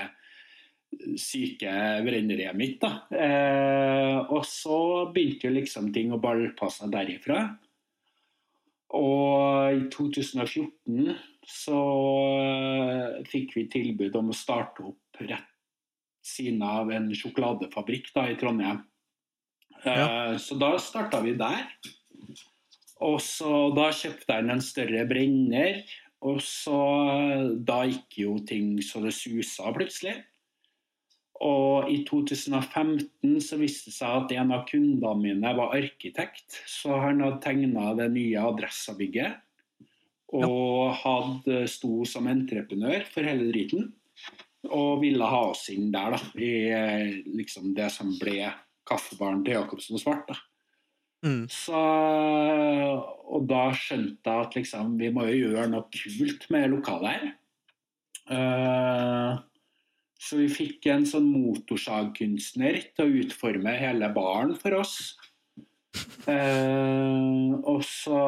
syke 1.17 1.73
vrenneriet 2.05 2.57
mitt. 2.57 2.79
da. 2.83 2.93
Eh, 3.15 4.17
og 4.29 4.45
så 4.45 5.09
begynte 5.13 5.49
jo 5.49 5.57
liksom 5.57 5.91
ting 5.95 6.13
å 6.13 6.21
balle 6.21 6.51
på 6.57 6.69
seg 6.73 6.93
derifra. 6.93 7.45
Og 8.97 9.71
i 9.71 9.85
2014 9.89 11.13
så 11.47 11.83
eh, 12.43 13.21
fikk 13.31 13.55
vi 13.55 13.69
tilbud 13.71 14.17
om 14.19 14.33
å 14.33 14.37
starte 14.37 14.83
opp 14.91 15.23
rett 15.23 15.50
siden 16.25 16.61
av 16.65 16.91
en 16.93 17.09
sjokoladefabrikk 17.15 18.11
da, 18.15 18.27
i 18.29 18.37
Trondheim. 18.39 18.83
Eh, 19.83 20.37
Så 20.37 20.57
da 20.59 20.75
starta 20.79 21.21
vi 21.23 21.33
der. 21.37 21.65
Og 23.01 23.17
så 23.25 23.71
da 23.73 23.89
kjøpte 23.89 24.37
jeg 24.37 24.49
en 24.53 24.61
større 24.61 25.05
brenner, 25.09 25.79
og 26.21 26.37
så 26.45 26.81
da 27.65 27.81
gikk 27.89 28.19
jo 28.21 28.35
ting 28.45 28.75
så 28.85 29.01
det 29.01 29.15
susa 29.17 29.71
plutselig. 29.73 30.19
Og 31.41 31.89
i 31.89 32.03
2015 32.05 33.39
så 33.41 33.57
viste 33.57 33.89
det 33.89 33.95
seg 33.95 34.17
at 34.19 34.33
en 34.37 34.53
av 34.53 34.67
kundene 34.69 35.15
mine 35.17 35.53
var 35.57 35.73
arkitekt, 35.73 36.59
så 36.69 36.99
han 37.01 37.23
hadde 37.25 37.41
tegna 37.41 37.95
det 37.97 38.11
nye 38.13 38.43
adressabygget. 38.51 39.39
Og 40.37 40.93
hadde 41.01 41.65
sto 41.67 42.05
som 42.07 42.29
entreprenør 42.29 43.03
for 43.09 43.25
hele 43.25 43.49
driten. 43.49 43.89
Og 44.69 45.01
ville 45.01 45.25
ha 45.25 45.41
oss 45.49 45.65
inn 45.73 45.89
der, 45.93 46.13
da. 46.13 46.19
I 46.37 46.51
eh, 46.69 47.19
liksom 47.33 47.73
det 47.77 47.89
som 47.93 48.11
ble 48.19 48.51
kaffebaren 48.87 49.41
til 49.45 49.57
Jacobsen 49.57 49.97
og 49.97 50.03
Svart. 50.03 50.29
da. 50.29 50.37
Mm. 51.21 51.45
Så, 51.53 51.77
og 53.29 53.45
da 53.49 53.67
skjønte 53.77 54.25
jeg 54.25 54.47
at 54.47 54.57
liksom, 54.57 54.95
vi 54.97 55.11
må 55.13 55.27
jo 55.29 55.51
gjøre 55.51 55.67
noe 55.69 55.85
kult 55.93 56.47
med 56.53 56.71
lokalet 56.73 57.13
her. 57.13 57.27
Uh, 58.31 59.41
så 60.21 60.39
vi 60.39 60.47
fikk 60.53 60.87
en 60.93 61.05
sånn 61.09 61.27
motorsagkunstner 61.29 62.79
til 62.95 63.05
å 63.05 63.21
utforme 63.23 63.73
hele 63.77 64.09
baren 64.15 64.55
for 64.61 64.77
oss. 64.81 64.95
Uh, 66.25 67.57
og 67.67 67.81
så 67.85 68.21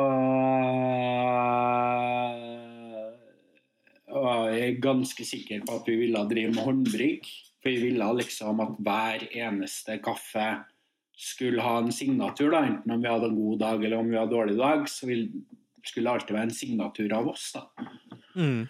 var 4.24 4.52
jeg 4.56 4.82
ganske 4.84 5.26
sikker 5.28 5.66
på 5.68 5.80
at 5.80 5.90
vi 5.90 5.98
ville 6.06 6.28
drive 6.30 6.54
med 6.54 6.66
håndbrygg. 6.68 7.28
For 7.64 7.72
vi 7.72 7.90
ville 7.90 8.14
liksom 8.20 8.62
at 8.64 8.80
hver 8.84 9.28
eneste 9.32 10.00
kaffe 10.04 10.48
skulle 11.14 11.64
ha 11.64 11.78
en 11.80 11.94
signatur, 11.94 12.50
da, 12.52 12.64
enten 12.66 12.96
om 12.96 13.04
vi 13.04 13.12
hadde 13.12 13.30
en 13.30 13.38
god 13.38 13.60
dag 13.62 13.84
eller 13.84 14.00
om 14.00 14.10
vi 14.10 14.18
hadde 14.18 14.32
en 14.32 14.38
dårlig 14.38 14.58
dag. 14.60 14.88
Så 14.90 15.08
skulle 15.84 16.08
det 16.10 16.16
alltid 16.16 16.36
være 16.36 16.50
en 16.50 16.58
signatur 16.58 17.14
av 17.16 17.30
oss. 17.36 17.52
da. 17.56 17.68
Mm. 18.36 18.66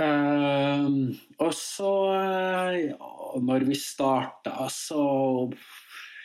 Uh, 0.00 1.12
og 1.44 1.50
så, 1.52 1.90
eh, 2.16 2.76
ja, 2.88 3.10
når 3.44 3.66
vi 3.68 3.76
starta, 3.78 4.68
så 4.72 5.52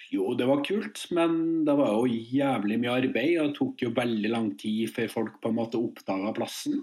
Jo, 0.10 0.32
det 0.34 0.48
var 0.50 0.64
kult, 0.66 1.04
men 1.14 1.66
det 1.68 1.76
var 1.78 1.92
jo 1.94 2.08
jævlig 2.10 2.80
mye 2.82 2.96
arbeid, 2.98 3.36
og 3.38 3.52
det 3.52 3.58
tok 3.60 3.84
jo 3.84 3.92
veldig 3.94 4.32
lang 4.34 4.48
tid 4.58 4.90
før 4.90 5.12
folk 5.12 5.36
på 5.38 5.52
en 5.52 5.60
måte 5.60 5.78
oppdaga 5.78 6.32
plassen. 6.34 6.80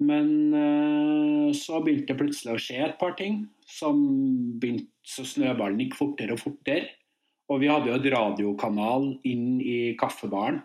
Men 0.00 0.54
eh, 0.54 1.52
så 1.52 1.82
begynte 1.84 2.14
det 2.14 2.20
plutselig 2.22 2.54
å 2.56 2.62
skje 2.62 2.78
et 2.86 2.96
par 3.00 3.12
ting, 3.18 3.42
som 3.68 4.00
begynte, 4.60 4.88
så 5.04 5.26
snøballen 5.28 5.82
gikk 5.82 5.98
fortere 5.98 6.36
og 6.36 6.40
fortere. 6.40 6.94
Og 7.50 7.60
vi 7.60 7.68
hadde 7.68 7.90
jo 7.90 7.98
et 7.98 8.08
radiokanal 8.14 9.10
inn 9.28 9.60
i 9.60 9.92
kaffebaren. 10.00 10.62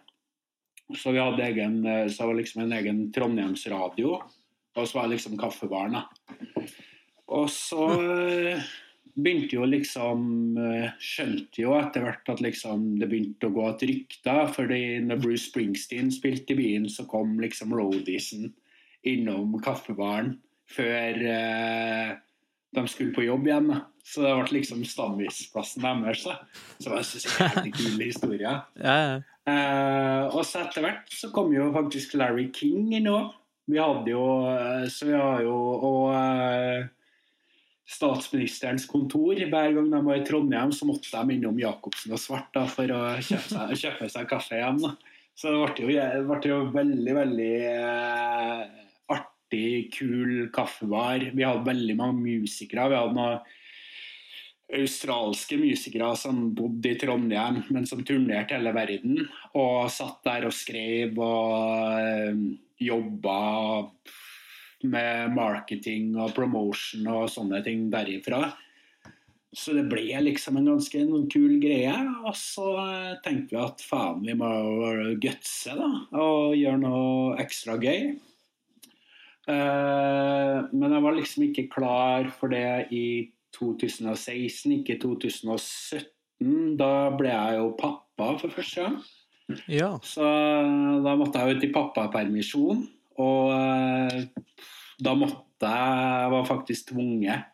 Så 0.96 1.16
vi 1.16 1.20
hadde 1.20 1.44
egen, 1.50 1.80
eh, 1.90 2.08
så 2.08 2.30
var 2.30 2.40
liksom 2.40 2.64
en 2.64 2.76
egen 2.80 3.04
Trondheimsradio. 3.12 4.16
Og 4.76 4.88
så 4.88 5.00
var 5.00 5.08
det 5.08 5.18
liksom 5.18 5.38
kaffebaren, 5.40 6.00
da. 6.00 6.66
Og 7.36 7.50
så 7.52 7.90
eh, 8.00 8.66
begynte 9.16 9.56
jo 9.58 9.66
liksom 9.68 10.28
Skjønte 11.02 11.64
jo 11.64 11.72
etter 11.80 12.04
hvert 12.04 12.30
at 12.30 12.44
liksom 12.44 12.94
det 13.00 13.08
begynte 13.10 13.50
å 13.50 13.56
gå 13.56 13.66
et 13.72 13.86
rykte. 13.90 14.36
fordi 14.56 15.00
når 15.04 15.24
Bruce 15.24 15.50
Springsteen 15.50 16.12
spilte 16.14 16.54
i 16.54 16.60
byen, 16.60 16.88
så 16.92 17.08
kom 17.10 17.40
liksom 17.42 17.74
roadiesen 17.76 18.54
innom 19.10 19.56
kaffebaren 19.64 20.36
før 20.76 21.22
eh, 21.30 22.16
de 22.76 22.88
skulle 22.91 23.16
på 23.16 23.26
jobb 23.26 23.47
igjen. 23.47 23.70
Så 24.06 24.22
det 24.22 24.34
ble 24.38 24.60
liksom 24.60 24.84
stammisplassen 24.86 25.86
deres. 25.86 26.26
Så 26.26 26.84
det 26.84 26.91
var 26.93 27.62
en 27.64 27.72
kul 27.74 28.03
historie. 28.03 28.51
Ja, 28.82 28.97
ja. 29.01 29.16
Eh, 29.45 30.24
og 30.34 30.41
så 30.45 30.64
etter 30.64 30.82
hvert 30.82 31.12
så 31.14 31.30
kom 31.34 31.51
jo 31.53 31.70
faktisk 31.74 32.16
Larry 32.18 32.47
King 32.53 32.93
inn 32.97 33.10
òg. 33.10 33.34
Vi 33.70 33.78
hadde 33.82 34.10
jo 34.10 34.26
eh, 34.49 34.84
Så 34.93 35.08
vi 35.08 35.14
har 35.18 35.41
jo 35.41 35.53
Og 35.58 36.12
eh, 36.14 36.86
statsministerens 37.86 38.86
kontor. 38.89 39.38
Hver 39.38 39.74
gang 39.78 39.89
de 39.91 40.01
var 40.06 40.18
i 40.18 40.26
Trondheim, 40.26 40.74
så 40.74 40.88
måtte 40.89 41.10
de 41.14 41.36
innom 41.38 41.60
Jacobsen 41.62 42.14
og 42.14 42.22
Svart 42.22 42.49
da, 42.53 42.66
for 42.70 42.89
å 42.89 43.01
kjøpe 43.22 43.51
seg, 43.51 43.76
kjøpe 43.84 44.10
seg 44.10 44.30
kaffe 44.30 44.58
hjem. 44.58 44.82
Da. 44.82 44.95
Så 45.38 45.51
det 45.51 45.60
ble 45.60 45.86
jo, 45.86 45.91
det 45.93 46.24
ble 46.30 46.49
jo 46.49 46.60
veldig, 46.74 47.14
veldig 47.20 47.53
eh, 47.70 48.85
artig, 49.46 49.93
kul 49.93 50.50
kaffebar. 50.54 51.32
Vi 51.34 51.43
hadde 51.43 51.66
veldig 51.66 51.96
mange 51.96 52.39
musikere. 52.41 52.89
Vi 52.89 52.96
hadde 52.96 53.16
noen 53.16 53.39
australske 54.76 55.58
musikere 55.58 56.16
som 56.18 56.54
bodde 56.56 56.89
i 56.89 56.98
Trondheim, 56.98 57.64
men 57.70 57.86
som 57.86 58.04
turnerte 58.04 58.56
hele 58.56 58.74
verden. 58.74 59.28
Og 59.54 59.89
satt 59.91 60.24
der 60.26 60.48
og 60.48 60.54
skrev 60.54 61.18
og 61.20 62.00
øh, 62.02 62.58
jobba 62.82 63.91
med 64.86 65.34
marketing 65.34 66.16
og 66.20 66.34
promotion 66.36 67.08
og 67.08 67.30
sånne 67.30 67.64
ting 67.64 67.89
derifra. 67.89 68.56
Så 69.56 69.72
det 69.72 69.86
ble 69.88 70.20
liksom 70.20 70.58
en 70.60 70.66
ganske 70.68 71.00
en 71.00 71.30
kul 71.32 71.60
greie. 71.62 71.96
Og 72.26 72.36
så 72.36 72.74
eh, 72.82 73.18
tenkte 73.24 73.56
vi 73.56 73.62
at 73.62 73.86
faen, 73.86 74.26
vi 74.26 74.34
må 74.36 74.50
gutse 75.22 75.78
da, 75.78 75.91
og 76.18 76.58
gjøre 76.58 76.82
noe 76.82 77.38
ekstra 77.46 77.78
gøy. 77.80 78.18
Eh, 79.46 80.58
men 80.74 80.96
jeg 80.96 81.06
var 81.06 81.16
liksom 81.18 81.46
ikke 81.48 81.68
klar 81.74 82.30
for 82.34 82.54
det 82.54 82.88
i 82.96 83.32
2016, 83.56 84.80
ikke 84.82 84.98
2017. 85.04 86.10
Da 86.80 86.91
ble 87.16 87.32
jeg 87.32 87.60
jo 87.60 87.70
pappa 87.80 88.34
for 88.41 88.56
første 88.56 88.86
gang. 88.88 89.00
Ja. 89.70 89.93
Så 90.04 90.26
da 91.06 91.16
måtte 91.20 91.41
jeg 91.41 91.58
ut 91.58 91.68
i 91.68 91.74
pappapermisjon. 91.74 92.86
Og 93.22 93.52
eh, 93.56 94.24
da 95.02 95.14
måtte 95.18 95.70
jeg 95.72 96.32
var 96.34 96.48
faktisk 96.50 96.91
tvunget 96.91 97.52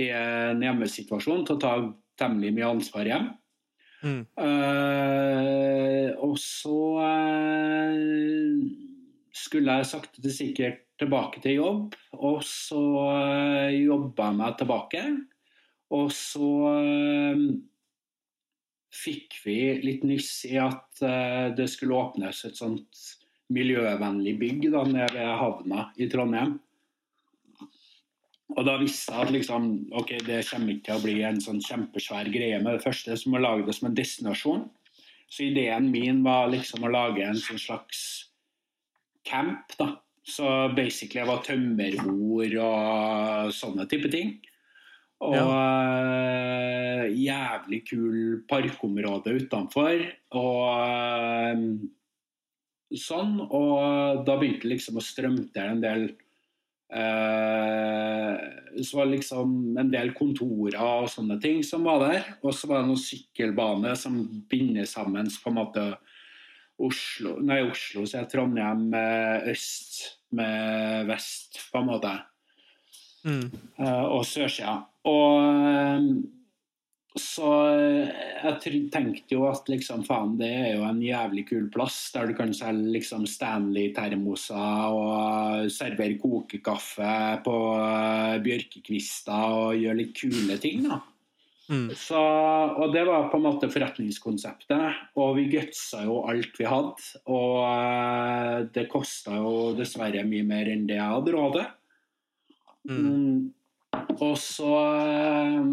i 0.00 0.08
en 0.12 0.62
hjemmesituasjon 0.64 1.44
til 1.46 1.56
å 1.56 1.60
ta 1.60 1.74
temmelig 2.20 2.54
mye 2.56 2.70
ansvar 2.76 3.08
hjem. 3.08 3.28
Mm. 4.06 4.22
Eh, 4.38 6.10
og 6.22 6.36
så 6.40 6.80
eh, 7.02 8.85
skulle 9.36 9.78
jeg 9.78 9.88
sakte 9.92 10.22
til 10.22 10.32
sikkert 10.32 10.82
tilbake 11.00 11.42
til 11.44 11.58
jobb, 11.58 11.96
og 12.16 12.38
så 12.46 12.80
uh, 12.80 13.68
jobba 13.74 14.30
jeg 14.30 14.38
meg 14.40 14.60
tilbake. 14.60 15.02
Og 15.94 16.10
så 16.10 16.48
eh, 16.80 17.42
fikk 18.90 19.36
vi 19.44 19.58
litt 19.84 20.02
nyss 20.06 20.30
i 20.48 20.56
at 20.58 21.02
eh, 21.06 21.54
det 21.54 21.68
skulle 21.70 21.94
åpnes 21.94 22.40
et 22.48 22.58
sånt 22.58 23.02
miljøvennlig 23.54 24.34
bygg 24.40 24.64
da, 24.72 24.82
nede 24.88 25.12
ved 25.14 25.36
havna 25.38 25.84
i 26.02 26.08
Trondheim. 26.10 26.56
Og 28.56 28.62
da 28.66 28.76
visste 28.80 29.14
jeg 29.14 29.26
at 29.26 29.34
liksom, 29.34 29.68
ok, 29.94 30.12
det 30.26 30.42
kommer 30.48 30.74
ikke 30.74 30.88
til 30.88 30.96
å 30.96 31.04
bli 31.04 31.16
en 31.28 31.38
sånn 31.42 31.62
kjempesvær 31.62 32.30
greie 32.34 32.58
med 32.62 32.78
det 32.78 32.84
første, 32.84 33.14
så 33.18 33.30
må 33.30 33.42
lage 33.42 33.66
det 33.66 33.74
som 33.76 33.90
en 33.90 33.98
destinasjon. 33.98 34.66
Så 35.30 35.48
ideen 35.48 35.90
min 35.90 36.22
var 36.26 36.50
liksom 36.50 36.86
å 36.86 36.92
lage 36.94 37.24
en 37.26 37.38
sånn 37.38 37.60
slags 37.62 38.00
camp, 39.26 39.76
da. 39.78 39.94
Så 40.26 40.46
basically 40.74 41.20
jeg 41.20 41.28
var 41.28 41.42
tømmerbord 41.46 42.54
og 42.58 43.52
sånne 43.54 43.86
type 43.90 44.10
ting. 44.10 44.32
Og 45.24 45.36
ja. 45.36 47.06
jævlig 47.08 47.80
kul 47.88 48.16
parkområde 48.50 49.36
utenfor. 49.38 50.02
Og 50.36 50.64
eh, 50.82 51.62
sånn. 53.00 53.38
Og 53.46 54.24
da 54.26 54.36
begynte 54.36 54.66
det 54.66 54.74
liksom 54.74 54.98
å 55.00 55.04
strømme 55.04 55.46
til 55.54 55.72
en 55.72 55.82
del 55.84 56.04
eh, 56.90 58.34
Så 58.82 58.98
var 58.98 59.08
liksom 59.08 59.78
en 59.80 59.94
del 59.94 60.12
kontorer 60.18 60.76
og 60.82 61.08
sånne 61.12 61.38
ting 61.42 61.62
som 61.64 61.86
var 61.88 62.02
der. 62.04 62.20
Og 62.42 62.52
så 62.52 62.68
var 62.68 62.82
det 62.82 62.90
noen 62.90 63.06
sykkelbane 63.06 63.94
som 63.96 64.20
binder 64.50 64.90
sammen 64.90 65.30
på 65.30 65.54
en 65.54 65.60
måte 65.62 65.88
Oslo 66.76 67.38
Nei, 67.40 67.62
Oslo, 67.64 68.04
så 68.04 68.20
er 68.20 68.30
Trondheim 68.30 68.90
eh, 68.94 69.50
øst 69.52 70.00
med 70.36 71.06
vest, 71.08 71.60
på 71.72 71.80
en 71.80 71.88
måte. 71.88 72.14
Mm. 73.26 73.46
Uh, 73.80 74.04
og 74.18 74.24
sørsida. 74.28 74.78
Og 75.08 75.38
uh, 75.40 76.02
så 77.16 77.48
jeg 78.44 78.90
tenkte 78.92 79.38
jo 79.38 79.46
at 79.48 79.70
liksom 79.72 80.02
faen, 80.04 80.34
det 80.36 80.50
er 80.52 80.74
jo 80.76 80.84
en 80.84 81.00
jævlig 81.00 81.46
kul 81.48 81.70
plass 81.72 82.10
der 82.12 82.28
du 82.28 82.34
kan 82.36 82.52
selge 82.54 82.92
liksom 82.92 83.24
Stanley-termoser 83.30 84.92
og 84.92 85.70
servere 85.72 86.18
kokekaffe 86.20 87.14
på 87.46 87.56
bjørkekvister 88.44 89.56
og 89.62 89.80
gjøre 89.80 90.00
litt 90.02 90.12
kule 90.18 90.58
ting, 90.60 90.84
da. 90.90 91.00
Mm. 91.66 91.88
Så, 91.98 92.18
og 92.78 92.92
det 92.94 93.02
var 93.08 93.26
på 93.32 93.40
en 93.40 93.46
måte 93.48 93.68
forretningskonseptet. 93.72 95.00
Og 95.18 95.34
vi 95.38 95.48
gutsa 95.50 96.04
jo 96.06 96.20
alt 96.30 96.54
vi 96.60 96.68
hadde. 96.68 97.22
Og 97.32 97.58
uh, 97.66 98.66
det 98.74 98.86
kosta 98.92 99.40
jo 99.40 99.74
dessverre 99.78 100.24
mye 100.28 100.46
mer 100.46 100.70
enn 100.72 100.86
det 100.88 100.98
jeg 101.00 101.14
hadde 101.14 101.34
råd 101.34 101.58
til. 101.58 101.68
Mm. 102.86 103.06
Mm. 103.06 103.38
Og 104.20 104.36
så 104.38 104.74
uh, 104.78 105.70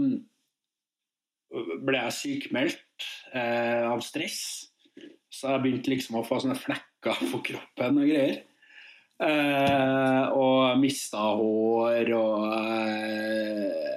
ble 1.86 2.00
jeg 2.00 2.18
sykmeldt 2.18 3.10
eh, 3.38 3.86
av 3.86 4.00
stress. 4.02 4.40
Så 5.30 5.52
jeg 5.52 5.62
begynte 5.62 5.92
liksom 5.92 6.18
å 6.18 6.24
få 6.26 6.40
sånne 6.42 6.58
flekker 6.58 7.20
på 7.30 7.44
kroppen 7.52 8.00
og 8.02 8.10
greier. 8.10 8.42
og 10.34 10.80
mista 10.82 11.22
hår 11.38 12.10
og 12.18 13.93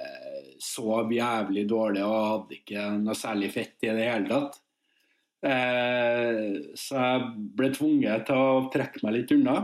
sov 0.67 1.11
jævlig 1.13 1.65
dårlig 1.69 2.03
og 2.05 2.15
hadde 2.31 2.57
ikke 2.59 2.87
noe 3.01 3.17
særlig 3.17 3.51
fett 3.55 3.87
i 3.87 3.93
det 3.95 4.07
hele 4.07 4.29
tatt. 4.31 4.59
Eh, 5.47 6.73
så 6.77 6.97
jeg 6.97 7.25
ble 7.57 7.71
tvunget 7.75 8.27
til 8.27 8.41
å 8.41 8.67
trekke 8.73 9.03
meg 9.05 9.19
litt 9.19 9.33
unna. 9.37 9.57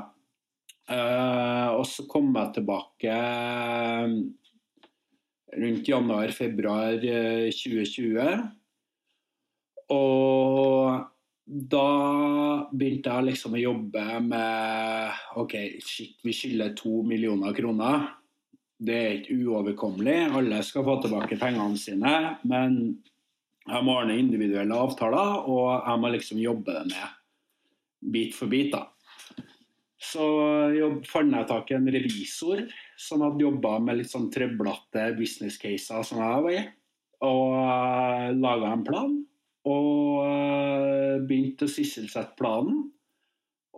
Eh, 0.91 1.69
og 1.73 1.85
så 1.89 2.05
kom 2.09 2.33
jeg 2.35 2.57
tilbake 2.59 3.17
rundt 5.53 5.89
januar-februar 5.89 6.99
2020. 6.99 8.43
Og 9.93 11.03
da 11.45 11.87
begynte 12.71 13.13
jeg 13.13 13.27
liksom 13.29 13.55
å 13.57 13.61
jobbe 13.61 14.03
med 14.25 15.39
OK, 15.41 15.55
shit, 15.83 16.15
vi 16.23 16.33
skylder 16.35 16.73
to 16.77 17.01
millioner 17.05 17.53
kroner 17.55 18.07
det 18.83 18.99
er 18.99 19.17
ikke 19.19 19.39
uoverkommelig. 19.47 20.17
Alle 20.35 20.61
skal 20.65 20.85
få 20.85 20.97
tilbake 21.03 21.39
pengene 21.39 21.79
sine. 21.79 22.13
Men 22.47 22.79
jeg 23.63 23.85
må 23.85 23.95
ordne 23.95 24.19
individuelle 24.19 24.75
avtaler, 24.75 25.43
og 25.47 25.69
jeg 25.77 26.01
må 26.01 26.11
liksom 26.11 26.41
jobbe 26.43 26.75
det 26.75 26.87
med 26.91 28.11
bit 28.13 28.35
for 28.35 28.51
bit. 28.51 28.73
da. 28.73 28.89
Så 30.03 30.25
fant 31.07 31.31
jeg 31.31 31.47
tak 31.47 31.69
i 31.71 31.77
en 31.77 31.87
revisor 31.87 32.65
som 32.99 33.23
hadde 33.23 33.45
jobba 33.45 33.77
med 33.79 34.01
litt 34.01 34.11
sånn 34.11 34.27
trøblete 34.33 35.05
business 35.15 35.55
caser 35.61 36.03
som 36.03 36.19
jeg 36.19 36.41
var 36.47 36.57
i. 36.57 36.63
Og 37.23 38.41
laga 38.43 38.73
en 38.73 38.83
plan. 38.83 39.13
Og 39.63 41.23
begynte 41.23 41.69
å 41.69 41.71
sysselsette 41.71 42.35
planen. 42.39 42.89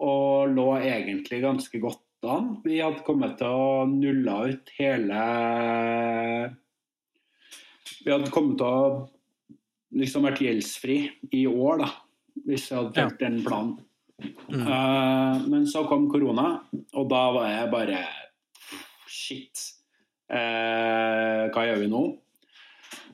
Og 0.01 0.49
lå 0.51 0.71
egentlig 0.81 1.43
ganske 1.45 1.79
godt 1.83 2.01
an. 2.31 2.51
Vi 2.65 2.79
hadde 2.81 3.03
kommet 3.07 3.37
til 3.39 3.51
å 3.51 3.85
nulle 3.89 4.35
ut 4.51 4.71
hele 4.77 5.19
Vi 8.05 8.11
hadde 8.11 8.31
kommet 8.33 8.57
til 8.59 8.67
å 8.67 8.89
liksom 9.95 10.27
vært 10.27 10.43
gjeldsfri 10.43 10.97
i 11.35 11.45
år, 11.47 11.85
da, 11.85 11.89
hvis 12.45 12.67
vi 12.69 12.77
hadde 12.77 12.93
fulgt 12.97 13.21
ja. 13.23 13.29
den 13.29 13.39
planen. 13.45 13.77
Mm. 14.49 14.61
Uh, 14.63 15.45
men 15.51 15.65
så 15.67 15.83
kom 15.89 16.07
korona, 16.11 16.59
og 16.95 17.09
da 17.11 17.23
var 17.35 17.49
jeg 17.51 17.71
bare 17.73 18.03
Shit. 19.11 19.61
Uh, 20.31 21.47
hva 21.53 21.65
gjør 21.67 21.81
vi 21.83 21.89
nå? 21.91 22.03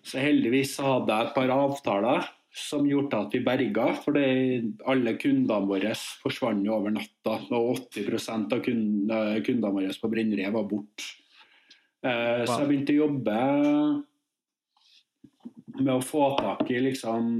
Så 0.07 0.21
heldigvis 0.21 0.77
hadde 0.81 1.13
jeg 1.13 1.29
et 1.29 1.35
par 1.35 1.51
avtaler 1.53 2.29
som 2.51 2.83
gjorde 2.87 3.19
at 3.19 3.33
vi 3.35 3.41
berga. 3.45 3.87
For 4.03 4.17
alle 4.19 5.15
kundene 5.19 5.69
våre 5.69 5.95
forsvant 6.21 6.65
jo 6.67 6.75
over 6.75 6.93
natta. 6.95 7.39
Og 7.55 7.87
80 7.95 8.29
av 8.51 8.61
kundene, 8.65 9.71
våre 9.71 9.95
på 10.01 10.11
Brenneriet 10.11 10.53
var 10.55 10.67
borte. 10.69 11.07
Eh, 12.01 12.43
wow. 12.43 12.45
Så 12.49 12.59
jeg 12.61 12.69
begynte 12.71 12.93
å 12.95 13.01
jobbe 13.03 13.39
med 15.81 15.93
å 15.95 16.03
få 16.03 16.31
tak 16.39 16.69
i 16.73 16.79
liksom 16.89 17.33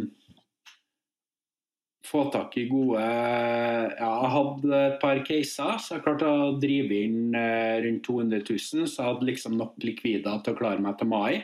Få 2.12 2.26
tak 2.28 2.58
i 2.60 2.66
gode 2.68 3.00
Ja, 3.00 4.10
jeg 4.10 4.32
hadde 4.34 4.80
et 4.84 4.98
par 5.00 5.22
caser, 5.24 5.78
så 5.80 5.94
jeg 5.96 6.04
klarte 6.04 6.28
å 6.28 6.50
drive 6.60 6.98
inn 7.08 7.38
eh, 7.38 7.78
rundt 7.86 8.04
200 8.04 8.42
000. 8.42 8.90
Så 8.90 8.98
jeg 9.00 9.08
hadde 9.08 9.28
liksom 9.30 9.56
nok 9.56 9.78
likvider 9.86 10.42
til 10.44 10.52
å 10.52 10.60
klare 10.60 10.84
meg 10.84 10.98
til 11.00 11.08
mai. 11.08 11.40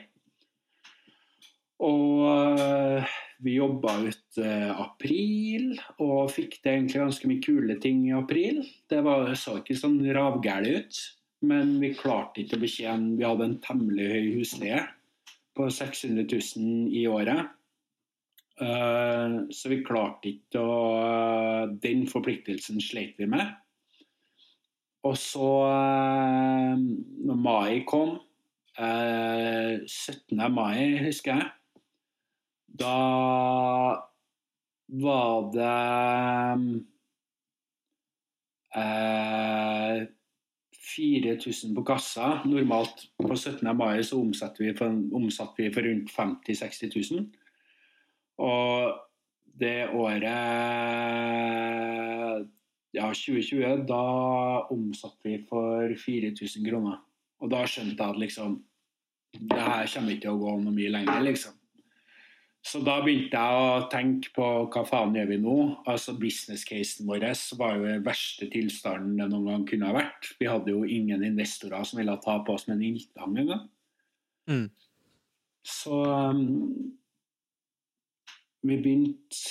Og 1.87 2.25
eh, 2.65 3.15
vi 3.43 3.57
jobba 3.57 3.93
ut 4.07 4.39
eh, 4.41 4.71
april 4.81 5.75
og 6.01 6.31
fikk 6.33 6.59
det 6.63 6.73
egentlig 6.73 7.01
ganske 7.03 7.29
mye 7.29 7.43
kule 7.43 7.77
ting 7.83 8.05
i 8.07 8.15
april. 8.17 8.63
Det 8.89 9.01
var, 9.05 9.29
så 9.37 9.59
ikke 9.59 9.77
sånn 9.77 9.99
ravgæli 10.15 10.73
ut, 10.79 11.01
men 11.47 11.75
vi 11.81 11.93
klarte 11.97 12.41
ikke 12.41 12.57
å 12.57 12.63
betjene 12.63 13.13
Vi 13.19 13.27
hadde 13.27 13.45
en 13.45 13.59
temmelig 13.61 14.07
høy 14.09 14.31
husleie 14.39 14.81
på 15.57 15.69
600 15.73 16.25
000 16.25 16.97
i 16.97 17.05
året. 17.09 17.53
Uh, 18.57 19.45
så 19.53 19.69
vi 19.69 19.83
klarte 19.85 20.31
ikke 20.31 20.61
å 20.65 20.77
uh, 20.97 21.73
Den 21.77 22.07
forpliktelsen 22.09 22.81
slet 22.81 23.19
vi 23.21 23.27
med. 23.29 23.51
Og 25.05 25.13
så, 25.21 25.51
når 27.21 27.37
mai 27.37 27.83
kom 27.87 28.17
17. 28.77 30.41
mai, 30.51 30.97
husker 31.05 31.37
jeg 31.37 31.45
da 32.77 34.03
var 34.87 35.49
det 35.53 35.73
eh, 38.75 40.07
4000 40.97 41.75
på 41.75 41.83
kassa. 41.83 42.41
Normalt 42.45 43.07
på 43.17 43.35
17. 43.35 43.77
mai 43.77 44.03
så 44.03 44.21
omsatte 44.21 44.63
vi 44.63 44.73
for, 44.77 44.93
omsatte 45.15 45.63
vi 45.63 45.73
for 45.73 45.81
rundt 45.85 46.11
50 46.11 46.53
000-60 46.53 47.11
000. 47.13 47.27
Og 48.37 48.93
det 49.57 49.89
året 49.89 50.23
ja, 52.93 53.09
2020, 53.13 53.85
da 53.89 54.03
omsatte 54.73 55.29
vi 55.29 55.37
for 55.49 55.93
4000 56.05 56.65
kroner. 56.69 57.01
Og 57.41 57.51
da 57.53 57.65
skjønte 57.69 57.97
jeg 58.01 58.15
at 58.15 58.23
liksom 58.23 58.63
Det 59.37 59.59
her 59.59 59.85
kommer 59.91 60.13
ikke 60.13 60.23
til 60.23 60.33
å 60.33 60.39
gå 60.41 60.51
noe 60.63 60.73
mye 60.73 60.89
lenger, 60.89 61.19
liksom. 61.21 61.56
Så 62.65 62.81
da 62.83 62.97
begynte 62.99 63.39
jeg 63.39 63.59
å 63.63 63.85
tenke 63.91 64.31
på 64.35 64.45
hva 64.73 64.83
faen 64.87 65.15
gjør 65.15 65.29
vi 65.29 65.37
nå? 65.39 65.55
Altså 65.87 66.17
Business-casen 66.19 67.07
vår 67.07 67.23
var 67.59 67.77
jo 67.77 67.85
den 67.87 68.03
verste 68.03 68.49
tilstanden 68.51 69.15
det 69.21 69.29
noen 69.31 69.47
gang 69.51 69.65
kunne 69.69 69.91
ha 69.91 69.95
vært. 69.95 70.33
Vi 70.39 70.49
hadde 70.49 70.73
jo 70.73 70.83
ingen 70.83 71.23
investorer 71.23 71.87
som 71.87 72.01
ville 72.01 72.17
ta 72.23 72.41
på 72.43 72.57
oss 72.57 72.67
med 72.67 72.79
en 72.79 72.87
ildtang 72.89 73.39
engang. 73.43 73.63
Mm. 74.51 74.67
Så 75.67 76.01
um, 76.03 76.43
vi 78.63 78.77
begynte 78.79 79.41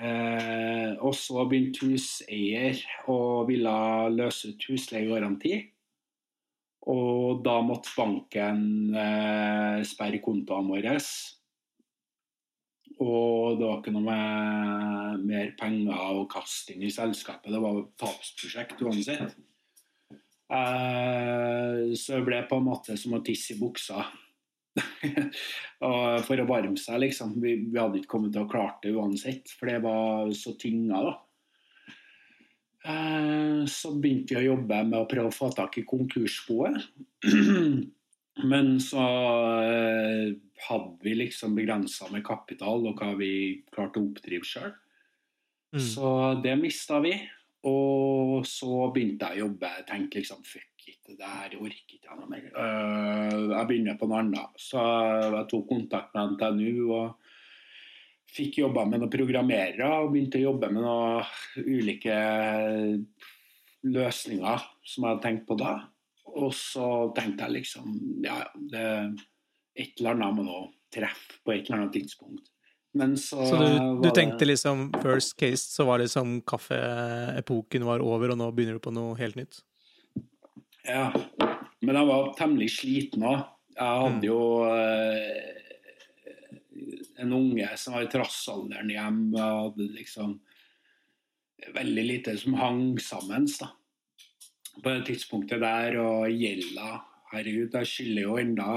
eh, 0.00 0.96
Og 1.04 1.12
så 1.16 1.44
begynte 1.48 1.88
huseier 1.88 2.80
og 3.12 3.48
ville 3.50 3.74
løse 4.14 4.52
ut 4.52 4.70
husleiegaranti. 4.70 5.58
Og 6.90 7.42
da 7.44 7.58
måtte 7.64 7.92
banken 7.96 8.96
eh, 8.96 9.82
sperre 9.86 10.20
kontoene 10.24 10.72
våre. 10.72 10.96
Og 13.00 13.56
det 13.56 13.64
var 13.64 13.78
ikke 13.78 13.94
noe 13.94 14.04
med 14.04 15.22
mer 15.24 15.52
penger 15.60 16.18
å 16.20 16.26
kaste 16.30 16.74
inn 16.74 16.84
i 16.84 16.92
selskapet. 16.92 17.48
Det 17.52 17.60
var 17.62 17.78
et 17.80 17.94
tapsprosjekt 18.00 18.82
uansett. 18.84 19.38
Eh, 20.50 21.94
så 21.96 22.18
det 22.18 22.26
ble 22.26 22.42
på 22.50 22.58
en 22.58 22.66
måte 22.66 22.96
som 23.00 23.16
å 23.16 23.22
tisse 23.24 23.54
i 23.54 23.60
buksa. 23.60 24.04
for 26.26 26.42
å 26.42 26.46
varme 26.48 26.78
seg, 26.78 27.00
liksom. 27.06 27.34
Vi, 27.42 27.56
vi, 27.70 27.78
hadde 27.78 28.00
ikke 28.00 28.14
kommet 28.16 28.34
til 28.36 28.44
å 28.44 28.50
klart 28.50 28.84
det 28.84 28.94
uansett, 28.94 29.50
for 29.56 29.70
det 29.70 29.80
var 29.84 30.30
så 30.36 30.54
tynga, 30.60 31.00
da. 31.08 31.16
Eh, 32.90 33.62
så 33.68 33.94
begynte 33.96 34.36
vi 34.36 34.42
å 34.42 34.52
jobbe 34.54 34.82
med 34.88 34.98
å 35.00 35.08
prøve 35.08 35.32
å 35.32 35.36
få 35.36 35.50
tak 35.56 35.80
i 35.80 35.86
konkursboet. 35.88 36.84
Men 38.48 38.78
så 38.82 39.02
eh, 39.64 40.30
hadde 40.68 41.04
vi 41.04 41.14
liksom 41.16 41.56
begrensa 41.58 42.08
med 42.12 42.24
kapital 42.26 42.86
og 42.88 43.00
hva 43.00 43.12
vi 43.18 43.32
klarte 43.72 44.00
å 44.00 44.08
oppdrive 44.08 44.46
sjøl. 44.46 44.72
Mm. 45.74 45.84
Så 45.84 46.10
det 46.44 46.56
mista 46.60 47.00
vi. 47.04 47.14
Og 47.68 48.46
så 48.48 48.86
begynte 48.94 49.28
jeg 49.30 49.42
å 49.42 49.46
jobbe. 49.46 49.72
Jeg 49.78 49.88
tenkte 49.88 50.20
liksom 50.22 50.44
fuck 50.46 50.86
it, 50.88 51.10
det 51.12 51.28
her 51.28 51.56
orker 51.60 51.96
ikke 51.96 52.08
jeg 52.08 52.20
noe 52.20 52.30
mer. 52.30 52.46
Uh, 52.54 53.50
jeg 53.52 53.68
begynner 53.68 53.98
på 54.00 54.08
noe 54.08 54.22
annet. 54.24 54.60
Så 54.60 54.80
jeg 54.80 55.48
tok 55.50 55.66
kontakt 55.68 56.16
med 56.16 56.36
NTNU 56.36 56.88
og 56.96 57.28
fikk 58.30 58.62
jobba 58.62 58.86
med 58.88 59.02
noen 59.02 59.12
programmerere. 59.12 59.90
Og 60.00 60.14
begynte 60.14 60.40
å 60.40 60.46
jobbe 60.48 60.72
med 60.72 60.86
noen 60.86 61.66
ulike 61.66 62.16
løsninger 63.90 64.68
som 64.84 65.04
jeg 65.04 65.10
hadde 65.10 65.24
tenkt 65.26 65.48
på 65.48 65.56
da. 65.60 65.76
Og 66.38 66.52
så 66.54 66.86
tenkte 67.16 67.46
jeg 67.46 67.60
liksom 67.60 67.96
ja, 68.24 68.42
det 68.70 68.86
et 69.80 70.00
eller 70.00 70.16
annet 70.16 70.36
må 70.36 70.44
nå 70.46 70.62
treffe 70.92 71.38
på 71.44 71.54
et 71.54 71.68
eller 71.68 71.82
annet 71.82 71.94
tidspunkt. 72.00 72.50
Men 72.98 73.14
så, 73.18 73.44
så 73.46 73.58
du, 73.60 74.00
du 74.02 74.08
tenkte 74.14 74.48
liksom 74.48 74.88
first 74.98 75.36
case, 75.38 75.62
så 75.70 75.86
var 75.86 76.02
liksom 76.02 76.40
kaffeepoken 76.42 77.86
var 77.86 78.02
over, 78.02 78.32
og 78.34 78.40
nå 78.40 78.50
begynner 78.54 78.80
du 78.80 78.82
på 78.82 78.94
noe 78.94 79.14
helt 79.20 79.38
nytt? 79.38 79.60
Ja. 80.88 81.12
Men 81.80 81.96
jeg 81.96 82.08
var 82.10 82.32
temmelig 82.38 82.70
sliten 82.80 83.24
òg. 83.30 83.44
Jeg 83.76 84.00
hadde 84.02 84.18
mm. 84.18 84.26
jo 84.26 84.40
eh, 84.66 85.60
en 87.22 87.36
unge 87.36 87.68
som 87.80 87.94
var 87.94 88.04
i 88.04 88.10
trassalderen 88.12 88.90
hjemme. 88.92 89.38
og 89.38 89.70
hadde 89.70 89.86
liksom 89.94 90.34
veldig 91.76 92.04
lite 92.08 92.34
som 92.40 92.58
hang 92.58 92.98
sammen 93.02 93.46
da. 93.60 93.70
På 94.78 94.92
det 94.92 95.06
tidspunktet 95.08 95.62
der, 95.62 95.98
og 96.00 96.30
gjelda 96.30 97.00
herregud, 97.32 97.74
jeg 97.74 97.86
skylder 97.86 98.22
jo 98.22 98.38
enda 98.40 98.70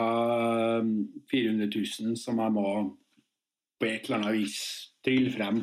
400 1.31 1.67
um, 1.67 1.85
000 2.09 2.17
som 2.19 2.41
jeg 2.41 2.53
må 2.53 2.67
på 3.79 3.89
et 3.89 4.05
eller 4.07 4.19
annet 4.19 4.37
vis 4.37 4.57
trylle 5.05 5.31
frem. 5.33 5.61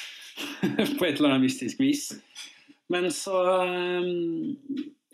på 0.98 1.06
et 1.06 1.16
eller 1.16 1.30
annet 1.32 1.46
mystisk 1.46 1.80
vis. 1.80 2.10
Men 2.90 3.08
så 3.14 3.38
um, 3.64 4.66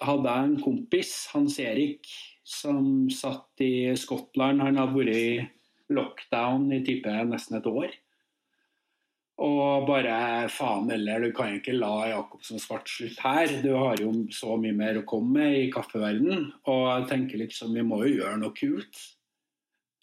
hadde 0.03 0.33
jeg 0.33 0.49
en 0.49 0.59
kompis, 0.63 1.13
Hans 1.35 1.59
Erik, 1.63 2.09
som 2.47 3.09
satt 3.13 3.63
i 3.65 3.93
Skottland. 3.99 4.63
Han 4.65 4.81
har 4.81 4.93
vært 4.95 5.15
i 5.15 5.29
lockdown 5.93 6.71
i 6.75 6.83
type 6.87 7.13
nesten 7.31 7.61
et 7.61 7.71
år. 7.71 7.95
Og 9.45 9.85
bare 9.85 10.49
faen 10.49 10.89
heller, 10.89 11.27
du 11.27 11.35
kan 11.37 11.59
ikke 11.59 11.75
la 11.77 12.09
Jacobsen 12.09 12.61
svart 12.63 12.89
slutt 12.89 13.19
her. 13.21 13.51
Du 13.61 13.75
har 13.77 14.01
jo 14.01 14.13
så 14.33 14.57
mye 14.61 14.77
mer 14.77 15.03
å 15.03 15.05
komme 15.09 15.43
med 15.43 15.59
i 15.59 15.69
kaffeverden. 15.75 16.49
Og 16.73 16.85
jeg 16.89 17.07
tenker 17.11 17.43
liksom, 17.43 17.77
vi 17.77 17.85
må 17.85 18.01
jo 18.07 18.15
gjøre 18.23 18.41
noe 18.41 18.57
kult. 18.57 19.03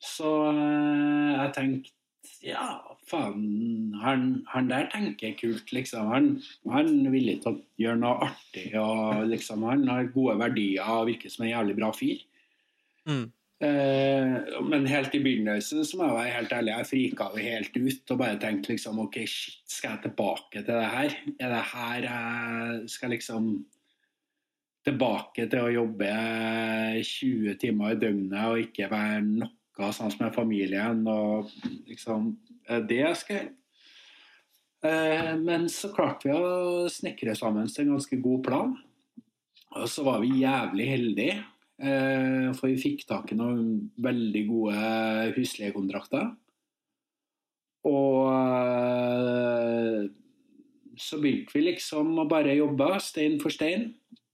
Så 0.04 0.30
eh, 0.52 1.34
jeg 1.40 1.52
tenkte 1.56 1.98
ja, 2.44 2.68
faen, 3.08 3.96
han, 4.04 4.28
han, 4.52 4.68
der 4.70 4.90
tenker 4.92 5.34
kult, 5.40 5.72
liksom. 5.76 6.12
Han, 6.12 6.28
han 6.70 6.92
er 7.08 7.14
villig 7.14 7.38
til 7.44 7.56
å 7.56 7.62
gjøre 7.80 8.02
noe 8.04 8.28
artig. 8.28 8.68
og 8.80 9.26
liksom, 9.32 9.64
Han 9.66 9.88
har 9.90 10.12
gode 10.14 10.38
verdier 10.44 10.94
og 10.94 11.08
virker 11.10 11.32
som 11.32 11.48
en 11.48 11.54
jævlig 11.56 11.78
bra 11.80 11.90
fyr. 11.96 12.22
Mm. 13.08 13.32
Eh, 13.64 14.62
men 14.66 14.88
helt 14.90 15.14
i 15.16 15.22
begynnelsen 15.24 15.86
så 15.86 15.98
må 16.00 16.08
jeg 16.08 16.18
være 16.18 16.32
helt 16.34 16.56
ærlig, 16.58 16.72
jeg 16.74 16.88
frika 16.90 17.28
jo 17.32 17.44
helt 17.46 17.78
ut 17.78 18.14
og 18.16 18.20
bare 18.20 18.40
tenkte 18.42 18.74
liksom 18.74 19.00
OK, 19.04 19.20
shit, 19.30 19.62
skal 19.70 19.94
jeg 19.94 20.04
tilbake 20.08 20.64
til 20.64 20.74
det 20.74 20.90
her? 20.96 21.16
Er 21.38 21.54
det 21.54 21.62
her 21.70 22.08
jeg 22.10 22.90
skal 22.92 23.14
liksom 23.14 23.52
tilbake 24.84 25.46
til 25.48 25.64
å 25.64 25.72
jobbe 25.72 26.10
20 27.08 27.56
timer 27.62 27.94
i 27.94 28.00
døgnet 28.02 28.50
og 28.50 28.64
ikke 28.66 28.90
være 28.92 29.22
noe 29.30 29.92
sånn 29.96 30.12
som 30.12 30.26
med 30.26 30.36
familien 30.36 31.06
og 31.08 31.54
liksom 31.88 32.34
Det 32.90 33.00
jeg 33.00 33.20
skal 33.20 33.48
eh, 34.84 35.32
Men 35.40 35.70
så 35.72 35.94
klarte 35.96 36.28
vi 36.28 36.36
å 36.36 36.92
snekre 36.92 37.38
sammen 37.40 37.72
til 37.72 37.86
en 37.86 37.96
ganske 37.96 38.20
god 38.24 38.44
plan. 38.44 38.76
Og 39.74 39.88
så 39.90 40.04
var 40.06 40.20
vi 40.22 40.44
jævlig 40.44 40.88
heldige 40.92 41.40
Eh, 41.42 41.53
for 41.84 42.70
vi 42.70 42.80
fikk 42.80 43.04
tak 43.10 43.34
i 43.34 43.38
noen 43.38 43.92
veldig 44.02 44.44
gode 44.48 45.34
husleiekontrakter. 45.36 46.32
Og 47.90 48.30
eh, 48.32 50.06
så 50.96 51.20
begynte 51.20 51.56
vi 51.58 51.66
liksom 51.68 52.16
å 52.22 52.28
bare 52.30 52.56
jobbe 52.56 52.94
stein 53.04 53.40
for 53.44 53.54
stein. 53.54 53.92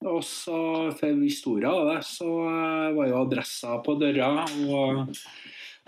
Og 0.08 0.22
så, 0.24 0.58
før 0.96 1.18
vi 1.20 1.32
sto 1.34 1.58
av 1.68 1.90
det, 1.90 2.02
så 2.08 2.30
eh, 2.48 2.92
var 2.96 3.10
jo 3.10 3.22
adressa 3.24 3.80
på 3.86 3.98
døra. 4.00 4.46
Og 4.70 5.16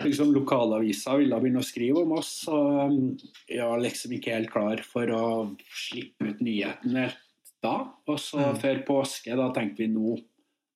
liksom 0.02 0.32
lokalavisa 0.34 1.14
ville 1.20 1.38
begynne 1.38 1.62
å 1.62 1.66
skrive 1.66 2.02
om 2.02 2.16
oss. 2.18 2.34
Og 2.50 3.22
jeg 3.46 3.62
var 3.62 3.84
liksom 3.84 4.16
ikke 4.18 4.36
helt 4.36 4.52
klar 4.52 4.82
for 4.86 5.14
å 5.14 5.24
slippe 5.70 6.32
ut 6.32 6.42
nyheten 6.42 6.98
helt 6.98 7.20
da. 7.62 7.76
Og 8.10 8.18
så 8.18 8.42
mm. 8.42 8.58
før 8.58 8.84
påske, 8.88 9.38
da 9.38 9.52
tenkte 9.54 9.84
vi 9.84 9.92
nå 9.92 10.16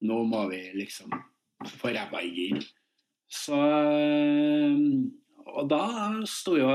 nå 0.05 0.23
må 0.29 0.43
vi 0.51 0.61
liksom 0.77 1.15
få 1.79 1.93
ræva 1.95 2.21
i 2.25 2.33
gir. 2.35 2.67
Så 3.27 3.57
Og 5.57 5.69
da 5.71 5.85
sto 6.29 6.57
jo 6.59 6.69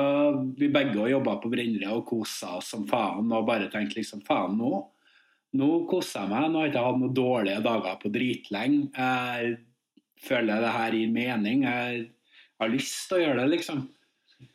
vi 0.58 0.72
begge 0.72 0.98
og 1.04 1.12
jobba 1.12 1.36
på 1.44 1.52
Brenneriet 1.52 1.92
og 1.92 2.06
kosa 2.08 2.56
oss 2.58 2.72
som 2.74 2.88
faen 2.90 3.30
og 3.30 3.46
bare 3.46 3.68
tenkte 3.70 4.00
liksom 4.00 4.24
faen, 4.26 4.58
nå 4.58 4.80
nå 5.60 5.70
koser 5.90 6.24
jeg 6.24 6.32
meg. 6.32 6.48
Nå 6.48 6.60
har 6.60 6.68
jeg 6.68 6.74
ikke 6.74 6.86
hatt 6.86 7.02
noen 7.02 7.16
dårlige 7.16 7.64
dager 7.66 7.98
på 8.00 8.12
dritlenge. 8.14 8.86
Jeg 8.96 9.58
føler 10.24 10.64
det 10.64 10.76
her 10.78 10.96
gir 10.96 11.12
mening. 11.12 11.66
Jeg 11.68 12.06
har 12.62 12.72
lyst 12.72 13.10
til 13.10 13.18
å 13.18 13.22
gjøre 13.26 13.42
det, 13.42 13.50
liksom. 13.58 13.84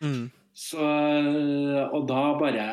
Mm. 0.01 0.25
Så 0.57 0.87
Og 1.93 2.07
da 2.09 2.23
bare 2.41 2.67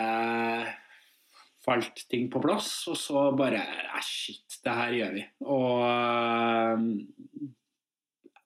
falt 1.63 2.05
ting 2.11 2.29
på 2.31 2.41
plass, 2.43 2.71
og 2.91 2.97
så 2.99 3.29
bare 3.37 3.63
Shit, 4.03 4.42
det 4.63 4.75
her 4.77 4.95
gjør 4.97 5.15
vi. 5.17 5.23
Og 5.51 5.83
øh, 5.87 6.85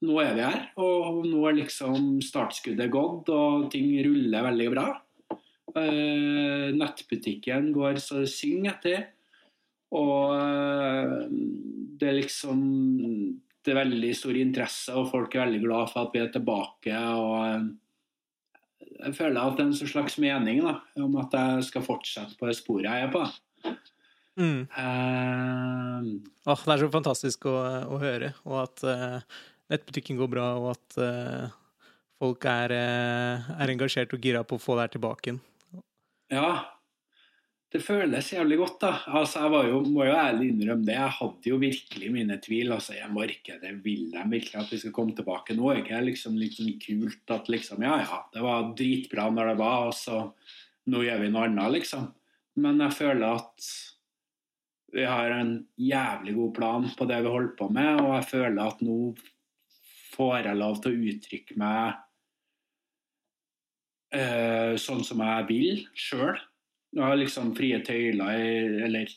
nå 0.07 0.19
er 0.21 0.33
vi 0.37 0.45
her, 0.45 0.63
og 0.81 1.25
nå 1.25 1.43
er 1.49 1.59
liksom 1.59 2.17
startskuddet 2.25 2.91
gått, 2.93 3.31
og 3.33 3.69
ting 3.73 3.89
ruller 4.05 4.45
veldig 4.51 4.69
bra. 4.75 4.87
Uh, 5.77 6.73
nettbutikken 6.73 7.71
går 7.75 7.99
så 8.01 8.23
det 8.23 8.31
synger 8.33 8.71
etter. 8.75 9.03
Og 9.97 10.31
uh, 10.33 11.25
det 11.97 12.07
er 12.07 12.17
liksom 12.17 12.61
Det 13.61 13.73
er 13.73 13.81
veldig 13.83 14.13
stor 14.15 14.37
interesse, 14.39 14.93
og 14.95 15.09
folk 15.11 15.33
er 15.35 15.43
veldig 15.43 15.59
glad 15.65 15.89
for 15.91 16.07
at 16.07 16.13
vi 16.15 16.21
er 16.23 16.31
tilbake. 16.31 16.93
og 16.95 17.67
jeg 18.97 19.13
føler 19.17 19.41
at 19.41 19.57
det 19.57 19.65
er 19.65 19.67
en 19.67 19.89
slags 19.91 20.15
mening 20.17 20.61
da, 20.63 20.77
om 21.03 21.17
at 21.19 21.33
jeg 21.35 21.65
skal 21.67 21.83
fortsette 21.83 22.37
på 22.39 22.47
det 22.47 22.55
sporet 22.57 22.87
jeg 22.87 23.03
er 23.03 23.11
på. 23.11 23.25
Mm. 24.37 24.67
Uh, 24.69 26.17
oh, 26.45 26.61
det 26.61 26.73
er 26.75 26.81
så 26.83 26.89
fantastisk 26.93 27.47
å, 27.49 27.57
å 27.89 27.97
høre, 28.01 28.35
og 28.45 28.59
at 28.67 28.83
uh, 28.85 29.37
nettbutikken 29.73 30.19
går 30.19 30.29
bra, 30.29 30.51
og 30.61 30.71
at 30.75 30.97
uh, 31.01 31.55
folk 32.21 32.45
er, 32.49 32.73
er, 32.77 33.73
engasjert 33.73 34.13
og 34.13 34.23
gira 34.23 34.43
på 34.45 34.59
å 34.59 34.61
få 34.61 34.77
det 34.77 34.87
her 34.87 34.97
tilbake 34.97 35.31
igjen. 35.31 35.45
Ja. 36.33 36.49
Det 37.67 37.81
føles 37.83 38.29
jævlig 38.31 38.61
godt, 38.61 38.77
da. 38.79 38.91
Altså, 39.19 39.41
jeg 39.43 39.51
var 39.51 39.65
jo, 39.67 39.81
må 39.91 40.05
jo 40.07 40.13
ærlig 40.15 40.45
innrømme 40.53 40.87
det. 40.87 40.93
Jeg 40.95 41.15
hadde 41.17 41.49
jo 41.51 41.57
virkelig 41.59 42.11
mine 42.13 42.37
tvil. 42.39 42.71
altså 42.71 42.95
I 42.95 43.09
markedet 43.11 43.73
vil 43.83 44.05
de 44.13 44.23
virkelig 44.31 44.61
at 44.61 44.71
vi 44.71 44.79
skal 44.79 44.93
komme 44.95 45.17
tilbake 45.17 45.57
nå? 45.57 45.67
Er 45.73 45.81
ikke 45.81 45.99
liksom 46.05 46.37
litt 46.39 46.55
sånn 46.55 46.77
kult 46.79 47.35
at 47.35 47.51
liksom 47.51 47.83
Ja, 47.83 47.97
ja, 47.99 48.21
det 48.31 48.45
var 48.45 48.71
dritbra 48.79 49.27
når 49.35 49.51
det 49.51 49.57
var, 49.59 49.89
og 49.89 49.97
så 49.99 50.21
nå 50.87 51.03
gjør 51.03 51.25
vi 51.25 51.33
noe 51.33 51.43
annet, 51.49 51.73
liksom. 51.75 52.07
Men 52.63 52.79
jeg 52.85 52.95
føler 53.01 53.27
at 53.35 53.69
vi 54.93 55.03
har 55.03 55.31
en 55.35 55.53
jævlig 55.75 56.35
god 56.35 56.53
plan 56.55 56.89
på 56.97 57.05
det 57.09 57.21
vi 57.23 57.31
holder 57.31 57.55
på 57.59 57.69
med, 57.73 58.01
og 58.01 58.13
jeg 58.15 58.27
føler 58.31 58.61
at 58.63 58.83
nå 58.85 58.97
får 60.15 60.47
jeg 60.47 60.59
lov 60.59 60.81
til 60.81 60.93
å 60.93 61.09
uttrykke 61.11 61.57
meg 61.59 61.97
uh, 64.15 64.73
sånn 64.79 65.03
som 65.05 65.23
jeg 65.25 65.47
vil 65.51 65.81
sjøl. 65.91 66.37
Jeg 66.95 67.03
har 67.03 67.19
liksom 67.19 67.55
frie 67.57 67.79
tøyler, 67.85 68.83
eller 68.87 69.15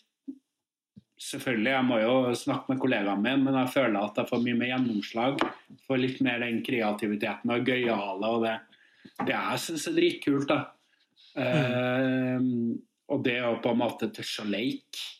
Selvfølgelig, 1.20 1.68
jeg 1.68 1.84
må 1.84 1.96
jo 2.00 2.12
snakke 2.32 2.72
med 2.72 2.78
kollegaene 2.80 3.20
mine, 3.20 3.42
men 3.44 3.56
jeg 3.58 3.72
føler 3.74 3.98
at 4.00 4.16
jeg 4.16 4.28
får 4.30 4.38
mye 4.40 4.56
mer 4.56 4.70
gjennomslag. 4.70 5.42
Får 5.84 6.00
litt 6.00 6.22
mer 6.24 6.40
den 6.40 6.62
kreativiteten 6.64 7.52
og 7.52 7.68
gøyale 7.68 8.30
og 8.38 8.46
det, 8.46 8.54
det 9.26 9.34
jeg 9.34 9.60
syns 9.66 9.84
er 9.90 9.98
dritkult. 9.98 10.48
da. 10.48 10.62
Uh, 11.36 12.40
og 13.12 13.20
det 13.26 13.36
å 13.44 13.58
på 13.60 13.74
en 13.74 13.82
måte 13.82 14.08
tørre 14.16 14.46
å 14.46 14.50
leke 14.54 15.19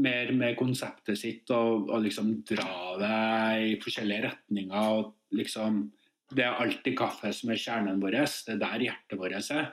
mer 0.00 0.32
med 0.32 0.56
konseptet 0.58 1.18
sitt 1.18 1.50
og, 1.54 1.88
og, 1.90 1.98
liksom 2.04 2.32
dra 2.46 2.96
det 3.00 3.16
i 3.66 3.74
forskjellige 3.82 4.28
retninger. 4.28 4.76
og 4.76 5.36
liksom 5.36 5.82
Det 6.30 6.44
er 6.44 6.62
alltid 6.62 6.96
kaffe 6.98 7.32
som 7.34 7.50
er 7.50 7.60
kjernen 7.60 8.00
vår. 8.02 8.20
Det 8.46 8.54
er 8.54 8.62
der 8.62 8.86
hjertet 8.86 9.18
vårt 9.18 9.38
er. 9.40 9.72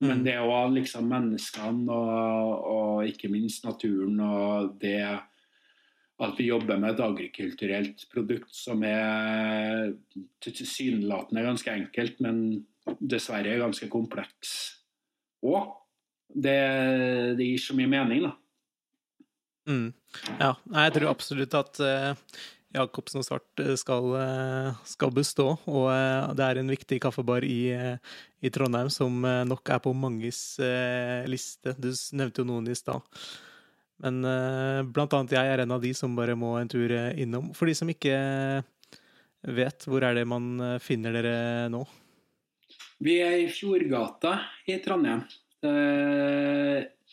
Men 0.00 0.20
mm. 0.20 0.24
det 0.24 0.34
er 0.36 0.46
òg 0.46 0.76
liksom 0.76 1.08
menneskene 1.10 1.90
og, 1.90 2.68
og, 2.70 3.08
ikke 3.08 3.30
minst 3.32 3.64
naturen 3.66 4.20
og 4.22 4.76
det 4.78 5.02
at 6.18 6.34
vi 6.38 6.48
jobber 6.48 6.78
med 6.82 6.96
et 6.96 7.02
agrikulturelt 7.02 8.04
produkt 8.10 8.54
som 8.54 8.82
er 8.86 9.92
tilsynelatende 10.42 11.44
ganske 11.46 11.74
enkelt, 11.74 12.18
men 12.24 12.40
dessverre 12.98 13.58
ganske 13.60 13.86
kompleks 13.92 14.54
òg. 15.46 15.76
Det, 16.28 16.58
det, 17.38 17.46
gir 17.46 17.62
så 17.62 17.76
mye 17.78 17.88
mening, 17.88 18.26
da. 18.26 18.34
Mm. 19.68 19.90
Ja, 20.40 20.54
jeg 20.84 20.94
tror 20.94 21.10
absolutt 21.10 21.54
at 21.58 21.80
uh, 21.84 22.38
Jacobsen 22.72 23.20
og 23.20 23.26
Svart 23.26 23.60
eh, 23.62 23.74
skal, 23.80 24.06
uh, 24.16 24.78
skal, 24.88 25.12
bestå. 25.14 25.50
Og 25.68 25.90
uh, 25.92 26.32
det 26.36 26.46
er 26.46 26.60
en 26.60 26.72
viktig 26.72 27.00
kaffebar 27.04 27.44
i, 27.44 27.60
i, 28.40 28.52
Trondheim 28.54 28.90
som 28.92 29.20
nok 29.20 29.74
er 29.74 29.82
på 29.84 29.92
manges 29.96 30.40
liste. 31.28 31.76
Du 31.76 31.90
nevnte 32.16 32.42
jo 32.42 32.48
noen 32.48 32.72
i 32.72 32.78
stad. 32.78 33.04
Men 33.98 34.22
blant 34.94 35.14
annet 35.16 35.32
jeg 35.34 35.50
er 35.50 35.64
en 35.64 35.72
av 35.74 35.82
de 35.82 35.90
som 35.96 36.12
bare 36.14 36.36
må 36.38 36.52
en 36.54 36.68
tur 36.70 36.92
innom. 37.18 37.48
For 37.50 37.66
de 37.66 37.74
som 37.74 37.88
ikke 37.90 38.14
vet, 39.42 39.86
hvor 39.90 40.06
er 40.06 40.14
det 40.20 40.22
man 40.30 40.78
finner 40.78 41.18
dere 41.18 41.66
nå? 41.72 41.82
Vi 43.02 43.16
er 43.22 43.40
i 43.42 43.50
Fjordgata 43.50 44.36
i 44.70 44.78
Trondheim. 44.84 45.24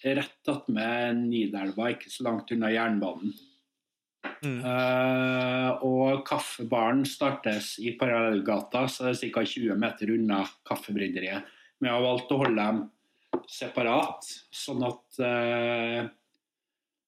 Rett 0.03 0.49
attmed 0.51 1.21
Nidelva, 1.29 1.89
ikke 1.93 2.11
så 2.11 2.27
langt 2.27 2.51
unna 2.53 2.71
jernbanen. 2.73 3.31
Mm. 4.45 4.59
Uh, 4.61 5.85
og 5.85 6.25
kaffebaren 6.27 7.05
startes 7.07 7.75
i 7.81 7.95
Parallellgata, 7.97 8.85
så 8.91 9.07
det 9.07 9.15
er 9.15 9.31
ca. 9.33 9.45
20 9.45 9.79
meter 9.79 10.11
unna 10.13 10.43
Kaffebrenneriet. 10.67 11.47
Vi 11.81 11.89
har 11.89 12.03
valgt 12.03 12.33
å 12.33 12.41
holde 12.43 12.61
dem 12.61 12.83
separat, 13.51 14.27
sånn 14.53 14.83
at 14.85 15.19
uh, 15.21 16.05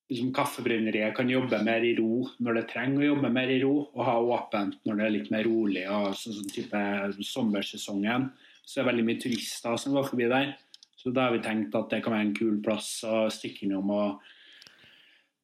liksom 0.10 0.34
Kaffebrenneriet 0.36 1.16
kan 1.18 1.30
jobbe 1.30 1.60
mer 1.66 1.86
i 1.86 1.94
ro 1.98 2.26
når 2.44 2.62
det 2.62 2.68
trenger 2.72 3.04
å 3.04 3.10
jobbe 3.12 3.32
mer 3.34 3.54
i 3.54 3.62
ro, 3.64 3.74
og 3.94 4.04
ha 4.08 4.18
åpent 4.38 4.80
når 4.88 5.00
det 5.00 5.08
er 5.08 5.16
litt 5.18 5.32
mer 5.34 5.48
rolig. 5.48 5.86
og 5.92 6.14
sånn 6.18 6.54
type 6.54 6.84
Sommersesongen 7.22 8.32
så 8.68 8.80
er 8.80 8.84
det 8.84 8.90
veldig 8.92 9.06
mye 9.08 9.22
turister 9.24 9.78
som 9.80 9.94
går 9.96 10.10
forbi 10.10 10.28
der. 10.32 10.56
Så 10.98 11.14
da 11.14 11.28
har 11.28 11.36
vi 11.36 11.44
tenkt 11.46 11.76
at 11.78 11.92
det 11.94 12.02
kan 12.04 12.16
være 12.16 12.26
en 12.28 12.36
kul 12.38 12.58
plass 12.66 12.90
å 13.06 13.28
stikke 13.34 13.68
innom 13.68 13.92
og 13.94 14.24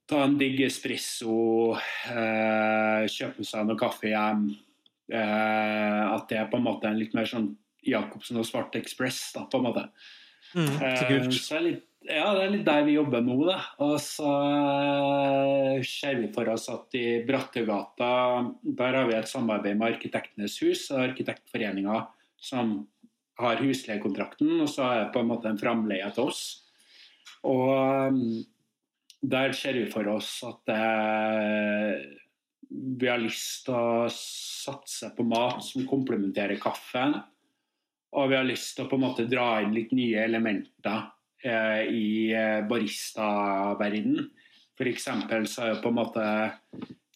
ta 0.10 0.24
en 0.26 0.36
digg 0.40 0.60
espresso, 0.66 1.76
eh, 2.10 3.06
kjøpe 3.12 3.46
seg 3.48 3.68
noe 3.68 3.80
kaffe 3.80 4.10
hjem. 4.12 4.48
Eh, 5.14 6.02
at 6.10 6.28
det 6.32 6.40
er 6.40 6.50
på 6.52 6.60
en 6.60 6.66
måte 6.66 6.90
en 6.90 7.00
litt 7.00 7.14
mer 7.16 7.30
sånn 7.30 7.54
Jacobsen 7.84 8.40
og 8.40 8.48
Svart 8.48 8.76
Ekspress, 8.80 9.20
da, 9.36 9.46
på 9.52 9.60
en 9.60 9.68
måte. 9.68 9.88
Mm. 10.54 10.70
Eh, 10.82 11.30
så 11.36 11.60
litt, 11.64 11.86
ja, 12.08 12.28
det 12.36 12.44
er 12.46 12.54
litt 12.54 12.66
der 12.68 12.86
vi 12.88 12.98
jobber 12.98 13.24
nå, 13.26 13.38
da. 13.48 13.60
Og 13.84 13.96
så 14.04 14.32
eh, 14.48 15.84
ser 15.88 16.20
vi 16.22 16.32
for 16.36 16.52
oss 16.54 16.70
at 16.72 16.98
i 17.00 17.22
Brattegata, 17.28 18.14
der 18.64 19.00
har 19.00 19.10
vi 19.10 19.18
et 19.20 19.30
samarbeid 19.32 19.80
med 19.80 19.96
Arkitektenes 19.96 20.58
hus 20.64 20.90
og 20.94 21.04
Arkitektforeninga 21.10 22.06
som 22.44 22.82
har 23.42 23.62
husleiekontrakten, 23.64 24.52
og 24.62 24.70
så 24.70 24.88
er 24.88 25.00
det 25.02 25.14
på 25.14 25.24
en 25.24 25.30
måte 25.32 25.50
en 25.50 25.60
framleie 25.60 26.10
til 26.14 26.30
oss. 26.30 26.44
Og 27.50 28.20
der 29.24 29.56
ser 29.58 29.80
vi 29.80 29.88
for 29.92 30.08
oss 30.14 30.36
at 30.48 30.74
eh, 30.74 32.04
vi 32.74 33.10
har 33.10 33.22
lyst 33.22 33.66
til 33.68 33.78
å 33.78 34.10
satse 34.14 35.12
på 35.16 35.26
mat 35.28 35.64
som 35.66 35.88
komplementerer 35.90 36.62
kaffen. 36.62 37.16
Og 38.14 38.30
vi 38.30 38.38
har 38.38 38.48
lyst 38.48 38.76
til 38.78 38.86
å 38.86 38.92
på 38.92 39.00
en 39.00 39.06
måte 39.08 39.30
dra 39.30 39.62
inn 39.64 39.74
litt 39.76 39.94
nye 39.96 40.24
elementer 40.28 41.10
eh, 41.44 41.84
i 41.90 42.08
baristaverdenen. 42.70 44.30
baristaverden. 44.30 44.42
F.eks. 44.74 45.04
så 45.54 45.62
har 45.62 45.74
jo 45.76 45.82
på 45.84 45.92
en 45.92 46.00
måte 46.00 46.26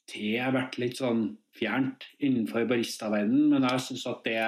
te 0.07 0.38
vært 0.53 0.78
litt 0.80 0.99
sånn 1.01 1.24
fjernt 1.57 2.05
innenfor 2.24 2.68
baristaverdenen, 2.70 3.49
men 3.51 3.65
jeg 3.65 3.84
syns 3.88 4.05
at 4.09 4.28
det, 4.28 4.41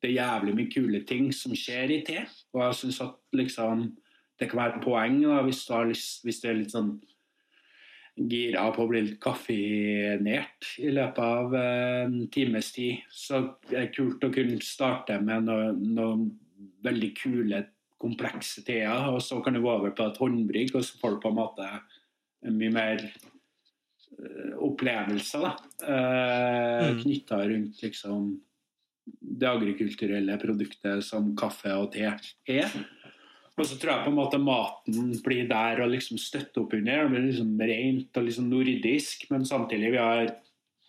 det, 0.00 0.10
er 0.10 0.16
jævlig 0.16 0.56
mye 0.56 0.72
kule 0.72 1.02
ting 1.08 1.30
som 1.36 1.54
skjer 1.56 1.92
i 1.94 2.00
te. 2.06 2.24
Og 2.54 2.64
jeg 2.64 2.80
syns 2.80 3.00
at 3.04 3.18
liksom 3.36 3.90
det 4.40 4.48
kan 4.48 4.62
være 4.62 4.78
et 4.78 4.84
poeng 4.84 5.18
da, 5.20 5.40
hvis, 5.44 5.64
du 5.68 5.74
lyst, 5.90 6.22
hvis, 6.24 6.38
du 6.40 6.48
er 6.48 6.60
litt 6.62 6.72
sånn 6.72 6.94
gira 8.30 8.66
på 8.72 8.84
å 8.84 8.88
bli 8.88 9.02
litt 9.04 9.18
kaffeinert 9.22 10.70
i 10.80 10.92
løpet 10.92 11.20
av 11.24 11.56
en 11.60 12.16
times 12.32 12.72
tid. 12.72 13.02
Så 13.12 13.42
det 13.68 13.76
er 13.82 13.92
kult 13.92 14.24
å 14.24 14.32
kunne 14.32 14.56
starte 14.64 15.18
med 15.20 15.48
noen 15.48 15.82
noe 15.96 16.30
veldig 16.84 17.10
kule, 17.16 17.64
komplekse 18.00 18.64
teer, 18.64 19.10
og 19.12 19.20
så 19.24 19.40
kan 19.44 19.56
du 19.56 19.60
gå 19.60 19.70
over 19.70 19.92
på 19.96 20.06
et 20.08 20.20
håndbrygg, 20.20 20.72
og 20.76 20.84
så 20.84 20.96
får 21.00 21.16
du 21.16 21.18
på 21.20 21.32
en 21.32 21.36
måte 21.36 21.66
mye 22.48 22.72
mer 22.72 23.02
uh, 23.04 24.54
opplevelser 24.64 25.44
da, 25.44 25.50
uh, 25.84 26.86
mm. 26.88 27.02
knytta 27.02 27.42
rundt 27.44 27.82
liksom 27.84 28.30
det 29.20 29.48
agrikulturelle 29.50 30.38
produktet 30.40 31.04
som 31.06 31.32
kaffe 31.38 31.72
og 31.76 31.90
te 31.94 32.06
er. 32.08 32.74
Og 33.60 33.66
så 33.68 33.76
tror 33.76 33.92
jeg 33.92 34.04
på 34.06 34.12
en 34.12 34.16
måte 34.16 34.38
maten 34.40 35.10
blir 35.24 35.48
der 35.50 35.82
og 35.84 35.90
liksom 35.92 36.20
støtter 36.20 36.62
opp 36.62 36.76
under. 36.76 37.02
Det 37.04 37.12
blir 37.12 37.26
liksom 37.26 37.50
rent 37.70 38.20
og 38.20 38.28
liksom 38.28 38.46
nordisk, 38.48 39.26
men 39.32 39.44
samtidig 39.48 39.90
vi 39.92 40.00
har 40.00 40.30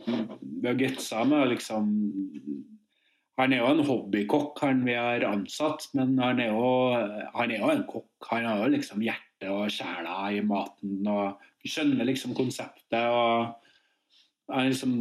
vi 0.06 0.68
har 0.68 0.74
gutsa 0.74 1.24
med 1.24 1.52
liksom 1.52 1.90
Han 3.38 3.54
er 3.54 3.62
jo 3.62 3.70
en 3.72 3.86
hobbykokk, 3.88 4.60
han 4.62 4.82
vi 4.86 4.94
har 4.94 5.24
ansatt, 5.26 5.88
men 5.98 6.18
han 6.20 6.40
er 6.44 6.52
jo, 6.52 6.66
han 7.34 7.52
er 7.52 7.62
jo 7.64 7.70
en 7.74 7.86
kokk. 7.90 8.28
Han 8.30 8.46
har 8.46 8.60
jo 8.62 8.74
liksom 8.76 9.02
hjertet 9.02 9.48
og 9.50 9.72
sjela 9.74 10.28
i 10.30 10.44
maten 10.46 11.08
og 11.10 11.40
skjønner 11.66 12.06
liksom 12.06 12.36
konseptet. 12.38 13.00
og 13.02 13.56
han 14.52 14.72
liksom 14.72 14.96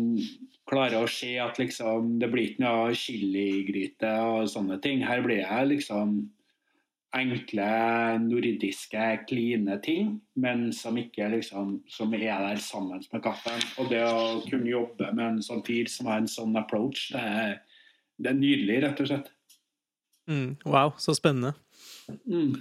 klarer 0.70 1.02
å 1.02 1.10
se 1.10 1.32
at 1.42 1.58
liksom 1.58 2.18
det 2.22 2.28
blir 2.30 2.52
ikke 2.52 2.64
noe 2.64 2.92
chiligryte 2.96 4.10
og 4.26 4.50
sånne 4.52 4.78
ting. 4.84 5.02
Her 5.06 5.22
blir 5.24 5.42
jeg 5.42 5.72
liksom 5.72 6.20
enkle, 7.16 7.66
nordiske, 8.22 9.06
kline 9.26 9.76
ting, 9.82 10.12
men 10.38 10.68
som 10.74 10.98
ikke 11.00 11.26
liksom, 11.32 11.80
som 11.90 12.14
er 12.14 12.28
der 12.28 12.60
sammen 12.62 13.02
med 13.12 13.24
kaffen. 13.24 13.62
Og 13.82 13.90
det 13.90 14.02
å 14.06 14.40
kunne 14.46 14.70
jobbe 14.70 15.10
med 15.10 15.26
en 15.26 15.42
sånn 15.42 15.64
fyr 15.66 15.90
som 15.90 16.10
har 16.10 16.22
en 16.22 16.30
sånn 16.30 16.54
approach, 16.60 17.08
det 17.14 17.24
er, 17.42 17.56
det 18.20 18.30
er 18.30 18.38
nydelig, 18.38 18.82
rett 18.86 19.02
og 19.02 19.10
slett. 19.10 19.32
Mm, 20.30 20.54
wow, 20.62 20.94
så 21.02 21.16
spennende. 21.18 21.56
Mm. 22.30 22.60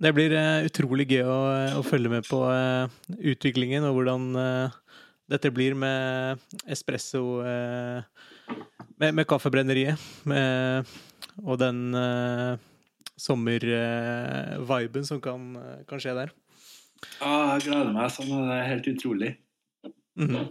Det 0.00 0.14
blir 0.16 0.32
uh, 0.32 0.64
utrolig 0.64 1.10
gøy 1.10 1.26
å, 1.28 1.40
å, 1.76 1.84
følge 1.84 2.08
med 2.08 2.24
på 2.24 2.40
uh, 2.48 2.88
utviklingen 3.20 3.84
og 3.84 3.98
hvordan 3.98 4.30
uh, 4.32 4.78
dette 5.30 5.50
blir 5.54 5.74
med 5.78 6.40
espresso 6.66 7.22
med, 9.00 9.14
med, 9.14 9.24
kaffebrenneriet. 9.30 9.98
Med, 10.28 10.90
og 11.40 11.58
den 11.60 11.94
sommerviben 13.20 15.06
som 15.06 15.20
kan, 15.22 15.54
kan, 15.88 16.00
skje 16.02 16.16
der. 16.18 16.32
Ja, 17.20 17.54
jeg 17.54 17.68
gleder 17.68 17.92
meg 17.94 18.10
sånn. 18.12 18.32
Det 18.34 18.56
er 18.56 18.70
helt 18.74 18.90
utrolig. 18.92 19.30
Mm 20.18 20.28
-hmm. 20.28 20.46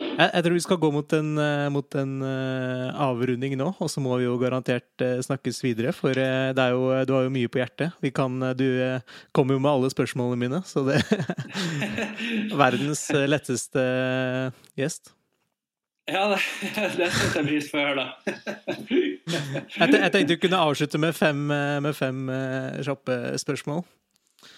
Jeg, 0.00 0.28
jeg, 0.32 0.42
tror 0.44 0.54
vi 0.56 0.62
skal 0.64 0.78
gå 0.80 0.88
mot 0.94 1.14
en, 1.16 1.30
eh, 1.40 1.66
mot 1.72 1.96
en 2.00 2.12
uh, 2.24 2.88
avrunding 3.04 3.54
nå, 3.60 3.68
og 3.76 3.90
så 3.92 4.00
må 4.00 4.16
vi 4.16 4.24
jo 4.24 4.38
garantert 4.40 5.04
uh, 5.04 5.18
snakkes 5.24 5.60
videre. 5.64 5.92
For 5.96 6.16
uh, 6.16 6.52
det 6.56 6.64
er 6.64 6.72
jo, 6.72 6.86
du 7.08 7.12
har 7.12 7.26
jo 7.26 7.32
mye 7.34 7.50
på 7.52 7.60
hjertet. 7.60 7.98
Kan, 8.16 8.40
du 8.56 8.66
kommer 9.36 9.58
jo 9.58 9.62
med 9.62 9.72
alle 9.72 9.90
spørsmålene 9.92 10.40
mine, 10.40 10.62
så 10.64 10.86
det 10.88 11.02
Verdens 12.62 13.04
letteste 13.12 13.84
gjest. 14.80 15.12
Ja, 16.08 16.24
det, 16.32 16.40
det 16.98 17.12
setter 17.14 17.42
jeg 17.42 17.48
pris 17.50 17.68
på 17.70 17.78
å 17.78 17.84
høre, 17.84 18.02
da. 18.02 18.56
jeg, 18.88 19.92
jeg 19.92 20.10
tenkte 20.10 20.24
du 20.32 20.40
kunne 20.40 20.64
avslutte 20.64 20.98
med 21.00 21.14
fem, 21.14 21.44
med 21.46 21.92
fem 21.94 22.24
kjappe 22.82 23.36
spørsmål. 23.44 23.84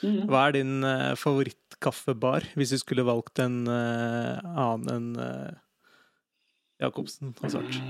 Mm. 0.00 0.22
Hva 0.30 0.46
er 0.46 0.56
din 0.56 0.78
favoritt 1.20 1.63
kaffebar, 1.84 2.46
hvis 2.58 2.74
du 2.74 2.80
skulle 2.80 3.06
valgt 3.06 3.42
en 3.44 3.62
uh, 3.68 4.40
annen 4.42 4.90
enn 4.94 5.08
uh, 5.20 5.54
Jacobsen 6.82 7.34
og 7.38 7.52
svart? 7.52 7.80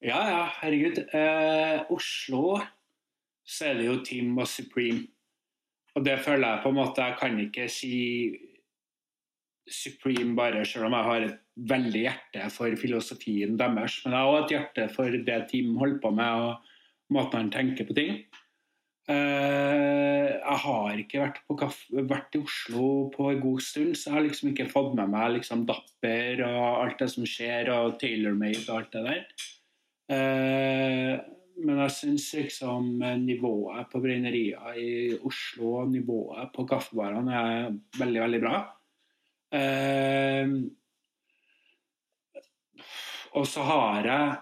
Ja, 0.00 0.20
ja, 0.24 0.44
herregud. 0.62 1.02
Uh, 1.12 1.92
Oslo 1.92 2.58
så 3.44 3.70
er 3.70 3.80
det 3.80 3.88
jo 3.88 3.98
Team 4.06 4.38
og 4.38 4.48
Supreme. 4.48 5.08
Og 5.98 6.04
det 6.06 6.20
føler 6.22 6.46
jeg 6.46 6.62
på 6.62 6.70
en 6.70 6.78
måte 6.78 7.02
Jeg 7.02 7.16
kan 7.18 7.38
ikke 7.42 7.66
si 7.72 7.94
Supreme 9.70 10.36
bare, 10.38 10.64
selv 10.66 10.88
om 10.88 10.94
jeg 10.96 11.06
har 11.06 11.24
et 11.26 11.38
veldig 11.70 12.02
hjerte 12.02 12.50
for 12.54 12.76
filosofien 12.78 13.56
deres. 13.58 14.00
Men 14.04 14.14
jeg 14.14 14.20
har 14.20 14.30
òg 14.30 14.44
et 14.44 14.54
hjerte 14.54 14.86
for 14.94 15.18
det 15.28 15.40
Team 15.50 15.76
holder 15.78 16.00
på 16.02 16.12
med, 16.14 16.46
og 16.46 17.14
måten 17.14 17.44
han 17.44 17.52
tenker 17.54 17.86
på 17.86 17.96
ting. 17.98 18.22
Uh, 19.10 20.28
jeg 20.36 20.58
har 20.62 20.98
ikke 21.00 21.22
vært, 21.22 21.38
kaffe, 21.58 22.02
vært, 22.06 22.36
i 22.36 22.42
Oslo 22.44 22.84
på 23.10 23.30
en 23.32 23.40
god 23.42 23.62
stund, 23.64 23.94
så 23.98 24.10
jeg 24.10 24.14
har 24.14 24.26
liksom 24.26 24.50
ikke 24.52 24.68
fått 24.70 24.92
med 24.98 25.10
meg 25.10 25.32
liksom 25.38 25.64
Dapper 25.66 26.42
og 26.46 26.66
alt 26.84 27.00
det 27.00 27.08
som 27.10 27.26
skjer, 27.26 27.72
og 27.74 27.96
Tailor-Made 28.02 28.62
og 28.68 28.76
alt 28.76 28.94
det 28.94 29.02
der. 29.08 29.24
Uh, 30.10 31.14
men 31.60 31.80
jeg 31.84 31.94
syns 31.96 32.28
liksom 32.38 33.02
nivået 33.24 33.88
på 33.90 34.00
brennerier 34.00 34.78
i 34.78 34.92
Oslo 35.26 35.72
og 35.82 35.90
nivået 35.92 36.54
på 36.54 36.64
kaffebarene 36.70 37.34
er 37.40 37.74
veldig, 37.98 38.22
veldig 38.26 38.40
bra. 38.44 38.62
Uh, 39.50 40.54
og 43.34 43.44
så 43.46 43.66
har 43.66 44.06
jeg 44.06 44.38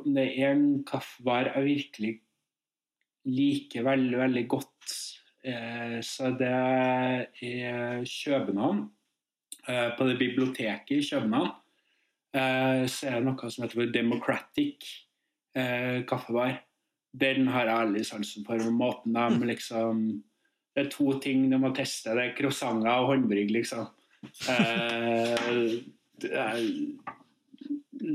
Om 0.00 0.14
det 0.14 0.24
er 0.38 0.52
en 0.52 0.66
kaffebar 0.86 1.48
jeg 1.50 1.64
virkelig 1.66 2.12
liker 3.28 3.84
veldig, 3.84 4.18
veldig 4.18 4.44
godt. 4.48 4.94
Eh, 5.44 6.00
så 6.04 6.30
det 6.36 6.48
er 6.48 8.04
København. 8.04 8.88
Eh, 9.68 9.90
på 9.98 10.06
det 10.08 10.18
biblioteket 10.18 10.90
i 10.96 11.08
København 11.10 11.50
eh, 12.34 12.86
så 12.88 13.06
er 13.08 13.18
det 13.18 13.26
noe 13.26 13.50
som 13.50 13.64
heter 13.64 13.92
Democratic 13.92 14.88
kaffebar. 16.06 16.60
Den 17.10 17.48
har 17.50 17.66
jeg 17.66 17.74
aldri 17.74 18.04
sansen 18.06 18.44
for. 18.46 18.62
Måten 18.70 19.16
de 19.16 19.24
mm. 19.36 19.46
liksom 19.48 20.22
Det 20.76 20.84
er 20.84 20.90
to 20.90 21.18
ting 21.18 21.50
de 21.50 21.58
må 21.58 21.72
teste. 21.74 22.14
Det 22.14 22.22
er 22.22 22.36
croissanter 22.38 22.90
og 23.02 23.08
håndbrygg, 23.10 23.50
liksom. 23.50 23.88
det 26.22 26.30
er 26.30 26.60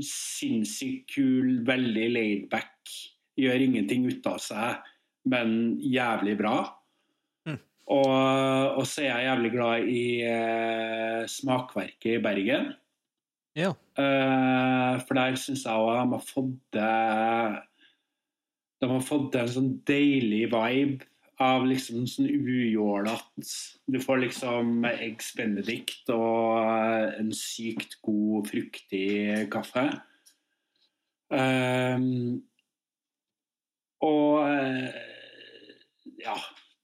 sinnssykt 0.00 1.12
kul, 1.12 1.60
veldig 1.68 2.06
laidback. 2.14 2.94
Gjør 3.36 3.66
ingenting 3.66 4.08
ut 4.08 4.26
av 4.32 4.40
seg 4.40 4.80
men 5.26 5.52
jævlig 5.82 6.36
bra. 6.38 6.56
Mm. 7.46 7.60
Og, 7.86 8.10
og, 8.78 8.84
så 8.86 9.04
er 9.04 9.10
jeg 9.10 9.28
jævlig 9.28 9.52
glad 9.54 9.90
i 9.90 10.04
eh, 10.26 11.22
Smakverket 11.30 12.16
i 12.16 12.22
Bergen. 12.22 12.72
Ja. 13.56 13.72
Eh, 13.98 14.94
for 15.06 15.16
der 15.16 15.38
syns 15.40 15.64
jeg 15.64 15.80
òg 15.80 15.94
de 15.96 16.12
har 16.12 16.24
fått 16.28 16.56
det 16.76 16.88
De 18.82 18.88
har 18.90 19.04
fått 19.06 19.38
en 19.40 19.48
sånn 19.48 19.70
deilig 19.88 20.42
vibe 20.52 21.06
av 21.40 21.64
liksom 21.68 22.04
sånn 22.08 22.28
ujålete 22.28 23.46
Du 23.88 23.96
får 24.02 24.20
liksom 24.26 24.84
eggs 24.90 25.32
benedict 25.38 26.12
og 26.12 26.60
en 27.16 27.32
sykt 27.36 27.96
god, 28.04 28.50
fruktig 28.52 29.48
kaffe. 29.52 29.88
Um, 31.32 32.44
og 34.04 34.44
uh, 34.46 35.15
ja, 36.20 36.36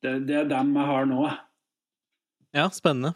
det, 0.03 0.13
det, 0.29 0.37
er 0.43 0.51
dem 0.51 0.75
jeg 0.77 0.89
har 0.89 1.09
nå. 1.09 1.27
Ja, 2.53 2.67
spennende. 2.75 3.15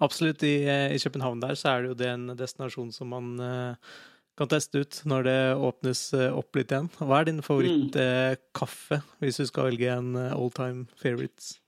Absolutt. 0.00 0.42
I, 0.46 0.64
I, 0.94 0.98
København 1.02 1.42
der 1.42 1.58
så 1.58 1.74
er 1.74 1.82
det 1.82 1.90
jo 1.90 1.98
det 2.00 2.08
en 2.14 2.30
destinasjon 2.38 2.92
som 2.96 3.10
man 3.12 3.34
uh, 3.42 3.96
kan 4.40 4.48
teste 4.48 4.80
ut 4.80 5.00
når 5.10 5.26
det 5.26 5.40
åpnes 5.68 6.04
uh, 6.16 6.30
opp 6.32 6.56
litt 6.56 6.72
igjen. 6.72 6.88
Hva 6.96 7.20
er 7.20 7.28
din 7.28 7.42
favorittkaffe, 7.44 9.02
mm. 9.02 9.10
uh, 9.10 9.18
hvis 9.20 9.42
du 9.42 9.50
skal 9.50 9.68
velge 9.68 9.90
en 9.92 10.14
all 10.30 10.48
time 10.56 10.86
favorites? 11.00 11.58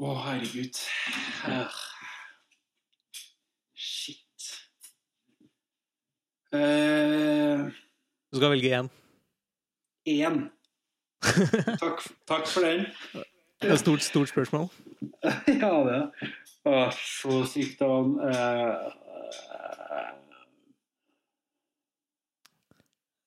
Å, 0.00 0.08
oh, 0.08 0.22
herregud. 0.24 0.80
Shit. 3.76 4.48
du 6.52 8.40
skal 8.40 8.50
velge 8.56 8.74
én? 8.80 8.90
Én. 10.08 10.42
Takk, 11.22 12.02
takk, 12.26 12.46
for 12.50 12.66
den. 12.66 12.86
Det 13.62 13.68
er 13.68 13.76
et 13.76 13.82
stort, 13.82 14.02
stort 14.02 14.28
spørsmål. 14.32 14.68
ja, 15.62 15.72
det 15.86 16.72
er 16.72 16.96
så 16.98 17.42
sykt 17.50 17.82
av 17.86 18.10
uh, 18.22 18.90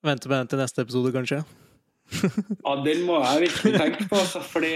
Vente 0.05 0.29
med 0.29 0.37
den 0.37 0.51
til 0.51 0.61
neste 0.61 0.83
episode, 0.85 1.11
kanskje? 1.15 1.39
ja, 2.65 2.73
den 2.85 3.05
må 3.07 3.17
jeg 3.23 3.47
virkelig 3.47 3.79
tenke 3.79 4.09
på, 4.09 4.19
altså, 4.19 4.43
fordi 4.45 4.75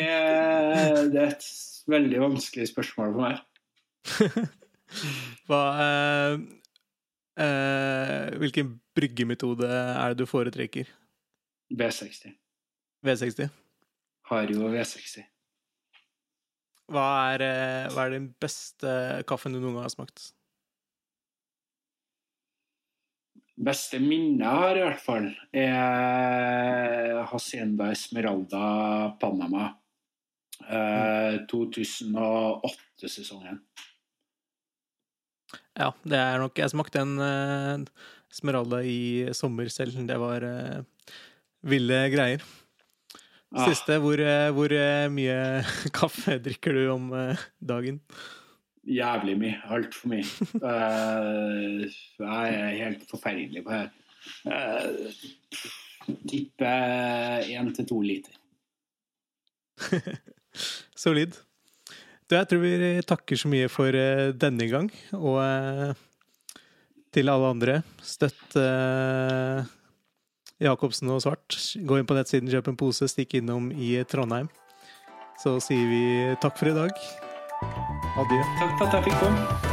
det 1.13 1.21
er 1.21 1.35
et 1.35 1.49
veldig 1.89 2.23
vanskelig 2.23 2.69
spørsmål 2.71 3.13
for 3.13 3.27
meg. 3.27 3.43
Hva 5.49 5.61
eh, 5.83 6.39
eh, 7.43 8.37
Hvilken 8.41 8.73
bryggemetode 8.97 9.69
er 9.69 10.13
det 10.13 10.23
du 10.23 10.29
foretrekker? 10.29 10.89
B60. 11.69 12.33
V60? 13.05 13.49
Hario 14.29 14.61
V60. 14.73 15.23
Hva 16.89 17.05
er, 17.35 17.41
eh, 17.45 17.85
hva 17.93 18.01
er 18.05 18.11
den 18.17 18.27
beste 18.41 18.89
kaffen 19.29 19.53
du 19.53 19.59
noen 19.59 19.75
gang 19.77 19.85
har 19.85 19.93
smakt? 19.93 20.19
Beste 23.59 23.99
minnet 23.99 24.39
jeg 24.39 24.55
har, 24.63 24.75
i 24.77 24.85
hvert 24.85 25.03
fall, 25.03 25.27
er 25.51 27.27
Hacienda 27.29 27.91
Esmeralda 27.91 28.63
Panama. 29.19 29.75
Eh, 30.63 31.43
2008-sesongen. 31.51 33.59
Ja, 35.79 35.93
det 36.03 36.17
er 36.19 36.41
nok 36.41 36.57
Jeg 36.59 36.71
smakte 36.73 36.99
en 36.99 37.19
uh, 37.23 37.79
Esmeralda 38.29 38.81
i 38.83 39.31
sommer 39.33 39.69
selv. 39.71 40.07
Det 40.07 40.17
var 40.19 40.43
uh, 40.43 40.83
ville 41.63 42.09
greier. 42.13 42.43
Ah. 43.49 43.65
Siste, 43.65 43.95
hvor, 43.97 44.19
eh, 44.21 44.51
hvor, 44.53 44.69
eh, 44.69 45.07
mye 45.09 45.63
kaffe 45.97 46.37
drikker 46.37 46.75
du 46.77 46.83
om 46.93 47.07
eh, 47.17 47.45
dagen? 47.65 47.97
Jævlig 48.85 49.37
mye. 49.41 49.55
Altfor 49.73 50.11
mye. 50.11 50.25
jeg 52.19 52.59
er 52.59 52.77
helt 52.77 53.09
forferdelig 53.09 53.63
på 53.65 53.73
det. 53.73 53.89
Uh, 54.45 55.09
tipper 56.29 57.49
én 57.49 57.73
til 57.75 57.87
to 57.89 57.99
liter. 58.05 58.37
Solid. 61.03 61.33
Du, 62.29 62.35
jeg 62.37 62.47
tror 62.49 62.61
vi 62.61 63.01
takker 63.09 63.39
så 63.39 63.49
mye 63.49 63.69
for 63.73 63.91
denne 64.37 64.69
gang, 64.69 64.89
og 65.17 65.41
til 67.13 67.29
alle 67.33 67.53
andre, 67.55 67.81
støtt 68.05 68.57
Jacobsen 70.59 71.11
og 71.13 71.23
Svart. 71.23 71.55
Gå 71.87 71.99
inn 71.99 72.09
på 72.09 72.17
nettsiden, 72.17 72.51
kjøp 72.51 72.71
en 72.73 72.79
pose, 72.79 73.07
stikk 73.11 73.37
innom 73.39 73.71
i 73.71 73.95
Trondheim. 74.09 74.51
Så 75.39 75.55
sier 75.63 75.87
vi 75.87 76.03
takk 76.43 76.59
for 76.59 76.71
i 76.71 76.75
dag. 76.75 77.03
Adjø. 78.19 78.43
Takk 78.59 78.77
for 78.77 78.87
at 78.87 78.99
jeg 78.99 79.09
fikk 79.09 79.19
komme. 79.23 79.68